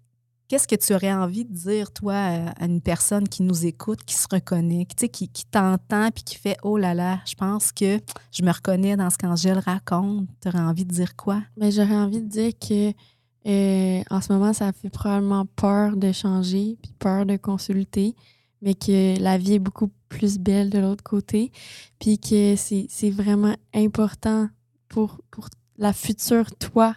Qu'est-ce 0.48 0.68
que 0.68 0.76
tu 0.76 0.94
aurais 0.94 1.12
envie 1.12 1.44
de 1.44 1.54
dire, 1.54 1.92
toi, 1.92 2.16
à 2.16 2.66
une 2.66 2.80
personne 2.80 3.28
qui 3.28 3.44
nous 3.44 3.66
écoute, 3.66 4.06
qui 4.06 4.16
se 4.16 4.28
reconnaît, 4.32 4.86
qui, 4.86 5.28
qui, 5.28 5.46
t'entend 5.46 6.10
puis 6.12 6.24
qui 6.24 6.36
fait 6.36 6.56
Oh 6.64 6.78
là 6.78 6.94
là, 6.94 7.20
je 7.26 7.36
pense 7.36 7.74
que 7.74 8.00
je 8.32 8.44
me 8.44 8.52
reconnais 8.52 8.96
dans 8.96 9.10
ce 9.10 9.18
qu'Angèle 9.18 9.60
raconte? 9.60 10.26
Tu 10.42 10.48
aurais 10.48 10.62
envie 10.62 10.86
de 10.86 10.94
dire 10.94 11.18
quoi? 11.18 11.42
Mais 11.58 11.66
ben, 11.66 11.72
j'aurais 11.72 11.98
envie 11.98 12.22
de 12.22 12.30
dire 12.30 12.54
que 12.58 12.94
euh, 13.46 14.04
en 14.10 14.22
ce 14.22 14.32
moment, 14.32 14.54
ça 14.54 14.72
fait 14.72 14.90
probablement 14.90 15.46
peur 15.46 15.98
de 15.98 16.14
changer 16.14 16.78
puis 16.82 16.94
peur 16.98 17.26
de 17.26 17.36
consulter, 17.36 18.16
mais 18.62 18.74
que 18.74 19.20
la 19.22 19.38
vie 19.38 19.56
est 19.56 19.60
beaucoup 19.60 19.92
plus 20.08 20.38
belle 20.40 20.70
de 20.70 20.80
l'autre 20.80 21.04
côté, 21.04 21.52
puis 22.00 22.20
que 22.20 22.56
c'est 22.56 23.10
vraiment 23.10 23.56
important 23.76 24.48
pour, 24.88 25.20
pour 25.30 25.50
la 25.78 25.92
future 25.92 26.56
toi 26.56 26.96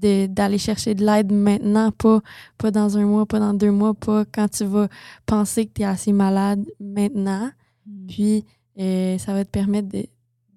d'aller 0.00 0.58
chercher 0.58 0.94
de 0.94 1.04
l'aide 1.04 1.32
maintenant, 1.32 1.90
pas, 1.92 2.20
pas 2.58 2.70
dans 2.70 2.98
un 2.98 3.06
mois, 3.06 3.26
pas 3.26 3.38
dans 3.38 3.54
deux 3.54 3.70
mois, 3.70 3.94
pas 3.94 4.24
quand 4.24 4.48
tu 4.48 4.64
vas 4.64 4.88
penser 5.24 5.66
que 5.66 5.72
tu 5.74 5.82
es 5.82 5.84
assez 5.84 6.12
malade 6.12 6.64
maintenant. 6.80 7.50
Hmm. 7.86 8.06
Puis, 8.06 8.44
euh, 8.78 9.18
ça 9.18 9.32
va 9.32 9.44
te 9.44 9.50
permettre 9.50 9.88
de, 9.88 10.06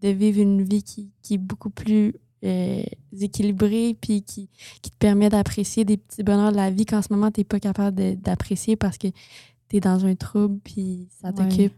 de 0.01 0.09
vivre 0.09 0.39
une 0.39 0.61
vie 0.61 0.83
qui, 0.83 1.11
qui 1.21 1.35
est 1.35 1.39
beaucoup 1.39 1.69
plus 1.69 2.13
euh, 2.43 2.83
équilibrée, 3.19 3.97
puis 3.99 4.21
qui, 4.21 4.49
qui 4.81 4.91
te 4.91 4.97
permet 4.97 5.29
d'apprécier 5.29 5.83
des 5.83 5.97
petits 5.97 6.23
bonheurs 6.23 6.51
de 6.51 6.57
la 6.57 6.71
vie 6.71 6.85
qu'en 6.85 7.01
ce 7.01 7.11
moment, 7.11 7.31
tu 7.31 7.41
n'es 7.41 7.43
pas 7.43 7.59
capable 7.59 8.15
d'apprécier 8.15 8.75
parce 8.75 8.97
que 8.97 9.07
tu 9.67 9.77
es 9.77 9.79
dans 9.79 10.05
un 10.05 10.15
trouble, 10.15 10.59
puis 10.63 11.09
ça 11.21 11.33
t'occupe 11.33 11.73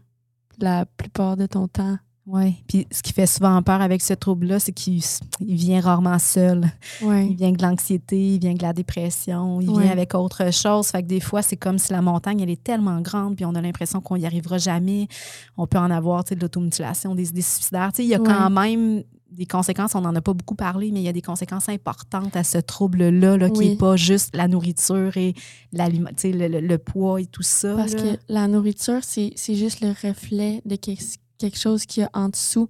la 0.58 0.86
plupart 0.86 1.36
de 1.36 1.46
ton 1.46 1.66
temps. 1.66 1.98
Oui. 2.26 2.54
Puis 2.68 2.86
ce 2.90 3.02
qui 3.02 3.12
fait 3.12 3.26
souvent 3.26 3.60
peur 3.62 3.80
avec 3.80 4.00
ce 4.00 4.14
trouble-là, 4.14 4.60
c'est 4.60 4.72
qu'il 4.72 5.02
vient 5.40 5.80
rarement 5.80 6.18
seul. 6.18 6.64
Il 7.00 7.34
vient 7.34 7.50
de 7.50 7.62
l'anxiété, 7.62 8.34
il 8.34 8.38
vient 8.38 8.54
de 8.54 8.62
la 8.62 8.72
dépression, 8.72 9.60
il 9.60 9.68
vient 9.68 9.90
avec 9.90 10.14
autre 10.14 10.52
chose. 10.52 10.88
Fait 10.88 11.02
que 11.02 11.08
des 11.08 11.20
fois, 11.20 11.42
c'est 11.42 11.56
comme 11.56 11.78
si 11.78 11.92
la 11.92 12.00
montagne, 12.00 12.40
elle 12.40 12.50
est 12.50 12.62
tellement 12.62 13.00
grande, 13.00 13.36
puis 13.36 13.44
on 13.44 13.54
a 13.54 13.60
l'impression 13.60 14.00
qu'on 14.00 14.16
n'y 14.16 14.26
arrivera 14.26 14.58
jamais. 14.58 15.08
On 15.56 15.66
peut 15.66 15.78
en 15.78 15.90
avoir 15.90 16.22
de 16.24 16.36
l'automutilation, 16.40 17.14
des 17.14 17.30
idées 17.30 17.42
suicidaires. 17.42 17.90
il 17.98 18.06
y 18.06 18.14
a 18.14 18.18
quand 18.18 18.50
même 18.50 19.02
des 19.32 19.46
conséquences, 19.46 19.94
on 19.94 20.02
n'en 20.02 20.14
a 20.14 20.20
pas 20.20 20.34
beaucoup 20.34 20.54
parlé, 20.54 20.90
mais 20.92 21.00
il 21.00 21.04
y 21.04 21.08
a 21.08 21.12
des 21.12 21.22
conséquences 21.22 21.68
importantes 21.68 22.36
à 22.36 22.44
ce 22.44 22.58
trouble-là, 22.58 23.38
là, 23.38 23.50
qui 23.50 23.70
n'est 23.70 23.76
pas 23.76 23.96
juste 23.96 24.36
la 24.36 24.46
nourriture 24.46 25.16
et 25.16 25.34
le, 25.72 26.48
le, 26.48 26.60
le, 26.60 26.78
poids 26.78 27.20
et 27.20 27.26
tout 27.26 27.42
ça. 27.42 27.74
Parce 27.74 27.94
que 27.94 28.18
la 28.28 28.46
nourriture, 28.46 29.00
c'est 29.02 29.54
juste 29.54 29.80
le 29.80 29.88
reflet 29.88 30.60
de 30.66 30.76
qu'est-ce 30.76 31.16
quelque 31.42 31.58
chose 31.58 31.84
qu'il 31.86 32.02
y 32.02 32.06
a 32.06 32.10
en 32.14 32.28
dessous. 32.28 32.68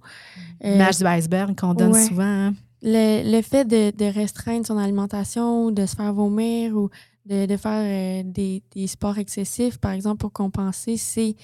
L'image 0.61 0.95
euh, 1.01 1.05
du 1.05 1.19
iceberg 1.19 1.55
qu'on 1.59 1.73
donne 1.73 1.93
souvent. 1.93 2.23
Hein. 2.23 2.53
Le, 2.81 3.31
le, 3.31 3.41
fait 3.41 3.65
de, 3.65 3.91
de, 3.95 4.05
restreindre 4.05 4.65
son 4.65 4.77
alimentation 4.77 5.65
ou 5.65 5.71
de 5.71 5.85
se 5.85 5.95
faire 5.95 6.13
vomir 6.13 6.75
ou 6.75 6.89
de, 7.25 7.57
faire 7.57 8.23
euh, 8.23 8.23
des, 8.25 8.87
sports 8.87 9.17
excessifs, 9.17 9.77
par 9.77 9.91
exemple, 9.91 10.17
pour 10.17 10.33
compenser, 10.33 10.97
c'est 10.97 11.35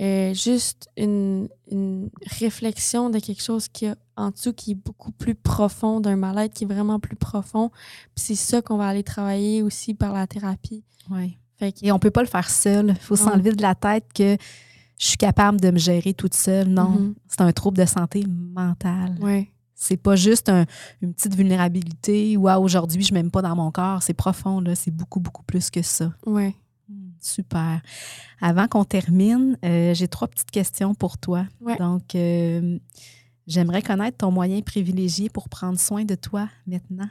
euh, 0.00 0.32
juste 0.32 0.88
une, 0.96 1.48
réflexion 2.38 3.10
de 3.10 3.18
quelque 3.18 3.42
chose 3.42 3.68
qui 3.68 3.86
a 3.86 3.96
en 4.16 4.30
dessous 4.30 4.54
qui 4.54 4.70
est 4.70 4.74
beaucoup 4.74 5.12
plus 5.12 5.34
profond, 5.34 6.00
d'un 6.00 6.16
mal-être 6.16 6.54
qui 6.54 6.64
est 6.64 6.66
vraiment 6.66 6.98
plus 6.98 7.16
profond. 7.16 7.70
Puis 8.14 8.24
c'est 8.24 8.34
ça 8.34 8.62
qu'on 8.62 8.78
va 8.78 8.86
aller 8.86 9.02
travailler 9.02 9.62
aussi 9.62 9.92
par 9.92 10.14
la 10.14 10.26
thérapie. 10.26 10.84
Oui. 11.10 11.36
Et 11.82 11.92
on 11.92 11.98
peut 11.98 12.10
pas 12.10 12.22
le 12.22 12.28
faire 12.28 12.48
seul. 12.48 12.90
Il 12.90 13.02
faut 13.02 13.16
s'enlever 13.16 13.52
de 13.52 13.62
la 13.62 13.74
tête 13.74 14.04
que 14.14 14.36
je 14.98 15.08
suis 15.08 15.16
capable 15.16 15.60
de 15.60 15.70
me 15.70 15.78
gérer 15.78 16.14
toute 16.14 16.34
seule. 16.34 16.68
Non, 16.68 16.96
mm-hmm. 16.96 17.14
c'est 17.28 17.40
un 17.42 17.52
trouble 17.52 17.78
de 17.78 17.84
santé 17.84 18.24
mentale. 18.26 19.16
Oui. 19.20 19.50
C'est 19.74 19.98
pas 19.98 20.16
juste 20.16 20.50
une 21.02 21.12
petite 21.12 21.34
vulnérabilité 21.34 22.36
ou 22.38 22.48
ah, 22.48 22.58
aujourd'hui, 22.58 23.02
je 23.02 23.12
m'aime 23.12 23.30
pas 23.30 23.42
dans 23.42 23.54
mon 23.54 23.70
corps. 23.70 24.02
C'est 24.02 24.14
profond, 24.14 24.60
là. 24.60 24.74
C'est 24.74 24.90
beaucoup, 24.90 25.20
beaucoup 25.20 25.42
plus 25.42 25.70
que 25.70 25.82
ça. 25.82 26.12
Oui. 26.24 26.54
Hmm, 26.88 27.10
super. 27.20 27.82
Avant 28.40 28.68
qu'on 28.68 28.84
termine, 28.84 29.58
euh, 29.64 29.92
j'ai 29.92 30.08
trois 30.08 30.28
petites 30.28 30.50
questions 30.50 30.94
pour 30.94 31.18
toi. 31.18 31.44
Donc, 31.78 32.14
euh, 32.14 32.78
j'aimerais 33.46 33.82
connaître 33.82 34.16
ton 34.16 34.30
moyen 34.30 34.62
privilégié 34.62 35.28
pour 35.28 35.50
prendre 35.50 35.78
soin 35.78 36.04
de 36.04 36.14
toi 36.14 36.48
maintenant. 36.66 37.10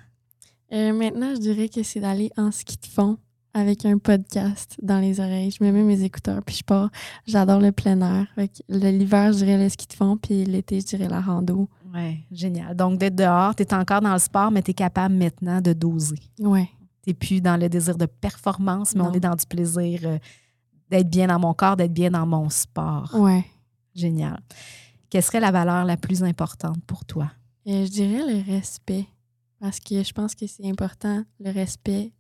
Euh, 0.74 0.92
maintenant, 0.92 1.36
je 1.36 1.42
dirais 1.42 1.70
que 1.70 1.84
c'est 1.84 2.00
d'aller 2.00 2.32
en 2.36 2.50
ski 2.50 2.78
de 2.82 2.88
fond 2.88 3.20
avec 3.56 3.86
un 3.86 3.98
podcast 3.98 4.76
dans 4.82 5.00
les 5.00 5.22
oreilles. 5.22 5.50
Je 5.50 5.64
me 5.64 5.72
mets 5.72 5.82
mes 5.82 6.04
écouteurs, 6.04 6.44
puis 6.46 6.58
je 6.58 6.64
pars. 6.64 6.90
J'adore 7.26 7.62
le 7.62 7.72
plein 7.72 8.02
air. 8.02 8.28
L'hiver, 8.68 9.32
je 9.32 9.38
dirais 9.38 9.58
le 9.58 9.70
ski 9.70 9.88
de 9.88 9.94
fond, 9.94 10.18
puis 10.18 10.44
l'été, 10.44 10.82
je 10.82 10.86
dirais 10.86 11.08
la 11.08 11.22
rando. 11.22 11.70
Oui, 11.94 12.20
génial. 12.34 12.76
Donc, 12.76 13.00
d'être 13.00 13.16
dehors, 13.16 13.56
tu 13.56 13.64
es 13.64 13.74
encore 13.74 14.02
dans 14.02 14.12
le 14.12 14.20
sport, 14.20 14.52
mais 14.52 14.62
tu 14.62 14.72
es 14.72 14.74
capable 14.74 15.16
maintenant 15.16 15.62
de 15.62 15.72
doser. 15.72 16.20
Oui. 16.38 16.66
Tu 17.02 17.12
n'es 17.12 17.14
plus 17.14 17.40
dans 17.40 17.56
le 17.56 17.70
désir 17.70 17.98
de 17.98 18.06
performance, 18.06 18.94
mais 18.94 19.02
on 19.02 19.14
est 19.14 19.22
dans 19.22 19.36
du 19.36 19.46
plaisir 19.46 20.02
euh, 20.04 20.18
d'être 20.92 21.10
bien 21.10 21.28
dans 21.28 21.40
mon 21.40 21.54
corps, 21.54 21.78
d'être 21.78 21.94
bien 21.94 22.12
dans 22.12 22.26
mon 22.26 22.50
sport. 22.50 23.10
Oui. 23.14 23.42
Génial. 23.96 24.42
Quelle 25.10 25.24
serait 25.24 25.40
la 25.40 25.52
valeur 25.52 25.86
la 25.86 25.96
plus 25.96 26.24
importante 26.24 26.84
pour 26.86 27.06
toi? 27.06 27.32
Euh, 27.68 27.86
je 27.86 27.92
dirais 27.92 28.34
le 28.34 28.52
respect. 28.52 29.06
Parce 29.62 29.80
que 29.80 30.04
je 30.04 30.12
pense 30.12 30.36
que 30.36 30.46
c'est 30.46 30.70
important, 30.70 31.24
le 31.40 31.52
respect 31.52 32.12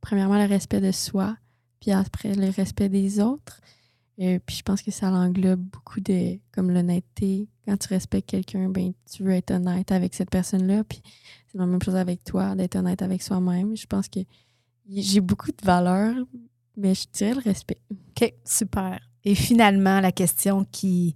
premièrement, 0.00 0.38
le 0.38 0.48
respect 0.48 0.80
de 0.80 0.92
soi, 0.92 1.36
puis 1.80 1.92
après, 1.92 2.34
le 2.34 2.50
respect 2.50 2.88
des 2.88 3.20
autres. 3.20 3.60
euh, 4.20 4.38
puis 4.44 4.56
je 4.56 4.62
pense 4.62 4.82
que 4.82 4.90
ça 4.90 5.10
englobe 5.10 5.60
beaucoup 5.60 6.00
de, 6.00 6.38
comme 6.52 6.70
l'honnêteté. 6.70 7.48
Quand 7.66 7.76
tu 7.76 7.88
respectes 7.88 8.28
quelqu'un, 8.30 8.68
ben, 8.68 8.92
tu 9.10 9.22
veux 9.22 9.32
être 9.32 9.50
honnête 9.50 9.92
avec 9.92 10.14
cette 10.14 10.30
personne-là. 10.30 10.84
Puis 10.84 11.02
c'est 11.48 11.58
la 11.58 11.66
même 11.66 11.82
chose 11.82 11.96
avec 11.96 12.24
toi, 12.24 12.54
d'être 12.54 12.76
honnête 12.76 13.02
avec 13.02 13.22
soi-même. 13.22 13.76
Je 13.76 13.86
pense 13.86 14.08
que 14.08 14.20
j'ai 14.88 15.20
beaucoup 15.20 15.50
de 15.50 15.64
valeurs, 15.64 16.16
mais 16.76 16.94
je 16.94 17.06
dirais 17.12 17.34
le 17.34 17.40
respect. 17.40 17.78
OK, 17.90 18.32
super. 18.44 19.00
Et 19.24 19.34
finalement, 19.34 20.00
la 20.00 20.12
question 20.12 20.64
qui, 20.64 21.14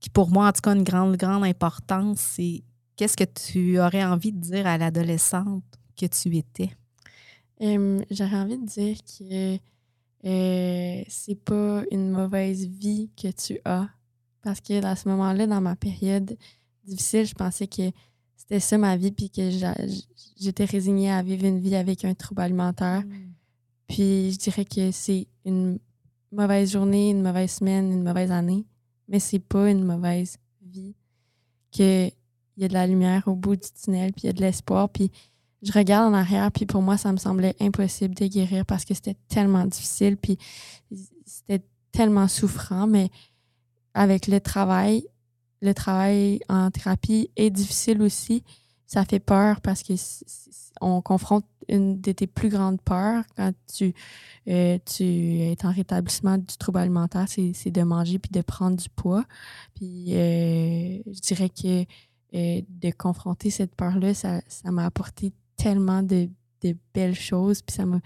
qui 0.00 0.10
pour 0.10 0.30
moi, 0.30 0.48
en 0.48 0.52
tout 0.52 0.60
cas, 0.60 0.74
une 0.74 0.84
grande, 0.84 1.16
grande 1.16 1.44
importance, 1.44 2.20
c'est 2.20 2.62
qu'est-ce 2.96 3.16
que 3.16 3.24
tu 3.24 3.80
aurais 3.80 4.04
envie 4.04 4.32
de 4.32 4.40
dire 4.40 4.66
à 4.66 4.76
l'adolescente 4.78 5.64
que 5.96 6.06
tu 6.06 6.36
étais? 6.36 6.70
J'aurais 7.60 8.36
envie 8.36 8.58
de 8.58 8.66
dire 8.66 8.96
que 9.18 9.58
euh, 10.26 11.04
c'est 11.08 11.34
pas 11.34 11.82
une 11.90 12.10
mauvaise 12.10 12.66
vie 12.66 13.10
que 13.20 13.28
tu 13.30 13.60
as. 13.64 13.88
Parce 14.42 14.60
que 14.60 14.84
à 14.84 14.96
ce 14.96 15.08
moment-là, 15.08 15.46
dans 15.46 15.60
ma 15.60 15.76
période 15.76 16.36
difficile, 16.84 17.26
je 17.26 17.34
pensais 17.34 17.66
que 17.66 17.90
c'était 18.36 18.60
ça 18.60 18.76
ma 18.76 18.96
vie, 18.96 19.10
puis 19.10 19.30
que 19.30 19.50
j'étais 20.36 20.64
résignée 20.64 21.10
à 21.10 21.22
vivre 21.22 21.46
une 21.46 21.60
vie 21.60 21.76
avec 21.76 22.04
un 22.04 22.14
trouble 22.14 22.42
alimentaire. 22.42 23.02
Mmh. 23.02 23.32
Puis 23.86 24.32
je 24.32 24.38
dirais 24.38 24.64
que 24.64 24.90
c'est 24.90 25.26
une 25.44 25.78
mauvaise 26.32 26.72
journée, 26.72 27.10
une 27.10 27.22
mauvaise 27.22 27.52
semaine, 27.52 27.92
une 27.92 28.02
mauvaise 28.02 28.30
année, 28.30 28.66
mais 29.08 29.20
c'est 29.20 29.38
pas 29.38 29.70
une 29.70 29.84
mauvaise 29.84 30.38
vie. 30.62 30.94
Qu'il 31.70 32.12
y 32.56 32.64
a 32.64 32.68
de 32.68 32.72
la 32.72 32.86
lumière 32.86 33.26
au 33.26 33.34
bout 33.34 33.56
du 33.56 33.68
tunnel, 33.70 34.12
puis 34.12 34.24
il 34.24 34.26
y 34.26 34.30
a 34.30 34.32
de 34.32 34.40
l'espoir, 34.40 34.88
puis 34.88 35.10
je 35.64 35.72
regarde 35.72 36.12
en 36.12 36.16
arrière, 36.16 36.52
puis 36.52 36.66
pour 36.66 36.82
moi, 36.82 36.96
ça 36.98 37.10
me 37.12 37.16
semblait 37.16 37.56
impossible 37.60 38.14
de 38.14 38.26
guérir 38.26 38.66
parce 38.66 38.84
que 38.84 38.94
c'était 38.94 39.16
tellement 39.28 39.64
difficile, 39.64 40.16
puis 40.16 40.38
c'était 41.24 41.64
tellement 41.90 42.28
souffrant, 42.28 42.86
mais 42.86 43.10
avec 43.94 44.26
le 44.26 44.40
travail, 44.40 45.06
le 45.62 45.72
travail 45.72 46.40
en 46.48 46.70
thérapie 46.70 47.30
est 47.36 47.50
difficile 47.50 48.02
aussi. 48.02 48.44
Ça 48.86 49.04
fait 49.04 49.20
peur 49.20 49.60
parce 49.60 49.82
que 49.82 49.94
on 50.80 51.00
confronte 51.00 51.46
une 51.68 52.00
de 52.00 52.12
tes 52.12 52.26
plus 52.26 52.50
grandes 52.50 52.80
peurs 52.82 53.24
quand 53.36 53.52
tu, 53.74 53.94
euh, 54.48 54.78
tu 54.84 55.04
es 55.04 55.56
en 55.64 55.72
rétablissement 55.72 56.36
du 56.36 56.56
trouble 56.58 56.78
alimentaire, 56.78 57.26
c'est 57.28 57.70
de 57.70 57.82
manger 57.82 58.18
puis 58.18 58.30
de 58.30 58.42
prendre 58.42 58.76
du 58.76 58.88
poids. 58.90 59.24
Puis 59.74 60.14
euh, 60.14 60.98
je 61.06 61.20
dirais 61.20 61.48
que 61.48 61.84
euh, 62.34 62.60
de 62.68 62.90
confronter 62.90 63.48
cette 63.48 63.74
peur-là, 63.74 64.12
ça 64.12 64.42
m'a 64.64 64.84
apporté 64.84 65.32
tellement 65.64 66.02
de, 66.02 66.28
belles 66.92 67.14
choses. 67.14 67.62
Puis 67.62 67.74
ça 67.74 67.86
m'a, 67.86 68.00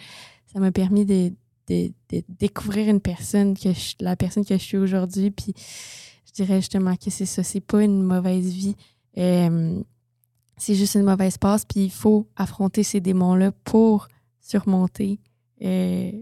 ça 0.53 0.61
m'a 0.61 0.71
permis 0.71 1.05
de, 1.05 1.33
découvrir 2.39 2.89
une 2.89 3.01
personne, 3.01 3.57
que 3.57 3.69
la 4.01 4.17
personne 4.17 4.45
que 4.45 4.57
je 4.57 4.63
suis 4.63 4.79
aujourd'hui. 4.79 5.31
Puis 5.31 5.55
je 6.27 6.33
dirais 6.33 6.61
justement 6.61 6.95
que 6.97 7.11
c'est 7.11 7.27
ça. 7.27 7.43
C'est 7.43 7.61
pas 7.61 7.83
une 7.83 8.03
mauvaise 8.03 8.47
vie. 8.53 8.77
Euh, 9.19 9.81
c'est 10.57 10.75
juste 10.75 10.95
une 10.95 11.03
mauvaise 11.03 11.37
passe. 11.37 11.65
Puis 11.65 11.85
il 11.85 11.91
faut 11.91 12.29
affronter 12.37 12.85
ces 12.85 13.01
démons-là 13.01 13.53
pour 13.65 14.09
surmonter 14.41 15.19
euh, 15.63 16.13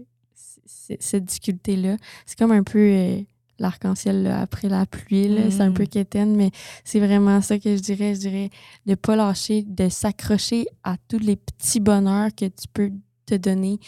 cette 0.99 1.25
difficulté-là. 1.25 1.97
C'est 2.25 2.37
comme 2.37 2.51
un 2.51 2.63
peu. 2.63 2.79
Euh, 2.79 3.21
l'arc-en-ciel 3.59 4.27
après 4.27 4.69
la 4.69 4.85
pluie. 4.85 5.37
C'est 5.49 5.61
un 5.61 5.71
peu 5.71 5.83
mm. 5.83 5.87
quétaine, 5.87 6.35
mais 6.35 6.51
c'est 6.83 6.99
vraiment 6.99 7.41
ça 7.41 7.59
que 7.59 7.75
je 7.75 7.81
dirais. 7.81 8.15
Je 8.15 8.19
dirais 8.21 8.49
de 8.85 8.91
ne 8.91 8.95
pas 8.95 9.15
lâcher, 9.15 9.63
de 9.63 9.89
s'accrocher 9.89 10.67
à 10.83 10.95
tous 11.07 11.19
les 11.19 11.35
petits 11.35 11.79
bonheurs 11.79 12.29
que 12.35 12.45
tu 12.45 12.67
peux 12.73 12.91
te 13.25 13.35
donner, 13.35 13.79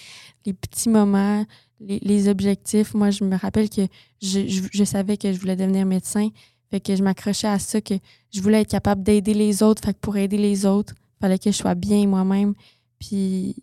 les 0.46 0.54
petits 0.54 0.90
moments, 0.90 1.46
les, 1.80 2.28
objectifs. 2.28 2.94
Moi, 2.94 3.10
je 3.10 3.24
me 3.24 3.38
rappelle 3.38 3.70
que 3.70 3.88
je, 4.22 4.84
savais 4.84 5.18
que 5.18 5.32
je 5.32 5.40
voulais 5.40 5.56
devenir 5.56 5.86
médecin. 5.86 6.30
Fait 6.70 6.80
que 6.80 6.96
je 6.96 7.02
m'accrochais 7.02 7.48
à 7.48 7.58
ça, 7.58 7.82
que 7.82 7.96
je 8.32 8.42
voulais 8.42 8.62
être 8.62 8.70
capable 8.70 9.02
d'aider 9.02 9.34
les 9.34 9.64
autres. 9.64 9.82
Fait 9.84 9.94
que 9.94 10.00
pour 10.00 10.18
aider 10.18 10.38
les 10.38 10.66
autres, 10.66 10.94
il 10.98 11.22
fallait 11.22 11.40
que 11.40 11.52
je 11.52 11.56
sois 11.56 11.76
bien 11.76 12.06
moi-même. 12.06 12.54
Puis 13.00 13.56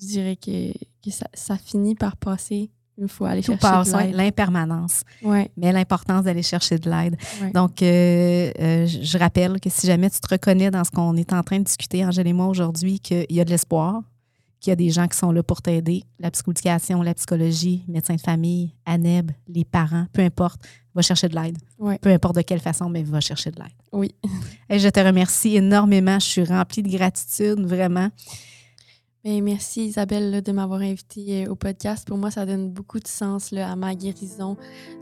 je 0.00 0.06
dirais 0.06 0.36
que, 0.36 0.72
ça, 1.10 1.26
ça 1.34 1.56
finit 1.58 1.94
par 1.94 2.16
passer 2.16 2.70
il 3.00 3.08
faut 3.08 3.24
aller 3.24 3.42
chercher 3.42 3.90
de 3.90 3.96
l'aide. 3.96 4.14
l'impermanence. 4.14 5.02
Ouais. 5.22 5.50
Mais 5.56 5.72
l'importance 5.72 6.24
d'aller 6.24 6.42
chercher 6.42 6.78
de 6.78 6.90
l'aide. 6.90 7.16
Donc, 7.54 7.82
euh, 7.82 8.50
euh, 8.58 8.86
je 8.86 9.18
rappelle 9.18 9.60
que 9.60 9.70
si 9.70 9.86
jamais 9.86 10.10
tu 10.10 10.20
te 10.20 10.28
reconnais 10.28 10.70
dans 10.70 10.84
ce 10.84 10.90
qu'on 10.90 11.16
est 11.16 11.32
en 11.32 11.42
train 11.42 11.58
de 11.58 11.64
discuter, 11.64 12.04
Angèle 12.04 12.26
et 12.26 12.32
moi, 12.32 12.46
aujourd'hui, 12.46 13.00
qu'il 13.00 13.26
y 13.30 13.40
a 13.40 13.44
de 13.44 13.50
l'espoir, 13.50 14.02
qu'il 14.60 14.70
y 14.70 14.72
a 14.72 14.76
des 14.76 14.90
gens 14.90 15.06
qui 15.06 15.16
sont 15.16 15.30
là 15.30 15.42
pour 15.42 15.62
t'aider, 15.62 16.02
la 16.18 16.30
psychoéducation, 16.30 17.02
la 17.02 17.14
psychologie, 17.14 17.84
médecin 17.86 18.16
de 18.16 18.20
famille, 18.20 18.74
ANEB, 18.86 19.30
les 19.48 19.64
parents, 19.64 20.06
peu 20.12 20.22
importe, 20.22 20.60
va 20.94 21.02
chercher 21.02 21.28
de 21.28 21.36
l'aide. 21.36 21.58
Peu 22.00 22.10
importe 22.10 22.36
de 22.36 22.42
quelle 22.42 22.60
façon, 22.60 22.88
mais 22.88 23.04
va 23.04 23.20
chercher 23.20 23.52
de 23.52 23.60
l'aide. 23.60 23.72
Oui. 23.92 24.14
Et 24.68 24.78
je 24.80 24.88
te 24.88 24.98
remercie 25.00 25.56
énormément. 25.56 26.18
Je 26.18 26.26
suis 26.26 26.44
remplie 26.44 26.82
de 26.82 26.90
gratitude, 26.90 27.60
vraiment. 27.60 28.08
Ben, 29.24 29.42
merci 29.42 29.86
Isabelle 29.86 30.42
de 30.42 30.52
m'avoir 30.52 30.80
invitée 30.80 31.44
euh, 31.44 31.50
au 31.50 31.56
podcast. 31.56 32.06
Pour 32.06 32.18
moi, 32.18 32.30
ça 32.30 32.46
donne 32.46 32.70
beaucoup 32.70 33.00
de 33.00 33.08
sens 33.08 33.50
là, 33.50 33.72
à 33.72 33.74
ma 33.74 33.96
guérison 33.96 34.56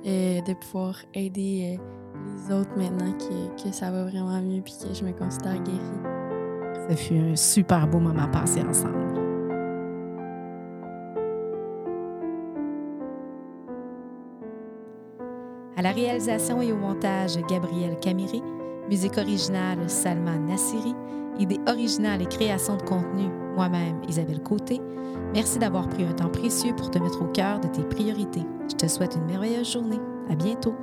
euh, 0.06 0.40
de 0.40 0.54
pouvoir 0.54 0.96
aider 1.12 1.78
euh, 1.78 2.48
les 2.48 2.54
autres 2.54 2.74
maintenant 2.78 3.12
que, 3.12 3.62
que, 3.62 3.72
ça 3.74 3.90
va 3.90 4.04
vraiment 4.04 4.40
mieux 4.40 4.62
puis 4.62 4.72
que 4.82 4.94
je 4.94 5.04
me 5.04 5.12
considère 5.12 5.62
guérie. 5.62 6.88
Ça 6.88 6.96
fut 6.96 7.18
un 7.18 7.36
super 7.36 7.86
beau 7.86 7.98
moment 7.98 8.26
passé 8.28 8.62
ensemble. 8.62 8.96
À 15.76 15.82
la 15.82 15.92
réalisation 15.92 16.62
et 16.62 16.72
au 16.72 16.76
montage, 16.76 17.36
Gabriel 17.50 17.98
Camiri. 18.00 18.42
Musique 18.88 19.18
originale, 19.18 19.90
Salman 19.90 20.38
Nassiri. 20.46 20.94
Idée 21.38 21.60
originale 21.66 22.22
et 22.22 22.26
création 22.26 22.76
de 22.76 22.82
contenu, 22.82 23.28
moi-même, 23.54 24.00
Isabelle 24.08 24.42
Côté. 24.42 24.80
Merci 25.34 25.58
d'avoir 25.58 25.88
pris 25.88 26.04
un 26.04 26.12
temps 26.12 26.30
précieux 26.30 26.74
pour 26.74 26.90
te 26.90 26.98
mettre 26.98 27.22
au 27.22 27.26
cœur 27.26 27.60
de 27.60 27.68
tes 27.68 27.82
priorités. 27.82 28.44
Je 28.70 28.76
te 28.76 28.86
souhaite 28.86 29.16
une 29.16 29.26
merveilleuse 29.26 29.70
journée. 29.70 30.00
À 30.30 30.34
bientôt. 30.34 30.74